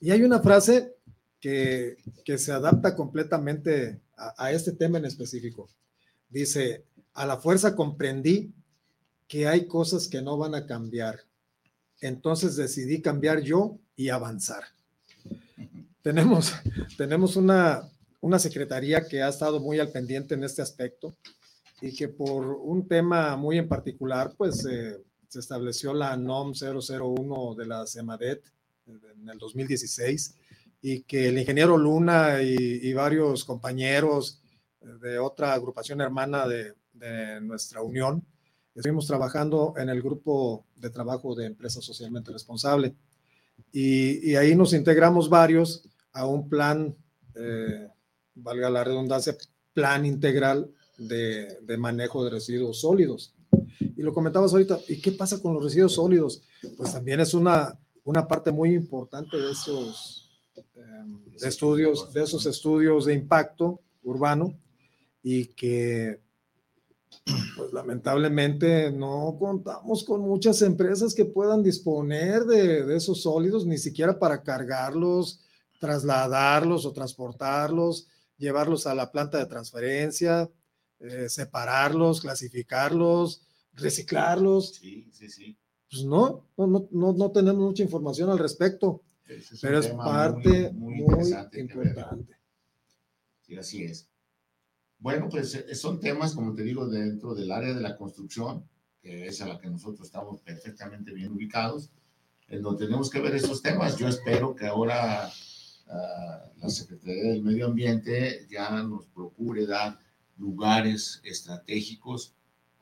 Y 0.00 0.10
hay 0.10 0.22
una 0.22 0.40
frase 0.40 0.94
que, 1.40 1.96
que 2.24 2.38
se 2.38 2.52
adapta 2.52 2.96
completamente 2.96 4.00
a, 4.16 4.46
a 4.46 4.52
este 4.52 4.72
tema 4.72 4.98
en 4.98 5.04
específico. 5.04 5.68
Dice, 6.28 6.84
a 7.12 7.26
la 7.26 7.36
fuerza 7.36 7.76
comprendí 7.76 8.52
que 9.28 9.46
hay 9.46 9.66
cosas 9.66 10.08
que 10.08 10.22
no 10.22 10.36
van 10.36 10.54
a 10.54 10.66
cambiar. 10.66 11.20
Entonces 12.00 12.56
decidí 12.56 13.00
cambiar 13.00 13.40
yo 13.40 13.78
y 13.96 14.08
avanzar. 14.08 14.64
Tenemos, 16.02 16.52
tenemos 16.98 17.36
una, 17.36 17.88
una 18.20 18.38
secretaría 18.38 19.06
que 19.06 19.22
ha 19.22 19.28
estado 19.28 19.60
muy 19.60 19.78
al 19.80 19.90
pendiente 19.90 20.34
en 20.34 20.44
este 20.44 20.62
aspecto 20.62 21.14
y 21.80 21.94
que 21.94 22.08
por 22.08 22.46
un 22.46 22.86
tema 22.86 23.36
muy 23.36 23.58
en 23.58 23.68
particular, 23.68 24.34
pues 24.36 24.64
eh, 24.66 24.98
se 25.34 25.40
estableció 25.40 25.92
la 25.92 26.16
NOM 26.16 26.52
001 26.52 27.56
de 27.56 27.66
la 27.66 27.84
CEMADET 27.88 28.44
en 28.86 29.28
el 29.28 29.36
2016 29.36 30.36
y 30.80 31.00
que 31.00 31.26
el 31.26 31.38
ingeniero 31.38 31.76
Luna 31.76 32.40
y, 32.40 32.92
varios 32.92 33.44
compañeros 33.44 34.40
de 34.80 35.18
otra 35.18 35.52
agrupación 35.52 36.00
hermana 36.00 36.46
de, 36.46 36.74
nuestra 37.40 37.82
unión 37.82 38.24
estuvimos 38.76 39.08
trabajando 39.08 39.74
en 39.76 39.88
el 39.88 40.00
grupo 40.00 40.66
de 40.76 40.90
trabajo 40.90 41.34
de 41.34 41.46
empresa 41.46 41.82
socialmente 41.82 42.30
responsable. 42.30 42.94
Y, 43.72 44.36
ahí 44.36 44.54
nos 44.54 44.72
integramos 44.72 45.28
varios 45.28 45.82
a 46.12 46.26
un 46.26 46.48
plan, 46.48 46.94
eh, 47.34 47.88
valga 48.36 48.70
la 48.70 48.84
redundancia, 48.84 49.36
plan 49.72 50.06
integral 50.06 50.70
de 50.96 51.76
manejo 51.76 52.22
de 52.22 52.30
residuos 52.30 52.80
sólidos 52.80 53.34
y 53.96 54.02
lo 54.02 54.12
comentabas 54.12 54.52
ahorita, 54.52 54.78
¿y 54.88 55.00
qué 55.00 55.12
pasa 55.12 55.40
con 55.40 55.54
los 55.54 55.64
residuos 55.64 55.94
sólidos? 55.94 56.42
Pues 56.76 56.92
también 56.92 57.20
es 57.20 57.34
una, 57.34 57.78
una 58.04 58.26
parte 58.26 58.50
muy 58.50 58.74
importante 58.74 59.36
de 59.36 59.52
esos 59.52 60.30
em, 60.74 61.20
estudios, 61.42 62.12
de 62.12 62.22
esos 62.22 62.46
estudios 62.46 63.06
de 63.06 63.14
impacto 63.14 63.80
urbano 64.02 64.58
y 65.22 65.46
que 65.46 66.20
pues 67.56 67.72
lamentablemente 67.72 68.90
no 68.90 69.36
contamos 69.38 70.04
con 70.04 70.20
muchas 70.20 70.60
empresas 70.62 71.14
que 71.14 71.24
puedan 71.24 71.62
disponer 71.62 72.44
de, 72.44 72.84
de, 72.84 72.96
esos 72.96 73.22
sólidos, 73.22 73.64
ni 73.64 73.78
siquiera 73.78 74.18
para 74.18 74.42
cargarlos, 74.42 75.40
trasladarlos 75.78 76.84
o 76.84 76.92
transportarlos, 76.92 78.08
llevarlos 78.36 78.86
a 78.86 78.94
la 78.94 79.10
planta 79.10 79.38
de 79.38 79.46
transferencia, 79.46 80.50
eh, 81.00 81.28
separarlos, 81.28 82.20
clasificarlos, 82.20 83.43
reciclarlos. 83.74 84.74
Sí, 84.74 85.08
sí, 85.12 85.28
sí. 85.28 85.56
Pues 85.90 86.04
no, 86.04 86.44
no, 86.56 86.88
no, 86.90 87.12
no 87.12 87.30
tenemos 87.30 87.62
mucha 87.62 87.82
información 87.82 88.30
al 88.30 88.38
respecto, 88.38 89.02
pero 89.60 89.78
es 89.78 89.88
parte 89.88 90.72
muy, 90.72 90.98
importante. 90.98 91.66
Sí, 93.42 93.56
así 93.56 93.84
es. 93.84 94.08
Bueno, 94.98 95.28
pues 95.28 95.54
eh, 95.54 95.74
son 95.74 96.00
temas, 96.00 96.34
como 96.34 96.54
te 96.54 96.62
digo, 96.62 96.88
dentro 96.88 97.34
del 97.34 97.52
área 97.52 97.74
de 97.74 97.80
la 97.80 97.96
construcción, 97.96 98.66
que 99.02 99.26
es 99.26 99.40
a 99.42 99.46
la 99.46 99.60
que 99.60 99.68
nosotros 99.68 100.06
estamos 100.06 100.40
perfectamente 100.40 101.12
bien 101.12 101.32
ubicados, 101.32 101.90
en 102.48 102.62
donde 102.62 102.86
tenemos 102.86 103.10
que 103.10 103.20
ver 103.20 103.34
esos 103.34 103.62
temas. 103.62 103.96
Yo 103.98 104.08
espero 104.08 104.54
que 104.54 104.66
ahora 104.66 105.30
uh, 105.86 106.58
la 106.58 106.68
Secretaría 106.68 107.32
del 107.32 107.42
Medio 107.42 107.66
Ambiente 107.66 108.46
ya 108.50 108.82
nos 108.82 109.06
procure 109.06 109.66
dar 109.66 109.98
lugares 110.36 111.20
estratégicos 111.22 112.34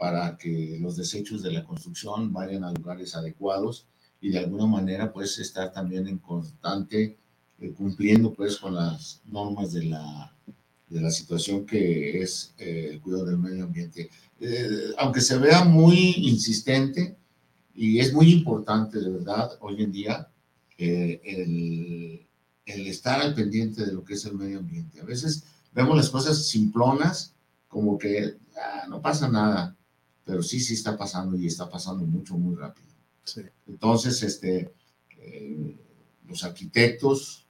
para 0.03 0.36
que 0.36 0.78
los 0.80 0.96
desechos 0.96 1.44
de 1.44 1.53
la 1.53 1.62
construcción 1.62 2.32
vayan 2.32 2.64
a 2.64 2.72
lugares 2.72 3.14
adecuados 3.14 3.86
y 4.20 4.30
de 4.30 4.40
alguna 4.40 4.66
manera 4.66 5.12
pues 5.12 5.38
estar 5.38 5.72
también 5.72 6.09
en 6.09 6.18
constante 6.18 7.16
eh, 7.61 7.70
cumpliendo 7.70 8.34
pues 8.34 8.57
con 8.57 8.74
las 8.74 9.22
normas 9.26 9.72
de 9.72 9.84
la, 9.84 10.36
de 10.88 11.00
la 11.00 11.09
situación 11.12 11.64
que 11.64 12.20
es 12.20 12.53
eh, 12.59 12.88
el 12.90 13.00
cuidado 13.00 13.26
del 13.26 13.38
medio 13.38 13.62
ambiente. 13.62 14.11
Eh, 14.40 14.92
aunque 14.98 15.20
se 15.20 15.38
vea 15.38 15.62
muy 15.62 16.14
insistente 16.16 17.16
y 17.72 18.00
es 18.00 18.12
muy 18.12 18.32
importante 18.32 18.98
de 18.98 19.09
verdad 19.09 19.53
hoy 19.61 19.84
en 19.84 19.92
día 19.92 20.28
el, 20.78 22.26
el 22.66 22.86
estar 22.88 23.20
al 23.20 23.36
pendiente 23.36 23.86
de 23.86 23.92
lo 23.92 24.03
que 24.03 24.14
es 24.14 24.24
el 24.24 24.34
medio 24.34 24.59
ambiente. 24.59 25.00
A 25.00 25.05
veces 25.05 25.44
vemos 25.72 25.96
las 25.96 26.11
cosas 26.11 26.44
simplonas 26.44 27.36
como 27.68 27.96
que 27.96 28.34
ah, 28.57 28.86
no 28.88 29.00
pasa 29.00 29.28
nada, 29.28 29.76
pero 30.25 30.43
sí, 30.43 30.61
sí 30.61 30.75
está 30.75 30.97
pasando 30.97 31.37
y 31.37 31.47
está 31.47 31.68
pasando 31.68 32.05
mucho, 32.05 32.37
muy 32.37 32.55
rápido. 32.55 32.89
Entonces, 33.66 34.23
este, 34.23 34.73
eh, 35.18 35.77
los 36.27 36.45
arquitectos, 36.45 37.47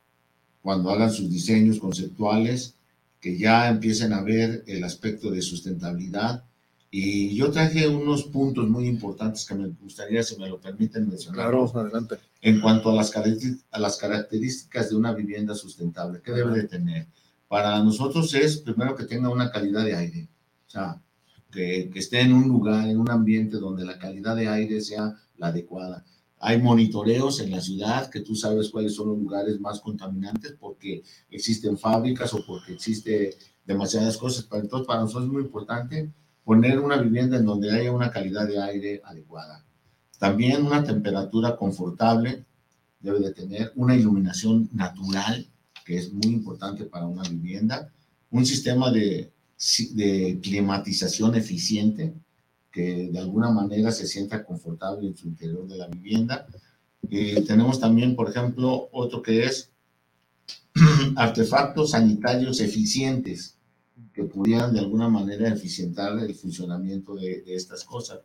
cuando 0.60 0.90
hagan 0.90 1.12
sus 1.12 1.30
diseños 1.30 1.78
conceptuales, 1.78 2.76
que 3.20 3.38
ya 3.38 3.68
empiecen 3.68 4.12
a 4.12 4.20
ver 4.20 4.64
el 4.66 4.82
aspecto 4.84 5.30
de 5.30 5.42
sustentabilidad. 5.42 6.44
Y 6.90 7.34
yo 7.34 7.50
traje 7.50 7.88
unos 7.88 8.24
puntos 8.24 8.68
muy 8.68 8.86
importantes 8.86 9.46
que 9.46 9.54
me 9.54 9.68
gustaría, 9.68 10.22
si 10.22 10.36
me 10.36 10.48
lo 10.48 10.60
permiten 10.60 11.08
mencionar. 11.08 11.50
Claro, 11.50 11.72
adelante. 11.74 12.16
En 12.42 12.60
cuanto 12.60 12.90
a 12.90 12.94
las, 12.94 13.12
a 13.16 13.78
las 13.78 13.96
características 13.96 14.90
de 14.90 14.96
una 14.96 15.14
vivienda 15.14 15.54
sustentable, 15.54 16.20
¿qué 16.22 16.32
debe 16.32 16.54
de 16.54 16.68
tener? 16.68 17.06
Para 17.48 17.82
nosotros 17.82 18.34
es 18.34 18.58
primero 18.58 18.96
que 18.96 19.04
tenga 19.04 19.30
una 19.30 19.50
calidad 19.50 19.84
de 19.84 19.94
aire, 19.94 20.28
o 20.66 20.70
sea, 20.70 21.00
que, 21.52 21.90
esté 21.94 22.20
en 22.22 22.32
un 22.32 22.48
lugar, 22.48 22.88
en 22.88 22.98
un 22.98 23.10
ambiente 23.10 23.58
donde 23.58 23.84
la 23.84 23.98
calidad 23.98 24.34
de 24.34 24.48
aire 24.48 24.80
sea 24.80 25.14
la 25.36 25.48
adecuada. 25.48 26.04
Hay 26.40 26.60
monitoreos 26.60 27.38
en 27.40 27.52
la 27.52 27.60
ciudad 27.60 28.10
que 28.10 28.20
tú 28.20 28.34
sabes 28.34 28.70
cuáles 28.70 28.96
son 28.96 29.10
los 29.10 29.18
lugares 29.18 29.60
más 29.60 29.80
contaminantes 29.80 30.56
porque 30.58 31.04
existen 31.30 31.78
fábricas 31.78 32.34
o 32.34 32.44
porque 32.44 32.72
existe 32.72 33.36
demasiadas 33.64 34.16
cosas. 34.16 34.48
Entonces, 34.50 34.86
para 34.86 35.02
nosotros 35.02 35.26
es 35.26 35.32
muy 35.32 35.42
importante 35.42 36.10
poner 36.42 36.80
una 36.80 36.96
vivienda 36.96 37.36
en 37.36 37.44
donde 37.44 37.70
haya 37.70 37.92
una 37.92 38.10
calidad 38.10 38.48
de 38.48 38.60
aire 38.60 39.00
adecuada. 39.04 39.64
También 40.18 40.64
una 40.64 40.82
temperatura 40.82 41.56
confortable 41.56 42.44
debe 42.98 43.20
de 43.20 43.32
tener, 43.32 43.72
una 43.76 43.94
iluminación 43.94 44.68
natural, 44.72 45.46
que 45.84 45.96
es 45.96 46.12
muy 46.12 46.32
importante 46.32 46.84
para 46.84 47.06
una 47.06 47.28
vivienda, 47.28 47.92
un 48.30 48.46
sistema 48.46 48.90
de, 48.90 49.31
de 49.92 50.40
climatización 50.42 51.34
eficiente, 51.36 52.14
que 52.70 53.10
de 53.12 53.18
alguna 53.18 53.50
manera 53.50 53.92
se 53.92 54.06
sienta 54.06 54.44
confortable 54.44 55.08
en 55.08 55.16
su 55.16 55.28
interior 55.28 55.66
de 55.68 55.76
la 55.76 55.86
vivienda. 55.88 56.46
Y 57.02 57.40
tenemos 57.42 57.78
también, 57.78 58.16
por 58.16 58.30
ejemplo, 58.30 58.88
otro 58.92 59.22
que 59.22 59.44
es 59.44 59.70
artefactos 61.16 61.90
sanitarios 61.90 62.60
eficientes 62.60 63.58
que 64.12 64.24
pudieran 64.24 64.72
de 64.72 64.80
alguna 64.80 65.08
manera 65.08 65.48
eficientar 65.48 66.18
el 66.18 66.34
funcionamiento 66.34 67.14
de, 67.14 67.44
estas 67.46 67.84
cosas. 67.84 68.20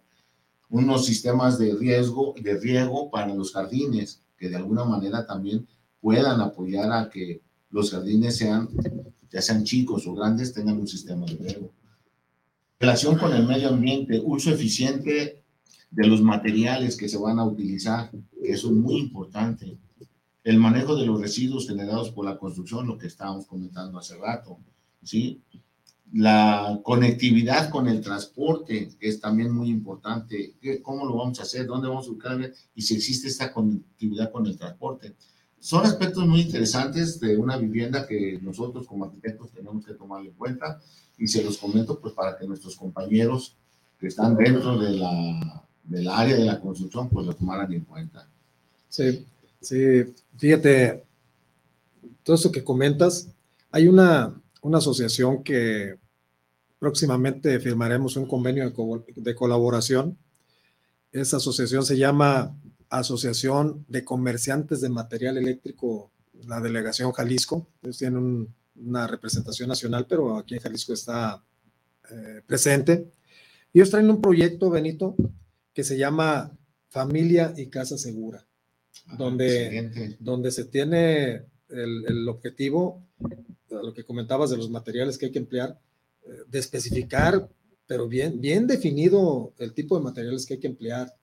Unos 0.69 1.05
sistemas 1.05 1.57
de 1.57 1.75
riesgo, 1.75 2.33
de 2.41 2.59
riego 2.59 3.09
para 3.09 3.33
los 3.33 3.53
jardines, 3.53 4.21
que 4.37 4.49
de 4.49 4.57
alguna 4.57 4.83
manera 4.83 5.25
también 5.25 5.67
puedan 6.01 6.41
apoyar 6.41 6.91
a 6.91 7.09
que 7.09 7.41
los 7.69 7.91
jardines 7.91 8.37
sean, 8.37 8.69
ya 9.31 9.41
sean 9.41 9.63
chicos 9.63 10.07
o 10.07 10.13
grandes, 10.13 10.53
tengan 10.53 10.77
un 10.77 10.87
sistema 10.87 11.25
de 11.25 11.35
riego 11.35 11.71
relación 12.79 13.17
con 13.17 13.33
el 13.33 13.45
medio 13.45 13.69
ambiente, 13.69 14.21
uso 14.23 14.51
eficiente 14.51 15.43
de 15.89 16.07
los 16.07 16.21
materiales 16.21 16.97
que 16.97 17.09
se 17.09 17.17
van 17.17 17.39
a 17.39 17.45
utilizar, 17.45 18.11
eso 18.43 18.67
es 18.67 18.73
muy 18.73 18.99
importante. 18.99 19.77
El 20.43 20.59
manejo 20.59 20.95
de 20.95 21.05
los 21.05 21.19
residuos 21.19 21.67
generados 21.67 22.11
por 22.11 22.25
la 22.25 22.37
construcción, 22.37 22.87
lo 22.87 22.97
que 22.97 23.07
estábamos 23.07 23.47
comentando 23.47 23.97
hace 23.97 24.15
rato, 24.17 24.59
¿sí? 25.03 25.41
La 26.13 26.79
conectividad 26.83 27.69
con 27.69 27.87
el 27.87 27.99
transporte, 27.99 28.89
es 29.01 29.19
también 29.19 29.51
muy 29.51 29.69
importante. 29.69 30.53
¿Cómo 30.81 31.05
lo 31.05 31.17
vamos 31.17 31.39
a 31.39 31.43
hacer? 31.43 31.65
¿Dónde 31.65 31.89
vamos 31.89 32.07
a 32.07 32.11
buscar? 32.11 32.53
Y 32.75 32.81
si 32.81 32.95
existe 32.95 33.27
esta 33.27 33.51
conectividad 33.51 34.31
con 34.31 34.45
el 34.47 34.57
transporte. 34.57 35.15
Son 35.59 35.85
aspectos 35.85 36.25
muy 36.25 36.41
interesantes 36.41 37.19
de 37.19 37.35
una 37.35 37.57
vivienda 37.57 38.07
que 38.07 38.39
nosotros 38.41 38.87
como 38.87 39.05
arquitectos 39.05 39.51
tenemos 39.51 39.85
que 39.85 39.93
tomar 39.93 40.23
en 40.23 40.31
cuenta 40.31 40.79
y 41.17 41.27
se 41.27 41.43
los 41.43 41.57
comento 41.57 41.99
pues 41.99 42.13
para 42.13 42.37
que 42.37 42.47
nuestros 42.47 42.75
compañeros 42.75 43.55
que 43.99 44.07
están 44.07 44.35
dentro 44.35 44.77
de 44.77 44.91
la, 44.91 45.63
del 45.83 46.07
área 46.07 46.35
de 46.35 46.45
la 46.45 46.59
construcción 46.59 47.09
pues 47.09 47.25
lo 47.25 47.33
tomaran 47.33 47.73
en 47.73 47.81
cuenta. 47.81 48.27
Sí, 48.87 49.25
sí, 49.59 50.13
fíjate, 50.37 51.03
todo 52.23 52.35
esto 52.35 52.51
que 52.51 52.63
comentas, 52.63 53.27
hay 53.71 53.87
una, 53.87 54.39
una 54.61 54.77
asociación 54.77 55.43
que 55.43 55.95
próximamente 56.79 57.59
firmaremos 57.59 58.15
un 58.15 58.27
convenio 58.27 58.69
de, 58.69 59.03
de 59.15 59.35
colaboración. 59.35 60.17
Esa 61.11 61.37
asociación 61.37 61.83
se 61.83 61.97
llama 61.97 62.55
Asociación 62.89 63.85
de 63.87 64.03
Comerciantes 64.03 64.81
de 64.81 64.89
Material 64.89 65.37
Eléctrico, 65.37 66.11
la 66.45 66.61
delegación 66.61 67.11
Jalisco. 67.11 67.67
Ellos 67.81 67.97
tienen 67.97 68.17
un, 68.17 68.55
una 68.75 69.07
representación 69.07 69.69
nacional, 69.69 70.05
pero 70.07 70.37
aquí 70.37 70.55
en 70.55 70.61
Jalisco 70.61 70.93
está 70.93 71.43
eh, 72.11 72.41
presente. 72.45 73.11
Y 73.73 73.79
ellos 73.79 73.89
traen 73.89 74.09
un 74.09 74.21
proyecto, 74.21 74.69
Benito, 74.69 75.15
que 75.73 75.83
se 75.83 75.97
llama 75.97 76.57
Familia 76.89 77.53
y 77.55 77.67
Casa 77.67 77.97
Segura, 77.97 78.47
ah, 79.07 79.15
donde, 79.17 80.17
donde 80.19 80.51
se 80.51 80.65
tiene 80.65 81.45
el, 81.69 82.05
el, 82.07 82.29
objetivo, 82.29 83.03
lo 83.69 83.93
que 83.93 84.05
comentabas 84.05 84.49
de 84.49 84.57
los 84.57 84.69
materiales 84.69 85.17
que 85.17 85.27
hay 85.27 85.31
que 85.31 85.39
emplear, 85.39 85.79
eh, 86.23 86.29
de 86.47 86.59
especificar, 86.59 87.49
pero 87.85 88.07
bien, 88.07 88.39
bien 88.39 88.67
definido 88.67 89.53
el 89.59 89.73
tipo 89.73 89.97
de 89.97 90.03
materiales 90.03 90.45
que 90.45 90.55
hay 90.55 90.59
que 90.59 90.67
emplear. 90.67 91.13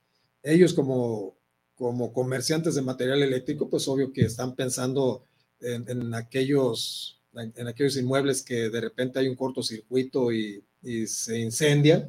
Ellos 0.43 0.75
como, 0.75 1.37
como 1.77 2.13
comerciantes 2.13 2.75
de 2.75 2.83
material 2.83 3.23
eléctrico, 3.23 3.69
pues 3.69 3.87
obvio 3.89 4.13
que 4.13 4.23
están 4.23 4.55
pensando 4.55 5.25
en, 5.61 5.89
en 5.89 6.15
aquellos 6.15 7.15
en 7.37 7.67
aquellos 7.67 7.97
inmuebles 7.97 8.43
que 8.43 8.71
de 8.71 8.81
repente 8.81 9.19
hay 9.19 9.29
un 9.29 9.35
cortocircuito 9.35 10.33
y, 10.33 10.63
y 10.83 11.07
se 11.07 11.39
incendia, 11.39 12.09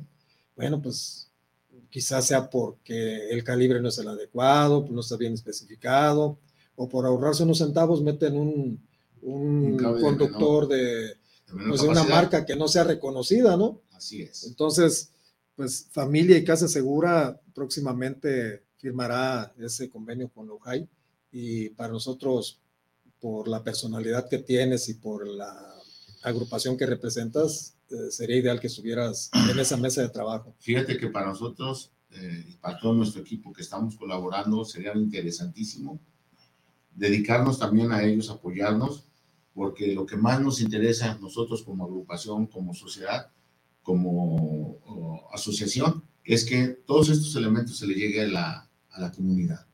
bueno, 0.55 0.82
pues 0.82 1.32
quizás 1.89 2.28
sea 2.28 2.49
porque 2.49 3.30
el 3.30 3.43
calibre 3.43 3.82
no 3.82 3.89
es 3.89 3.97
el 3.97 4.07
adecuado, 4.07 4.82
pues 4.82 4.93
no 4.93 5.01
está 5.01 5.18
bien 5.18 5.34
especificado, 5.34 6.38
o 6.76 6.88
por 6.88 7.05
ahorrarse 7.05 7.43
unos 7.43 7.57
centavos 7.57 8.01
meten 8.01 8.38
un, 8.38 8.86
un, 9.22 9.78
conductor 9.78 10.68
de, 10.68 11.18
pues, 11.68 11.82
de 11.82 11.88
una 11.88 12.03
marca 12.03 12.45
que 12.45 12.55
no 12.55 12.68
sea 12.68 12.84
reconocida, 12.84 13.57
¿no? 13.57 13.82
Así 13.93 14.22
es. 14.22 14.45
Entonces, 14.45 15.11
pues 15.55 15.88
Familia 15.91 16.38
y 16.38 16.43
Casa 16.43 16.68
Segura 16.68 17.39
próximamente 17.53 18.64
firmará 18.86 19.51
ese 19.57 19.89
convenio 19.89 20.29
con 20.29 20.45
Lojai 20.45 20.88
y 21.31 21.69
para 21.69 21.91
nosotros 21.91 22.59
por 23.19 23.47
la 23.47 23.63
personalidad 23.63 24.29
que 24.29 24.38
tienes 24.38 24.88
y 24.89 24.93
por 24.93 25.27
la 25.27 25.51
agrupación 26.21 26.77
que 26.77 26.86
representas, 26.86 27.77
eh, 27.89 28.11
sería 28.11 28.38
ideal 28.38 28.59
que 28.59 28.67
estuvieras 28.67 29.31
en 29.49 29.57
esa 29.57 29.77
mesa 29.77 30.03
de 30.03 30.09
trabajo. 30.09 30.53
Fíjate 30.59 30.99
que 30.99 31.07
para 31.07 31.25
nosotros 31.25 31.93
eh, 32.11 32.57
para 32.61 32.77
todo 32.77 32.93
nuestro 32.93 33.23
equipo 33.23 33.51
que 33.51 33.63
estamos 33.63 33.95
colaborando 33.95 34.63
sería 34.63 34.93
interesantísimo 34.93 35.99
dedicarnos 36.93 37.57
también 37.57 37.91
a 37.91 38.03
ellos, 38.03 38.29
apoyarnos, 38.29 39.05
porque 39.55 39.95
lo 39.95 40.05
que 40.05 40.15
más 40.15 40.39
nos 40.39 40.61
interesa 40.61 41.11
a 41.11 41.17
nosotros 41.17 41.63
como 41.63 41.86
agrupación, 41.86 42.45
como 42.45 42.75
sociedad, 42.75 43.31
como 43.81 44.79
asociación, 45.33 46.03
es 46.23 46.45
que 46.45 46.67
todos 46.67 47.09
estos 47.09 47.36
elementos 47.36 47.79
se 47.79 47.88
le 47.88 47.95
llegue 47.95 48.21
a 48.21 48.27
la, 48.27 48.64
a 48.95 49.01
la 49.01 49.11
comunidad 49.11 49.65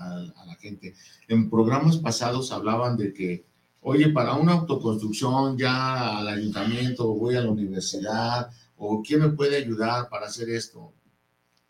a, 0.00 0.46
la 0.46 0.54
gente. 0.56 0.94
En 1.28 1.50
programas 1.50 1.98
pasados 1.98 2.52
hablaban 2.52 2.96
de 2.96 3.12
que, 3.12 3.44
oye, 3.82 4.08
para 4.10 4.34
una 4.34 4.52
autoconstrucción 4.52 5.56
ya 5.58 6.18
al 6.18 6.28
ayuntamiento, 6.28 7.14
voy 7.14 7.36
a 7.36 7.42
la 7.42 7.50
universidad, 7.50 8.50
o 8.76 9.02
quién 9.02 9.20
me 9.20 9.28
puede 9.28 9.56
ayudar 9.56 10.08
para 10.08 10.26
hacer 10.26 10.48
esto. 10.50 10.92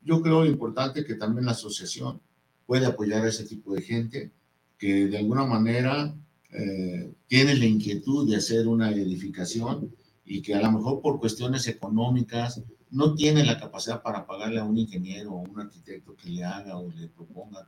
Yo 0.02 0.22
creo 0.22 0.46
importante 0.46 1.04
que 1.04 1.14
también 1.14 1.46
la 1.46 1.52
asociación 1.52 2.20
puede 2.66 2.86
apoyar 2.86 3.24
a 3.24 3.28
ese 3.28 3.44
tipo 3.44 3.74
de 3.74 3.82
gente 3.82 4.30
que 4.78 5.08
de 5.08 5.18
alguna 5.18 5.44
manera 5.44 6.14
eh, 6.50 7.12
tiene 7.26 7.54
la 7.56 7.66
inquietud 7.66 8.28
de 8.28 8.36
hacer 8.36 8.66
una 8.66 8.90
edificación 8.90 9.94
y 10.24 10.40
que 10.40 10.54
a 10.54 10.62
lo 10.62 10.72
mejor 10.72 11.02
por 11.02 11.18
cuestiones 11.18 11.66
económicas 11.66 12.62
no 12.90 13.14
tiene 13.14 13.44
la 13.44 13.58
capacidad 13.58 14.02
para 14.02 14.26
pagarle 14.26 14.58
a 14.58 14.64
un 14.64 14.76
ingeniero 14.76 15.32
o 15.32 15.40
un 15.40 15.60
arquitecto 15.60 16.16
que 16.16 16.28
le 16.28 16.44
haga 16.44 16.76
o 16.76 16.90
le 16.90 17.06
proponga 17.08 17.66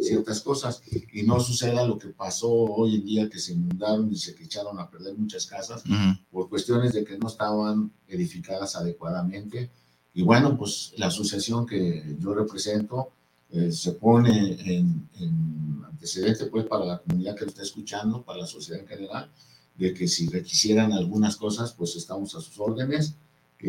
ciertas 0.00 0.40
cosas 0.40 0.82
y 1.12 1.22
no 1.24 1.40
suceda 1.40 1.86
lo 1.86 1.98
que 1.98 2.08
pasó 2.08 2.50
hoy 2.50 2.96
en 2.96 3.04
día 3.04 3.28
que 3.28 3.38
se 3.38 3.52
inundaron 3.54 4.12
y 4.12 4.16
se 4.16 4.30
echaron 4.42 4.78
a 4.78 4.88
perder 4.88 5.16
muchas 5.16 5.46
casas 5.46 5.82
por 6.30 6.48
cuestiones 6.48 6.92
de 6.92 7.04
que 7.04 7.18
no 7.18 7.26
estaban 7.28 7.90
edificadas 8.06 8.76
adecuadamente. 8.76 9.70
Y 10.14 10.22
bueno, 10.22 10.56
pues 10.56 10.92
la 10.96 11.06
asociación 11.06 11.66
que 11.66 12.16
yo 12.20 12.34
represento 12.34 13.12
eh, 13.50 13.72
se 13.72 13.92
pone 13.92 14.58
en, 14.64 15.08
antecedente 15.84 16.46
pues 16.46 16.66
para 16.66 16.84
la 16.84 16.98
comunidad 16.98 17.34
que 17.34 17.44
lo 17.44 17.50
está 17.50 17.62
escuchando, 17.62 18.22
para 18.22 18.40
la 18.40 18.46
sociedad 18.46 18.80
en 18.80 18.86
general, 18.86 19.30
de 19.76 19.92
que 19.92 20.06
si 20.06 20.28
requisieran 20.28 20.92
algunas 20.92 21.36
cosas, 21.36 21.72
pues 21.72 21.96
estamos 21.96 22.34
a 22.34 22.40
sus 22.40 22.58
órdenes 22.60 23.14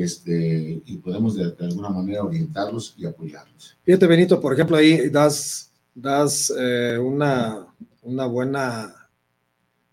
este, 0.02 0.82
y 0.86 0.98
podemos 0.98 1.36
de, 1.36 1.54
alguna 1.60 1.90
manera 1.90 2.24
orientarlos 2.24 2.96
y 2.98 3.06
apoyarlos. 3.06 3.78
Fíjate, 3.84 4.08
Benito, 4.08 4.42
por 4.42 4.54
ejemplo, 4.54 4.76
ahí 4.76 5.10
das, 5.10 5.72
das 5.94 6.52
eh, 6.58 6.98
una, 6.98 7.68
una 8.02 8.26
buena 8.26 9.10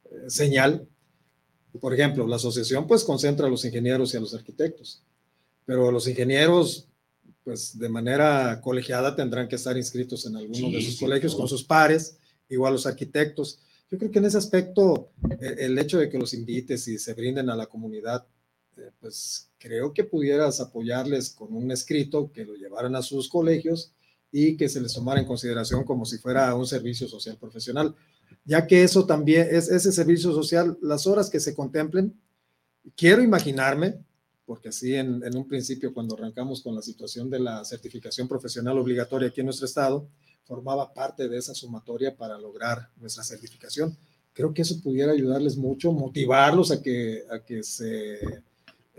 eh, 0.04 0.28
señal. 0.28 0.86
Por 1.80 1.94
ejemplo, 1.94 2.26
la 2.26 2.36
asociación 2.36 2.86
pues 2.86 3.04
concentra 3.04 3.46
a 3.46 3.50
los 3.50 3.64
ingenieros 3.64 4.12
y 4.14 4.16
a 4.16 4.20
los 4.20 4.34
arquitectos, 4.34 5.02
pero 5.66 5.90
los 5.90 6.08
ingenieros 6.08 6.88
pues 7.44 7.78
de 7.78 7.88
manera 7.88 8.60
colegiada 8.60 9.16
tendrán 9.16 9.48
que 9.48 9.56
estar 9.56 9.76
inscritos 9.76 10.26
en 10.26 10.36
alguno 10.36 10.70
de 10.70 10.82
sus 10.82 10.98
colegios 10.98 11.34
con 11.34 11.48
sus 11.48 11.64
pares, 11.64 12.18
igual 12.48 12.74
los 12.74 12.86
arquitectos. 12.86 13.60
Yo 13.90 13.98
creo 13.98 14.10
que 14.10 14.18
en 14.18 14.26
ese 14.26 14.38
aspecto 14.38 15.10
eh, 15.40 15.56
el 15.58 15.78
hecho 15.78 15.98
de 15.98 16.08
que 16.08 16.18
los 16.18 16.34
invites 16.34 16.86
y 16.88 16.98
se 16.98 17.14
brinden 17.14 17.50
a 17.50 17.56
la 17.56 17.66
comunidad, 17.66 18.26
eh, 18.80 18.90
pues 19.00 19.50
creo 19.58 19.92
que 19.92 20.04
pudieras 20.04 20.60
apoyarles 20.60 21.30
con 21.30 21.54
un 21.54 21.70
escrito 21.70 22.32
que 22.32 22.44
lo 22.44 22.54
llevaran 22.54 22.96
a 22.96 23.02
sus 23.02 23.28
colegios 23.28 23.92
y 24.32 24.56
que 24.56 24.68
se 24.68 24.80
les 24.80 24.94
tomara 24.94 25.20
en 25.20 25.26
consideración 25.26 25.84
como 25.84 26.04
si 26.04 26.18
fuera 26.18 26.54
un 26.54 26.66
servicio 26.66 27.08
social 27.08 27.36
profesional, 27.36 27.94
ya 28.44 28.66
que 28.66 28.82
eso 28.82 29.06
también 29.06 29.48
es 29.50 29.70
ese 29.70 29.92
servicio 29.92 30.32
social, 30.32 30.78
las 30.80 31.06
horas 31.06 31.28
que 31.28 31.40
se 31.40 31.54
contemplen, 31.54 32.18
quiero 32.96 33.22
imaginarme, 33.22 33.98
porque 34.46 34.70
así 34.70 34.94
en, 34.94 35.22
un 35.36 35.46
principio 35.46 35.92
cuando 35.92 36.16
arrancamos 36.16 36.62
con 36.62 36.74
la 36.74 36.82
situación 36.82 37.30
de 37.30 37.40
la 37.40 37.64
certificación 37.64 38.26
profesional 38.26 38.78
obligatoria 38.78 39.28
aquí 39.28 39.40
en 39.40 39.46
nuestro 39.46 39.66
estado, 39.66 40.08
formaba 40.44 40.92
parte 40.92 41.28
de 41.28 41.38
esa 41.38 41.54
sumatoria 41.54 42.16
para 42.16 42.38
lograr 42.38 42.88
nuestra 42.96 43.22
certificación. 43.22 43.96
Creo 44.32 44.52
que 44.52 44.62
eso 44.62 44.80
pudiera 44.80 45.12
ayudarles 45.12 45.56
mucho, 45.56 45.92
motivarlos 45.92 46.72
a 46.72 46.82
que, 46.82 47.22
a 47.30 47.40
que 47.40 47.62
se 47.62 48.42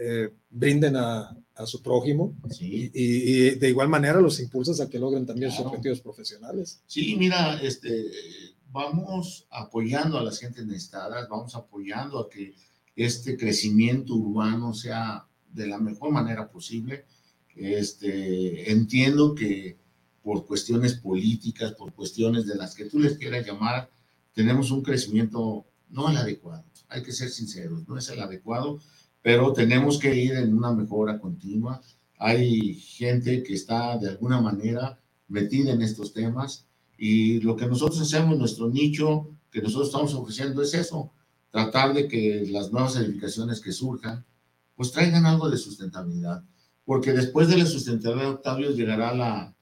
eh, 0.04 0.34
brinden 0.50 0.96
a, 0.96 1.38
a, 1.54 1.66
su 1.68 1.80
prójimo 1.84 2.36
y, 2.60 2.90
y, 2.92 3.50
de 3.52 3.70
igual 3.70 3.88
manera 3.88 4.20
los 4.20 4.40
impulsas 4.40 4.82
a 4.82 4.90
que 4.90 4.98
logren 4.98 5.28
también 5.28 5.52
sus 5.52 5.64
objetivos 5.64 6.02
profesionales. 6.02 6.82
Sí, 6.88 7.16
mira, 7.20 7.62
este, 7.62 8.10
vamos 8.72 9.46
apoyando 9.52 10.18
a 10.18 10.24
las 10.24 10.40
gentes 10.40 10.66
necesitadas, 10.66 11.30
vamos 11.30 11.54
apoyando 11.54 12.18
a 12.18 12.28
que 12.28 12.56
este 12.96 13.38
crecimiento 13.38 14.16
urbano 14.16 14.74
sea 14.74 15.28
de 15.52 15.68
la 15.68 15.78
mejor 15.78 16.12
manera 16.12 16.50
posible. 16.50 17.06
Este, 17.56 18.72
entiendo 18.72 19.36
que 19.36 19.78
por 20.24 20.48
cuestiones 20.48 20.96
políticas, 20.96 21.74
por 21.74 21.94
cuestiones 21.94 22.48
de 22.48 22.56
las 22.56 22.74
que 22.74 22.86
tú 22.86 22.98
les 22.98 23.20
quieras 23.20 23.46
llamar, 23.46 23.88
tenemos 24.34 24.72
un 24.72 24.82
crecimiento 24.82 25.68
no 25.90 26.10
el 26.10 26.18
adecuado. 26.18 26.64
Hay 26.88 27.04
que 27.04 27.12
ser 27.12 27.30
sinceros, 27.30 27.88
no 27.88 28.00
es 28.00 28.10
el 28.10 28.20
adecuado, 28.20 28.80
pero 29.22 29.54
tenemos 29.54 30.00
que 30.00 30.16
ir 30.16 30.34
en 30.34 30.54
una 30.54 30.72
mejora 30.72 31.20
continua. 31.20 31.82
Hay 32.18 32.76
gente 32.76 33.44
que 33.44 33.54
está 33.54 33.98
de 33.98 34.10
alguna 34.10 34.42
manera 34.42 35.00
metida 35.28 35.72
en 35.72 35.82
estos 35.82 36.14
temas 36.14 36.66
y 36.98 37.40
lo 37.42 37.56
que 37.56 37.66
nosotros 37.66 38.02
hacemos, 38.02 38.38
nuestro 38.38 38.70
nicho 38.70 39.30
que 39.52 39.62
nosotros 39.62 39.88
estamos 39.88 40.14
ofreciendo 40.14 40.62
es 40.62 40.74
eso, 40.74 41.12
tratar 41.50 41.94
de 41.94 42.08
que 42.08 42.48
las 42.50 42.72
nuevas 42.72 42.96
edificaciones 42.96 43.60
que 43.60 43.72
surjan 43.72 44.26
pues 44.76 44.92
traigan 44.92 45.26
algo 45.26 45.50
de 45.50 45.58
sustentabilidad, 45.58 46.44
porque 46.86 47.14
después 47.14 47.48
de 47.50 47.58
la 47.58 47.66
sustentabilidad, 47.66 48.32
Octavio, 48.32 48.72
llegará 48.72 49.14
la, 49.14 49.54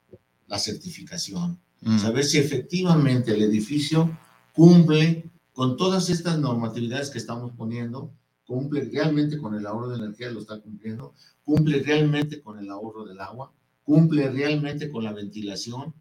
la 0.47 0.60
certificación, 0.60 1.60
mm. 1.82 1.99
saber 1.99 2.24
si 2.24 2.38
efectivamente 2.38 3.34
el 3.34 3.41
edificio 3.41 4.18
cumple 4.53 5.30
con 5.51 5.76
todas 5.76 6.10
estas 6.10 6.39
normatividades 6.39 7.10
que 7.10 7.18
estamos 7.18 7.51
poniendo, 7.51 8.14
cumple 8.50 8.89
realmente 8.91 9.38
con 9.38 9.54
el 9.54 9.68
ahorro 9.68 9.89
de 9.89 9.97
energía, 9.97 10.32
lo 10.32 10.39
está 10.39 10.60
cumpliendo, 10.60 11.14
cumple 11.43 11.84
realmente 11.84 12.41
con 12.41 12.58
el 12.58 12.68
ahorro 12.72 13.06
del 13.06 13.22
agua, 13.22 13.54
cumple 13.84 14.28
realmente 14.28 14.89
con 14.89 15.04
la 15.04 15.14
ventilación, 15.14 15.93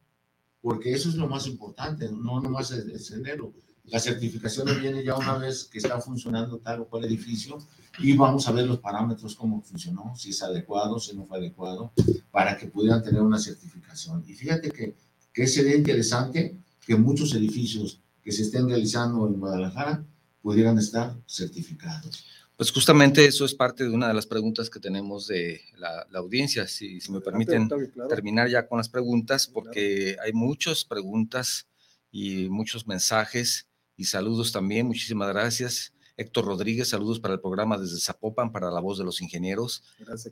porque 0.62 0.94
eso 0.94 1.11
es 1.11 1.16
lo 1.16 1.28
más 1.28 1.46
importante, 1.46 2.11
no 2.11 2.40
nomás 2.40 2.70
es, 2.70 3.11
enero. 3.11 3.53
La 3.84 4.01
certificación 4.01 4.66
viene 4.80 5.05
ya 5.05 5.14
una 5.14 5.36
vez 5.36 5.64
que 5.64 5.76
está 5.76 6.01
funcionando 6.01 6.57
tal 6.57 6.80
o 6.80 6.88
cual 6.88 7.05
edificio 7.05 7.59
y 7.99 8.16
vamos 8.16 8.49
a 8.49 8.53
ver 8.53 8.66
los 8.66 8.78
parámetros, 8.78 9.34
cómo 9.34 9.61
funcionó, 9.61 10.14
si 10.16 10.30
es 10.30 10.42
adecuado, 10.42 10.99
si 10.99 11.14
no 11.14 11.26
fue 11.26 11.36
adecuado, 11.36 11.92
para 12.30 12.57
que 12.57 12.68
pudieran 12.68 13.03
tener 13.03 13.20
una 13.20 13.38
certificación. 13.38 14.24
Y 14.26 14.32
fíjate 14.32 14.70
que, 14.70 14.96
que 15.34 15.46
sería 15.46 15.76
interesante 15.76 16.57
que 16.86 16.96
muchos 16.96 17.34
edificios 17.34 18.01
que 18.22 18.32
se 18.32 18.40
estén 18.40 18.66
realizando 18.70 19.26
en 19.26 19.38
Guadalajara 19.38 20.03
pudieran 20.49 20.78
estar 20.78 21.14
certificados. 21.26 22.24
Pues 22.57 22.72
justamente 22.72 23.26
eso 23.26 23.44
es 23.44 23.53
parte 23.53 23.84
de 23.84 23.90
una 23.90 24.09
de 24.09 24.14
las 24.14 24.26
preguntas 24.26 24.70
que 24.70 24.80
tenemos 24.80 25.26
de 25.26 25.61
la, 25.76 26.07
audiencia. 26.14 26.66
Si, 26.66 27.03
si, 27.03 27.12
me 27.12 27.20
permiten 27.20 27.68
terminar 28.09 28.49
ya 28.49 28.66
con 28.66 28.78
las 28.78 28.88
preguntas, 28.88 29.46
porque 29.46 30.16
hay 30.24 30.32
muchas 30.32 30.86
preguntas 30.86 31.68
y 32.11 32.49
muchos 32.49 32.86
mensajes 32.86 33.68
y 33.94 34.05
saludos 34.05 34.51
también. 34.51 34.86
Muchísimas 34.86 35.28
gracias. 35.28 35.92
Héctor 36.16 36.46
Rodríguez, 36.46 36.88
saludos 36.88 37.20
para 37.20 37.34
el 37.34 37.40
programa 37.40 37.76
desde 37.76 38.01
Zapopan, 38.01 38.51
para 38.51 38.70
la 38.70 38.80
voz 38.80 38.96
de 38.96 39.05
los 39.05 39.20
ingenieros. 39.20 39.84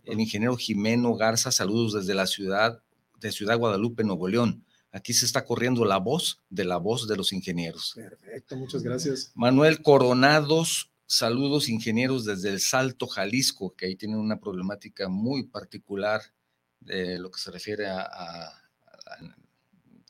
el 0.05 0.19
ingeniero 0.19 0.57
Jimeno 0.57 1.15
Garza, 1.15 1.53
saludos 1.53 1.93
desde 1.93 2.15
la 2.15 2.27
ciudad 2.27 2.81
de 3.21 3.33
Ciudad 3.33 3.59
Guadalupe, 3.59 4.03
Nuevo 4.03 4.29
León. 4.29 4.65
Aquí 4.93 5.13
se 5.13 5.27
está 5.27 5.45
corriendo 5.45 5.85
la 5.85 5.99
voz 5.99 6.43
de 6.49 6.65
la 6.65 6.79
voz 6.79 7.07
de 7.07 7.17
los 7.17 7.33
ingenieros. 7.33 7.93
Perfecto, 7.95 8.57
muchas 8.57 8.83
gracias. 8.83 9.33
Manuel 9.35 9.83
Coronados, 9.83 10.91
saludos 11.07 11.69
ingenieros 11.69 12.25
desde 12.25 12.49
el 12.49 12.61
Salto, 12.61 13.07
Jalisco, 13.07 13.75
que 13.77 13.87
ahí 13.87 13.97
tienen 13.97 14.19
una 14.19 14.41
problemática 14.41 15.09
muy 15.09 15.45
particular 15.45 16.23
de 16.81 17.19
lo 17.19 17.31
que 17.31 17.41
se 17.41 17.51
refiere 17.51 17.87
a, 17.89 18.63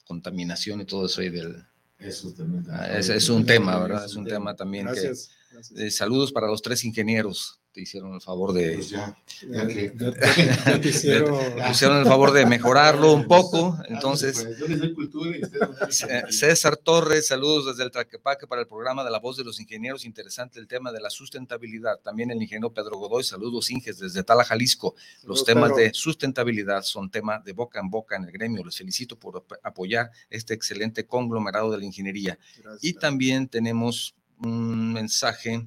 contaminación 0.04 0.80
y 0.80 0.84
todo 0.84 1.06
eso 1.06 1.20
ahí 1.20 1.30
del... 1.30 1.64
Eso 1.98 2.32
también. 2.32 2.64
Ah, 2.70 2.96
es, 2.96 3.28
un 3.28 3.44
tema, 3.44 3.78
¿verdad? 3.80 4.04
Es 4.04 4.14
un 4.14 4.24
tema 4.24 4.54
también 4.54 4.86
que 4.92 5.12
eh, 5.76 5.90
saludos 5.90 6.30
para 6.30 6.46
los 6.46 6.62
tres 6.62 6.84
ingenieros. 6.84 7.60
Te 7.76 7.82
hicieron 7.82 8.14
el 8.14 8.22
favor 8.22 8.54
de. 8.54 8.72
Pues 8.76 8.88
ya, 8.88 9.14
hicieron... 10.82 11.98
el 11.98 12.06
favor 12.06 12.32
de 12.32 12.46
mejorarlo 12.46 13.12
un 13.12 13.26
poco. 13.26 13.76
Entonces, 13.90 14.48
César 16.30 16.78
Torres, 16.78 17.26
saludos 17.26 17.66
desde 17.66 17.84
el 17.84 17.90
Traquepaque 17.90 18.46
para 18.46 18.62
el 18.62 18.66
programa 18.66 19.04
de 19.04 19.10
La 19.10 19.18
Voz 19.18 19.36
de 19.36 19.44
los 19.44 19.60
Ingenieros. 19.60 20.06
Interesante 20.06 20.58
el 20.58 20.66
tema 20.66 20.90
de 20.90 21.00
la 21.02 21.10
sustentabilidad. 21.10 21.98
También 21.98 22.30
el 22.30 22.40
ingeniero 22.40 22.72
Pedro 22.72 22.96
Godoy, 22.96 23.24
saludos 23.24 23.70
Inges 23.70 23.98
desde 23.98 24.22
Tala, 24.22 24.42
Jalisco. 24.42 24.94
Los 25.24 25.44
temas 25.44 25.76
de 25.76 25.92
sustentabilidad 25.92 26.80
son 26.80 27.10
tema 27.10 27.40
de 27.40 27.52
boca 27.52 27.78
en 27.78 27.90
boca 27.90 28.16
en 28.16 28.24
el 28.24 28.32
gremio. 28.32 28.64
Les 28.64 28.78
felicito 28.78 29.18
por 29.18 29.44
apoyar 29.62 30.10
este 30.30 30.54
excelente 30.54 31.04
conglomerado 31.04 31.70
de 31.70 31.76
la 31.76 31.84
ingeniería. 31.84 32.38
y 32.80 32.94
también 32.94 33.46
tenemos 33.46 34.14
un 34.38 34.94
mensaje, 34.94 35.66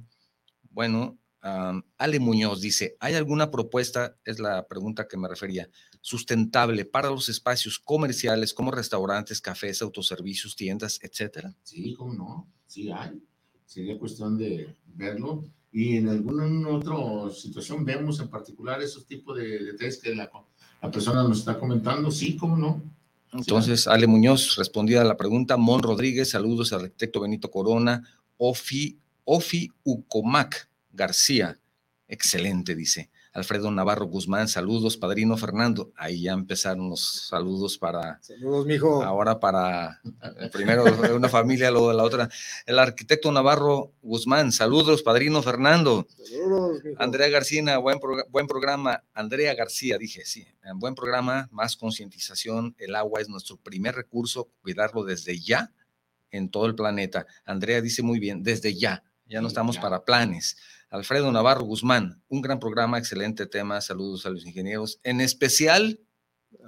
bueno, 0.72 1.19
Ale 1.42 2.20
Muñoz 2.20 2.60
dice, 2.60 2.96
¿hay 3.00 3.14
alguna 3.14 3.50
propuesta, 3.50 4.16
es 4.24 4.38
la 4.38 4.66
pregunta 4.68 5.08
que 5.08 5.16
me 5.16 5.28
refería, 5.28 5.68
sustentable 6.00 6.84
para 6.84 7.10
los 7.10 7.28
espacios 7.28 7.78
comerciales 7.78 8.52
como 8.52 8.70
restaurantes, 8.70 9.40
cafés, 9.40 9.80
autoservicios, 9.80 10.54
tiendas, 10.54 10.98
etcétera? 11.02 11.54
Sí, 11.62 11.94
cómo 11.94 12.14
no, 12.14 12.48
sí 12.66 12.90
hay. 12.90 13.22
Sería 13.64 13.98
cuestión 13.98 14.36
de 14.36 14.74
verlo. 14.94 15.44
Y 15.72 15.96
en 15.96 16.08
alguna 16.08 16.68
otra 16.68 17.32
situación 17.32 17.84
vemos 17.84 18.18
en 18.20 18.28
particular 18.28 18.82
esos 18.82 19.06
tipos 19.06 19.38
de 19.38 19.60
detalles 19.60 19.98
que 19.98 20.14
la, 20.14 20.28
la 20.82 20.90
persona 20.90 21.22
nos 21.22 21.38
está 21.38 21.58
comentando, 21.58 22.10
sí, 22.10 22.36
cómo 22.36 22.56
no. 22.56 22.82
Entonces, 23.32 23.86
Ale 23.86 24.08
Muñoz 24.08 24.56
respondía 24.56 25.02
a 25.02 25.04
la 25.04 25.16
pregunta. 25.16 25.56
Mon 25.56 25.82
Rodríguez, 25.82 26.30
saludos 26.30 26.72
al 26.72 26.82
arquitecto 26.82 27.20
Benito 27.20 27.50
Corona. 27.50 28.02
Ofi, 28.36 28.98
Ofi 29.24 29.70
Ucomac 29.84 30.69
García, 30.92 31.58
excelente, 32.08 32.74
dice. 32.74 33.10
Alfredo 33.32 33.70
Navarro 33.70 34.06
Guzmán, 34.06 34.48
saludos, 34.48 34.96
padrino 34.96 35.36
Fernando. 35.36 35.92
Ahí 35.94 36.22
ya 36.22 36.32
empezaron 36.32 36.90
los 36.90 37.28
saludos 37.28 37.78
para. 37.78 38.20
Saludos, 38.22 38.66
mijo. 38.66 39.04
Ahora 39.04 39.38
para 39.38 40.00
eh, 40.04 40.50
primero 40.52 40.84
una 41.14 41.28
familia, 41.28 41.70
luego 41.70 41.90
de 41.90 41.96
la 41.96 42.02
otra. 42.02 42.28
El 42.66 42.80
arquitecto 42.80 43.30
Navarro 43.30 43.92
Guzmán, 44.02 44.50
saludos, 44.50 45.02
padrino 45.02 45.42
Fernando. 45.42 46.08
Saludos, 46.24 46.82
mijo. 46.82 47.00
Andrea 47.00 47.28
García, 47.28 47.78
buen, 47.78 48.00
buen 48.30 48.48
programa. 48.48 49.04
Andrea 49.14 49.54
García, 49.54 49.96
dije, 49.96 50.24
sí, 50.24 50.44
buen 50.74 50.96
programa, 50.96 51.48
más 51.52 51.76
concientización. 51.76 52.74
El 52.78 52.96
agua 52.96 53.20
es 53.20 53.28
nuestro 53.28 53.56
primer 53.58 53.94
recurso, 53.94 54.48
cuidarlo 54.60 55.04
desde 55.04 55.38
ya 55.38 55.70
en 56.32 56.48
todo 56.48 56.66
el 56.66 56.74
planeta. 56.74 57.26
Andrea 57.44 57.80
dice 57.80 58.02
muy 58.02 58.18
bien, 58.18 58.42
desde 58.42 58.74
ya, 58.74 59.04
ya 59.26 59.40
no 59.40 59.46
estamos 59.46 59.78
para 59.78 60.04
planes. 60.04 60.56
Alfredo 60.90 61.30
Navarro 61.30 61.62
Guzmán, 61.64 62.20
un 62.28 62.42
gran 62.42 62.58
programa, 62.58 62.98
excelente 62.98 63.46
tema, 63.46 63.80
saludos 63.80 64.26
a 64.26 64.30
los 64.30 64.44
ingenieros, 64.44 64.98
en 65.04 65.20
especial 65.20 66.00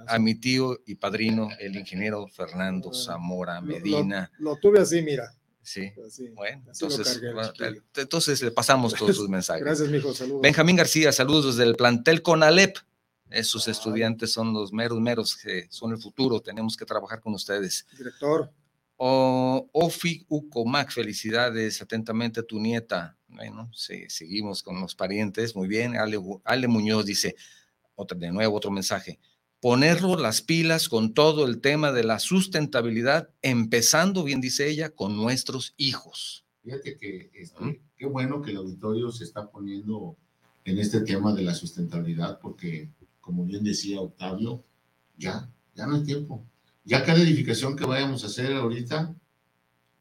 a 0.07 0.17
mi 0.17 0.35
tío 0.35 0.79
y 0.85 0.95
padrino, 0.95 1.49
el 1.59 1.75
ingeniero 1.75 2.25
Fernando 2.29 2.91
Ah, 2.93 2.97
Zamora 2.97 3.55
Lo- 3.59 3.67
Medina. 3.67 4.31
Lo, 4.39 4.51
lo 4.53 4.57
tuve 4.59 4.79
así, 4.79 5.01
mira. 5.01 5.33
Sí, 5.61 5.91
así. 6.05 6.29
bueno, 6.29 6.63
Así 6.69 6.83
lo 6.85 6.91
entonces, 6.91 7.21
cargué, 7.57 7.81
entonces 7.95 8.41
le 8.41 8.51
pasamos 8.51 8.93
todos 8.95 9.15
sus 9.15 9.27
mensajes. 9.29 9.63
Gracias, 9.63 9.89
mijo. 9.89 10.13
Saludos. 10.13 10.41
Benjamín 10.41 10.75
García, 10.77 11.11
saludos 11.11 11.57
desde 11.57 11.69
el 11.69 11.75
plantel 11.75 12.21
Conalep. 12.21 12.77
Esos 13.29 13.67
Ay. 13.67 13.71
estudiantes 13.71 14.31
son 14.31 14.53
los 14.53 14.71
meros, 14.71 14.99
meros 14.99 15.35
que 15.35 15.67
son 15.69 15.91
el 15.91 15.97
futuro. 15.97 16.39
Tenemos 16.41 16.77
que 16.77 16.85
trabajar 16.85 17.19
con 17.19 17.33
ustedes. 17.33 17.85
Director. 17.97 18.51
O, 18.95 19.67
Ofi 19.73 20.23
Ucomac, 20.29 20.91
felicidades, 20.91 21.81
atentamente 21.81 22.43
tu 22.43 22.59
nieta. 22.59 23.17
Bueno, 23.35 23.69
sí, 23.73 24.05
seguimos 24.09 24.63
con 24.63 24.79
los 24.79 24.95
parientes, 24.95 25.55
muy 25.55 25.67
bien. 25.67 25.97
Ale, 25.97 26.19
Ale 26.43 26.67
Muñoz 26.67 27.05
dice, 27.05 27.35
otra, 27.95 28.17
de 28.17 28.31
nuevo 28.31 28.55
otro 28.55 28.71
mensaje, 28.71 29.19
ponerlo 29.59 30.17
las 30.17 30.41
pilas 30.41 30.89
con 30.89 31.13
todo 31.13 31.45
el 31.45 31.61
tema 31.61 31.91
de 31.91 32.03
la 32.03 32.19
sustentabilidad, 32.19 33.29
empezando, 33.41 34.23
bien 34.23 34.41
dice 34.41 34.69
ella, 34.69 34.89
con 34.89 35.15
nuestros 35.15 35.73
hijos. 35.77 36.45
Fíjate 36.63 36.97
que 36.97 37.31
este, 37.33 37.63
¿Mm? 37.63 37.79
qué 37.97 38.05
bueno 38.05 38.41
que 38.41 38.51
el 38.51 38.57
auditorio 38.57 39.11
se 39.11 39.23
está 39.23 39.49
poniendo 39.49 40.17
en 40.65 40.79
este 40.79 41.01
tema 41.01 41.33
de 41.33 41.43
la 41.43 41.53
sustentabilidad, 41.53 42.39
porque 42.39 42.89
como 43.19 43.45
bien 43.45 43.63
decía 43.63 44.01
Octavio, 44.01 44.63
ya, 45.17 45.49
ya 45.75 45.87
no 45.87 45.95
hay 45.95 46.03
tiempo. 46.03 46.45
Ya 46.83 47.03
cada 47.05 47.21
edificación 47.21 47.75
que 47.75 47.85
vayamos 47.85 48.23
a 48.23 48.27
hacer 48.27 48.53
ahorita, 48.53 49.15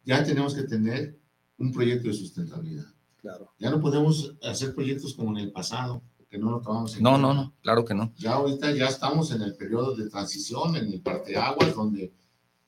ya 0.04 0.24
tenemos 0.24 0.54
que 0.54 0.64
tener 0.64 1.16
un 1.58 1.72
proyecto 1.72 2.08
de 2.08 2.14
sustentabilidad. 2.14 2.91
Claro. 3.22 3.52
Ya 3.58 3.70
no 3.70 3.80
podemos 3.80 4.34
hacer 4.42 4.74
proyectos 4.74 5.14
como 5.14 5.30
en 5.30 5.44
el 5.44 5.52
pasado, 5.52 6.02
que 6.28 6.38
no 6.38 6.50
lo 6.50 6.60
tomamos 6.60 6.96
en 6.96 7.02
No, 7.02 7.10
cuenta. 7.10 7.28
no, 7.28 7.34
no, 7.34 7.54
claro 7.62 7.84
que 7.84 7.94
no. 7.94 8.12
Ya 8.16 8.32
ahorita 8.32 8.72
ya 8.72 8.88
estamos 8.88 9.30
en 9.30 9.42
el 9.42 9.54
periodo 9.56 9.94
de 9.94 10.10
transición, 10.10 10.76
en 10.76 10.92
el 10.92 11.00
parteaguas, 11.00 11.74
donde 11.74 12.12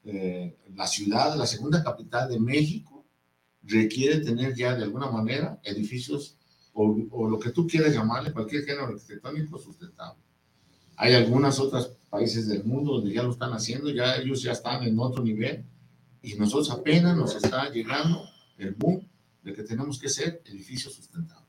eh, 0.04 0.56
la 0.74 0.86
ciudad, 0.86 1.36
la 1.36 1.46
segunda 1.46 1.82
capital 1.82 2.28
de 2.28 2.38
México, 2.38 3.04
requiere 3.62 4.20
tener 4.20 4.54
ya 4.54 4.74
de 4.76 4.84
alguna 4.84 5.10
manera 5.10 5.58
edificios 5.64 6.36
o, 6.72 6.96
o 7.10 7.28
lo 7.28 7.38
que 7.38 7.50
tú 7.50 7.66
quieras 7.66 7.92
llamarle, 7.94 8.32
cualquier 8.32 8.64
género 8.64 8.86
arquitectónico 8.86 9.58
sustentable. 9.58 10.20
Hay 10.96 11.14
algunos 11.14 11.58
otros 11.58 11.92
países 12.10 12.46
del 12.46 12.64
mundo 12.64 12.92
donde 12.98 13.12
ya 13.12 13.22
lo 13.22 13.30
están 13.32 13.52
haciendo, 13.52 13.90
ya 13.90 14.16
ellos 14.16 14.42
ya 14.42 14.52
están 14.52 14.84
en 14.84 14.98
otro 15.00 15.22
nivel 15.24 15.64
y 16.22 16.34
nosotros 16.34 16.70
apenas 16.70 17.16
nos 17.16 17.34
está 17.34 17.70
llegando 17.70 18.22
el 18.58 18.74
boom 18.74 19.08
de 19.44 19.52
que 19.54 19.62
tenemos 19.62 19.98
que 19.98 20.08
ser 20.08 20.42
edificios 20.46 20.94
sustentables. 20.94 21.44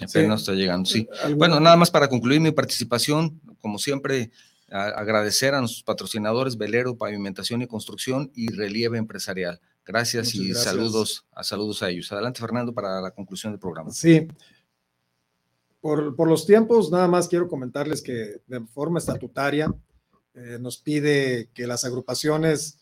Apenas 0.00 0.40
está 0.40 0.52
llegando, 0.52 0.88
sí. 0.88 1.08
¿Algún- 1.22 1.38
Bueno, 1.38 1.58
nada 1.60 1.76
más 1.76 1.90
para 1.90 2.08
concluir 2.08 2.40
mi 2.40 2.52
participación, 2.52 3.40
como 3.60 3.78
siempre, 3.78 4.30
a- 4.70 4.88
agradecer 4.90 5.54
a 5.54 5.60
nuestros 5.60 5.82
patrocinadores 5.82 6.56
Velero, 6.56 6.96
Pavimentación 6.96 7.62
y 7.62 7.66
Construcción 7.66 8.30
y 8.34 8.48
Relieve 8.52 8.98
Empresarial. 8.98 9.60
Gracias 9.84 10.26
Muchas 10.26 10.34
y 10.40 10.48
gracias. 10.50 10.64
saludos 10.64 11.26
a 11.32 11.42
saludos 11.42 11.82
a 11.82 11.90
ellos. 11.90 12.12
Adelante, 12.12 12.40
Fernando, 12.40 12.72
para 12.72 13.00
la 13.00 13.10
conclusión 13.10 13.52
del 13.52 13.58
programa. 13.60 13.90
Sí. 13.90 14.28
Por, 15.80 16.14
por 16.14 16.28
los 16.28 16.46
tiempos, 16.46 16.90
nada 16.90 17.08
más 17.08 17.26
quiero 17.26 17.48
comentarles 17.48 18.02
que 18.02 18.42
de 18.46 18.60
forma 18.66 18.98
estatutaria 18.98 19.74
eh, 20.34 20.58
nos 20.60 20.76
pide 20.78 21.48
que 21.54 21.66
las 21.66 21.84
agrupaciones 21.84 22.78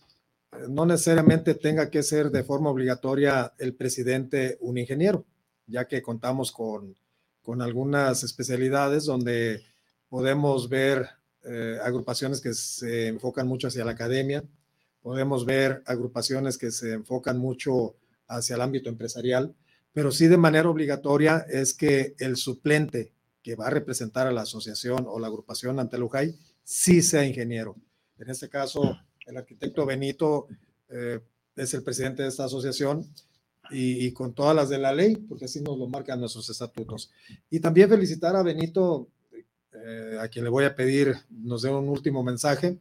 no 0.68 0.86
necesariamente 0.86 1.54
tenga 1.54 1.90
que 1.90 2.02
ser 2.02 2.30
de 2.30 2.44
forma 2.44 2.70
obligatoria 2.70 3.52
el 3.58 3.74
presidente 3.74 4.56
un 4.60 4.78
ingeniero, 4.78 5.24
ya 5.66 5.86
que 5.86 6.02
contamos 6.02 6.52
con, 6.52 6.96
con 7.42 7.62
algunas 7.62 8.24
especialidades 8.24 9.04
donde 9.04 9.62
podemos 10.08 10.68
ver 10.68 11.08
eh, 11.44 11.78
agrupaciones 11.82 12.40
que 12.40 12.54
se 12.54 13.08
enfocan 13.08 13.46
mucho 13.46 13.68
hacia 13.68 13.84
la 13.84 13.92
academia, 13.92 14.44
podemos 15.02 15.46
ver 15.46 15.82
agrupaciones 15.86 16.58
que 16.58 16.70
se 16.70 16.92
enfocan 16.92 17.38
mucho 17.38 17.96
hacia 18.26 18.56
el 18.56 18.62
ámbito 18.62 18.88
empresarial, 18.88 19.54
pero 19.92 20.12
sí 20.12 20.28
de 20.28 20.36
manera 20.36 20.68
obligatoria 20.68 21.46
es 21.48 21.74
que 21.74 22.14
el 22.18 22.36
suplente 22.36 23.12
que 23.42 23.54
va 23.54 23.68
a 23.68 23.70
representar 23.70 24.26
a 24.26 24.32
la 24.32 24.42
asociación 24.42 25.04
o 25.06 25.18
la 25.18 25.28
agrupación 25.28 25.78
ante 25.78 25.96
el 25.96 26.02
UJAI 26.02 26.36
sí 26.64 27.00
sea 27.00 27.24
ingeniero. 27.24 27.76
En 28.18 28.28
este 28.28 28.48
caso, 28.48 28.98
el 29.28 29.36
arquitecto 29.36 29.86
Benito 29.86 30.48
eh, 30.88 31.20
es 31.54 31.74
el 31.74 31.82
presidente 31.82 32.22
de 32.22 32.28
esta 32.28 32.44
asociación 32.44 33.06
y, 33.70 34.12
con 34.12 34.32
todas 34.32 34.56
las 34.56 34.70
de 34.70 34.78
la 34.78 34.94
ley, 34.94 35.16
porque 35.16 35.44
así 35.44 35.60
nos 35.60 35.78
lo 35.78 35.86
marcan 35.86 36.20
nuestros 36.20 36.48
estatutos. 36.48 37.10
Y 37.50 37.60
también 37.60 37.90
felicitar 37.90 38.34
a 38.34 38.42
Benito, 38.42 39.08
eh, 39.74 40.16
a 40.18 40.28
quien 40.28 40.44
le 40.44 40.50
voy 40.50 40.64
a 40.64 40.74
pedir 40.74 41.14
nos 41.28 41.60
dé 41.60 41.70
un 41.70 41.86
último 41.86 42.22
mensaje. 42.22 42.78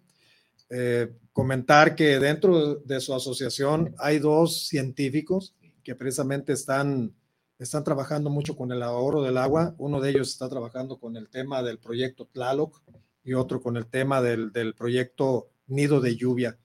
Eh, 0.69 1.11
comentar 1.33 1.93
que 1.93 2.19
dentro 2.19 2.75
de 2.75 3.01
su 3.01 3.13
asociación 3.13 3.93
hay 3.97 4.19
dos 4.19 4.67
científicos 4.67 5.53
que 5.83 5.93
precisamente 5.93 6.53
están, 6.53 7.13
están 7.59 7.83
trabajando 7.83 8.29
mucho 8.29 8.55
con 8.55 8.71
el 8.71 8.81
ahorro 8.81 9.23
del 9.23 9.37
agua. 9.37 9.75
Uno 9.77 9.99
de 9.99 10.11
ellos 10.11 10.29
está 10.29 10.47
trabajando 10.47 10.97
con 10.99 11.17
el 11.17 11.27
tema 11.27 11.61
del 11.63 11.79
proyecto 11.79 12.29
Tlaloc 12.31 12.81
y 13.25 13.33
otro 13.33 13.61
con 13.61 13.75
el 13.75 13.87
tema 13.87 14.21
del, 14.21 14.53
del 14.53 14.73
proyecto 14.73 15.49
Nido 15.68 15.99
de 16.01 16.15
Lluvia. 16.15 16.57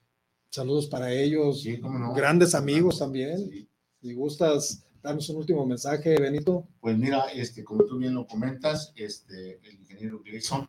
Saludos 0.51 0.87
para 0.87 1.13
ellos, 1.13 1.63
Sí, 1.63 1.79
no. 1.79 2.13
grandes 2.13 2.55
amigos 2.55 2.99
también. 2.99 3.39
Sí. 3.51 3.69
Si 4.01 4.13
gustas 4.15 4.85
darnos 5.03 5.29
un 5.31 5.37
último 5.37 5.65
mensaje, 5.67 6.19
Benito. 6.21 6.67
Pues 6.81 6.97
mira, 6.99 7.25
este, 7.35 7.65
como 7.65 7.85
tú 7.85 7.99
bien 7.99 8.15
lo 8.15 8.27
comentas, 8.27 8.93
este, 8.97 9.59
el 9.65 9.75
ingeniero 9.81 10.21
Gleason, 10.23 10.69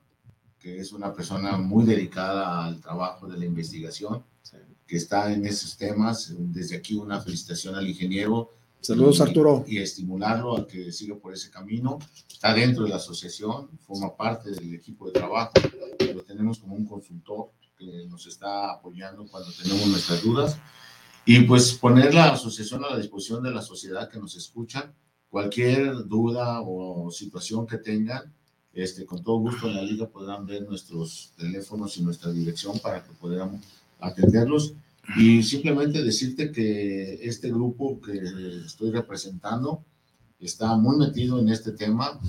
que 0.60 0.80
es 0.80 0.94
una 0.94 1.14
persona 1.14 1.58
muy 1.58 1.84
dedicada 1.86 2.66
al 2.66 2.80
trabajo 2.80 3.28
de 3.28 3.38
la 3.38 3.46
investigación, 3.46 4.24
que 4.88 4.98
está 4.98 5.32
en 5.34 5.46
esos 5.46 5.76
temas. 5.78 6.34
Desde 6.38 6.78
aquí 6.78 6.96
una 6.96 7.20
felicitación 7.22 7.76
al 7.76 7.88
ingeniero. 7.88 8.52
Saludos, 8.82 9.20
y- 9.20 9.22
Arturo. 9.22 9.64
Y 9.68 9.78
estimularlo 9.80 10.58
a 10.58 10.68
que 10.68 10.92
siga 10.92 11.16
por 11.16 11.34
ese 11.34 11.50
camino. 11.50 12.00
Está 12.32 12.54
dentro 12.54 12.84
de 12.84 12.90
la 12.90 12.98
asociación, 12.98 13.70
forma 13.80 14.16
parte 14.16 14.52
del 14.52 14.74
equipo 14.74 15.06
de 15.08 15.14
trabajo. 15.14 15.54
Lo 16.14 16.22
tenemos 16.24 16.60
como 16.60 16.76
un 16.76 16.86
consultor 16.86 17.52
que 17.92 18.06
nos 18.08 18.26
está 18.28 18.72
apoyando 18.72 19.26
cuando 19.28 19.52
tenemos 19.52 19.88
nuestras 19.88 20.24
dudas. 20.24 20.58
Y 21.26 21.42
pues 21.42 21.74
poner 21.74 22.14
la 22.14 22.34
asociación 22.34 22.84
a 22.84 22.92
la 22.92 22.98
disposición 22.98 23.44
de 23.44 23.52
la 23.52 23.62
sociedad 23.62 24.10
que 24.10 24.20
nos 24.20 24.36
escucha. 24.36 24.94
Cualquier 25.30 26.06
duda 26.08 26.62
o 26.62 27.10
situación 27.12 27.66
que 27.66 27.78
tengan, 27.78 28.34
este, 28.74 29.06
con 29.06 29.24
todo 29.24 29.38
gusto 29.38 29.68
en 29.68 29.76
la 29.76 29.82
liga 29.82 30.08
podrán 30.08 30.46
ver 30.46 30.64
nuestros 30.64 31.34
teléfonos 31.38 31.98
y 31.98 32.04
nuestra 32.04 32.32
dirección 32.32 32.78
para 32.80 33.04
que 33.04 33.12
podamos 33.14 33.62
atenderlos. 34.00 34.74
Y 35.18 35.44
simplemente 35.44 36.04
decirte 36.04 36.52
que 36.52 37.20
este 37.26 37.50
grupo 37.50 38.00
que 38.02 38.20
estoy 38.66 38.92
representando 38.92 39.84
está 40.40 40.76
muy 40.76 40.98
metido 40.98 41.40
en 41.40 41.50
este 41.50 41.72
tema. 41.72 42.20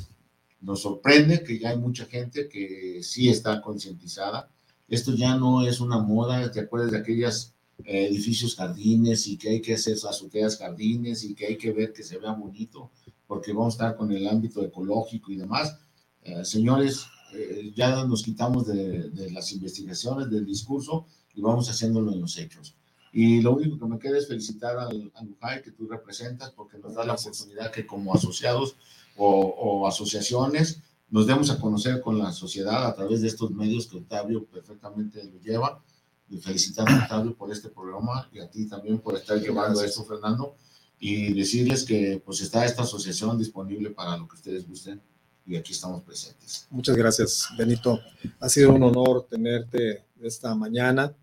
Nos 0.61 0.83
sorprende 0.83 1.43
que 1.45 1.59
ya 1.59 1.71
hay 1.71 1.79
mucha 1.79 2.07
gente 2.07 2.49
que 2.49 3.01
sí 3.03 3.29
está 3.29 3.61
concientizada. 3.61 4.49
Esto 4.89 5.15
ya 5.15 5.37
no 5.37 5.67
es 5.67 5.81
una 5.81 5.99
moda, 5.99 6.51
¿te 6.51 6.61
acuerdas 6.61 6.91
de 6.93 6.99
aquellas 6.99 7.55
eh, 7.85 8.07
edificios 8.07 8.55
jardines 8.55 9.27
y 9.27 9.37
que 9.37 9.51
hay 9.51 9.61
que 9.61 9.75
hacer 9.75 9.97
azoteas 9.97 10.59
jardines 10.59 11.25
y 11.25 11.35
que 11.35 11.47
hay 11.47 11.59
que 11.59 11.73
ver 11.73 11.93
que 11.93 12.03
se 12.03 12.19
vea 12.19 12.33
bonito 12.33 12.91
porque 13.27 13.53
vamos 13.53 13.75
a 13.75 13.77
estar 13.77 13.97
con 13.97 14.13
el 14.13 14.29
ámbito 14.29 14.63
ecológico 14.63 15.33
y 15.33 15.37
demás? 15.37 15.79
Eh, 16.23 16.45
señores, 16.45 17.07
eh, 17.35 17.73
ya 17.75 18.05
nos 18.05 18.23
quitamos 18.23 18.67
de, 18.67 19.11
de 19.11 19.31
las 19.31 19.53
investigaciones, 19.53 20.31
del 20.31 20.47
discurso 20.47 21.07
y 21.35 21.41
vamos 21.41 21.69
haciéndolo 21.69 22.13
en 22.13 22.21
los 22.21 22.39
hechos. 22.39 22.77
Y 23.13 23.41
lo 23.43 23.55
único 23.55 23.79
que 23.79 23.87
me 23.87 23.99
queda 23.99 24.19
es 24.19 24.27
felicitar 24.27 24.77
al, 24.77 25.13
al 25.15 25.29
UJAI 25.29 25.63
que 25.63 25.71
tú 25.71 25.87
representas 25.87 26.51
porque 26.51 26.79
nos 26.79 26.95
da 26.95 27.05
la 27.05 27.15
oportunidad 27.15 27.71
que 27.71 27.87
como 27.87 28.13
asociados 28.13 28.77
o, 29.17 29.31
o 29.31 29.87
asociaciones 29.87 30.81
nos 31.15 31.29
demos 31.29 31.49
a 31.49 31.61
conocer 31.61 32.01
con 32.01 32.19
la 32.19 32.33
sociedad 32.33 32.89
a 32.89 32.93
través 32.93 33.23
de 33.23 33.29
estos 33.29 33.53
medios 33.53 33.87
que 33.87 33.99
Octavio 33.99 34.45
perfectamente 34.47 35.23
lo 35.23 35.39
lleva. 35.39 35.81
Y 36.29 36.39
felicitar 36.39 36.89
a 36.91 37.05
Octavio 37.05 37.37
por 37.37 37.53
este 37.53 37.69
programa 37.69 38.29
y 38.33 38.41
a 38.41 38.51
ti 38.51 38.67
también 38.67 38.99
por 38.99 39.15
estar 39.15 39.39
llevando 39.39 39.79
Gracias. 39.79 39.91
esto, 39.91 40.05
Fernando. 40.05 40.57
Y 40.99 41.33
decirles 41.33 41.85
que 41.85 42.21
pues 42.25 42.41
está 42.41 42.65
esta 42.65 42.83
asociación 42.83 43.39
disponible 43.39 43.91
para 43.91 44.17
lo 44.17 44.27
que 44.27 44.35
ustedes 44.35 44.67
gusten 44.67 45.01
y 45.47 45.55
aquí 45.55 45.71
estamos 45.71 46.03
presentes. 46.03 46.67
Muchas 46.69 46.97
gracias, 46.97 47.47
Benito. 47.57 48.01
Ha 48.41 48.49
sido 48.49 48.73
un 48.73 48.83
honor 48.83 49.25
tenerte 49.31 50.05
esta 50.21 50.53
mañana. 50.57 51.15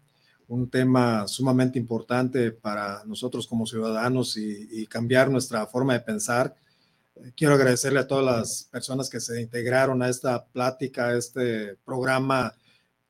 Un 0.47 0.69
tema 0.69 1.27
sumamente 1.27 1.77
importante 1.77 2.51
para 2.51 3.03
nosotros 3.03 3.45
como 3.45 3.65
ciudadanos 3.65 4.37
y, 4.37 4.69
y 4.71 4.87
cambiar 4.87 5.29
nuestra 5.29 5.67
forma 5.67 5.91
de 5.91 5.99
pensar. 5.99 6.55
Quiero 7.35 7.55
agradecerle 7.55 7.99
a 7.99 8.07
todas 8.07 8.25
las 8.25 8.63
personas 8.71 9.09
que 9.09 9.19
se 9.19 9.41
integraron 9.41 10.01
a 10.01 10.09
esta 10.09 10.45
plática, 10.45 11.07
a 11.07 11.17
este 11.17 11.75
programa, 11.85 12.53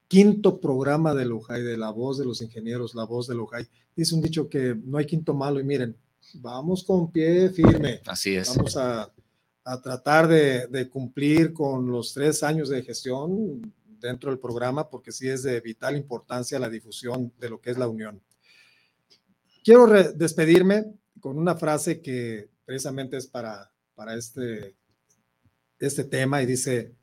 quinto 0.07 0.59
programa 0.59 1.13
de 1.13 1.25
Lujay, 1.25 1.63
de 1.63 1.77
la 1.77 1.91
voz 1.91 2.17
de 2.17 2.25
los 2.25 2.41
ingenieros, 2.41 2.95
la 2.95 3.05
voz 3.05 3.27
de 3.27 3.35
Lujay. 3.35 3.67
Dice 3.95 4.15
un 4.15 4.21
dicho 4.21 4.49
que 4.49 4.75
no 4.75 4.97
hay 4.97 5.05
quinto 5.05 5.33
malo 5.33 5.59
y 5.59 5.63
miren, 5.63 5.95
vamos 6.35 6.83
con 6.83 7.11
pie 7.11 7.49
firme. 7.49 8.01
Así 8.05 8.35
es. 8.35 8.55
Vamos 8.55 8.77
a, 8.77 9.11
a 9.63 9.81
tratar 9.81 10.27
de, 10.27 10.67
de 10.67 10.89
cumplir 10.89 11.53
con 11.53 11.89
los 11.91 12.13
tres 12.13 12.43
años 12.43 12.69
de 12.69 12.83
gestión 12.83 13.73
dentro 13.99 14.31
del 14.31 14.39
programa 14.39 14.89
porque 14.89 15.11
sí 15.11 15.29
es 15.29 15.43
de 15.43 15.59
vital 15.61 15.95
importancia 15.95 16.59
la 16.59 16.69
difusión 16.69 17.31
de 17.39 17.49
lo 17.49 17.61
que 17.61 17.71
es 17.71 17.77
la 17.77 17.87
unión. 17.87 18.21
Quiero 19.63 19.85
despedirme 20.13 20.85
con 21.19 21.37
una 21.37 21.55
frase 21.55 22.01
que 22.01 22.49
precisamente 22.65 23.17
es 23.17 23.27
para, 23.27 23.70
para 23.95 24.15
este, 24.15 24.75
este 25.79 26.03
tema 26.03 26.41
y 26.41 26.45
dice, 26.45 26.95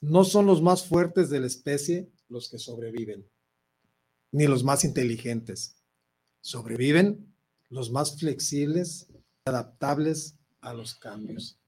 no 0.00 0.24
son 0.24 0.46
los 0.46 0.62
más 0.62 0.86
fuertes 0.86 1.30
de 1.30 1.40
la 1.40 1.46
especie 1.46 2.10
los 2.28 2.48
que 2.48 2.58
sobreviven, 2.58 3.28
ni 4.32 4.46
los 4.46 4.64
más 4.64 4.84
inteligentes. 4.84 5.76
Sobreviven 6.40 7.34
los 7.68 7.90
más 7.90 8.18
flexibles, 8.18 9.08
adaptables 9.44 10.36
a 10.60 10.74
los 10.74 10.94
cambios. 10.94 11.58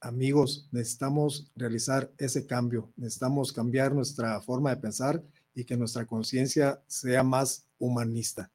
Amigos, 0.00 0.68
necesitamos 0.72 1.50
realizar 1.56 2.12
ese 2.18 2.46
cambio, 2.46 2.92
necesitamos 2.96 3.52
cambiar 3.52 3.94
nuestra 3.94 4.40
forma 4.40 4.70
de 4.70 4.80
pensar 4.80 5.22
y 5.54 5.64
que 5.64 5.76
nuestra 5.76 6.06
conciencia 6.06 6.82
sea 6.86 7.22
más 7.22 7.66
humanista. 7.78 8.52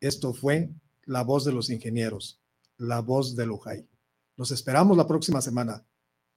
Esto 0.00 0.32
fue 0.32 0.70
la 1.04 1.22
voz 1.22 1.44
de 1.44 1.52
los 1.52 1.70
ingenieros, 1.70 2.40
la 2.78 3.00
voz 3.00 3.34
de 3.36 3.46
Lujay. 3.46 3.89
Nos 4.40 4.50
esperamos 4.52 4.96
la 4.96 5.06
próxima 5.06 5.42
semana. 5.42 5.84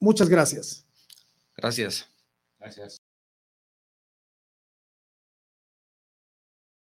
Muchas 0.01 0.27
gracias. 0.27 0.85
Gracias. 1.55 2.05
Gracias. 2.59 3.01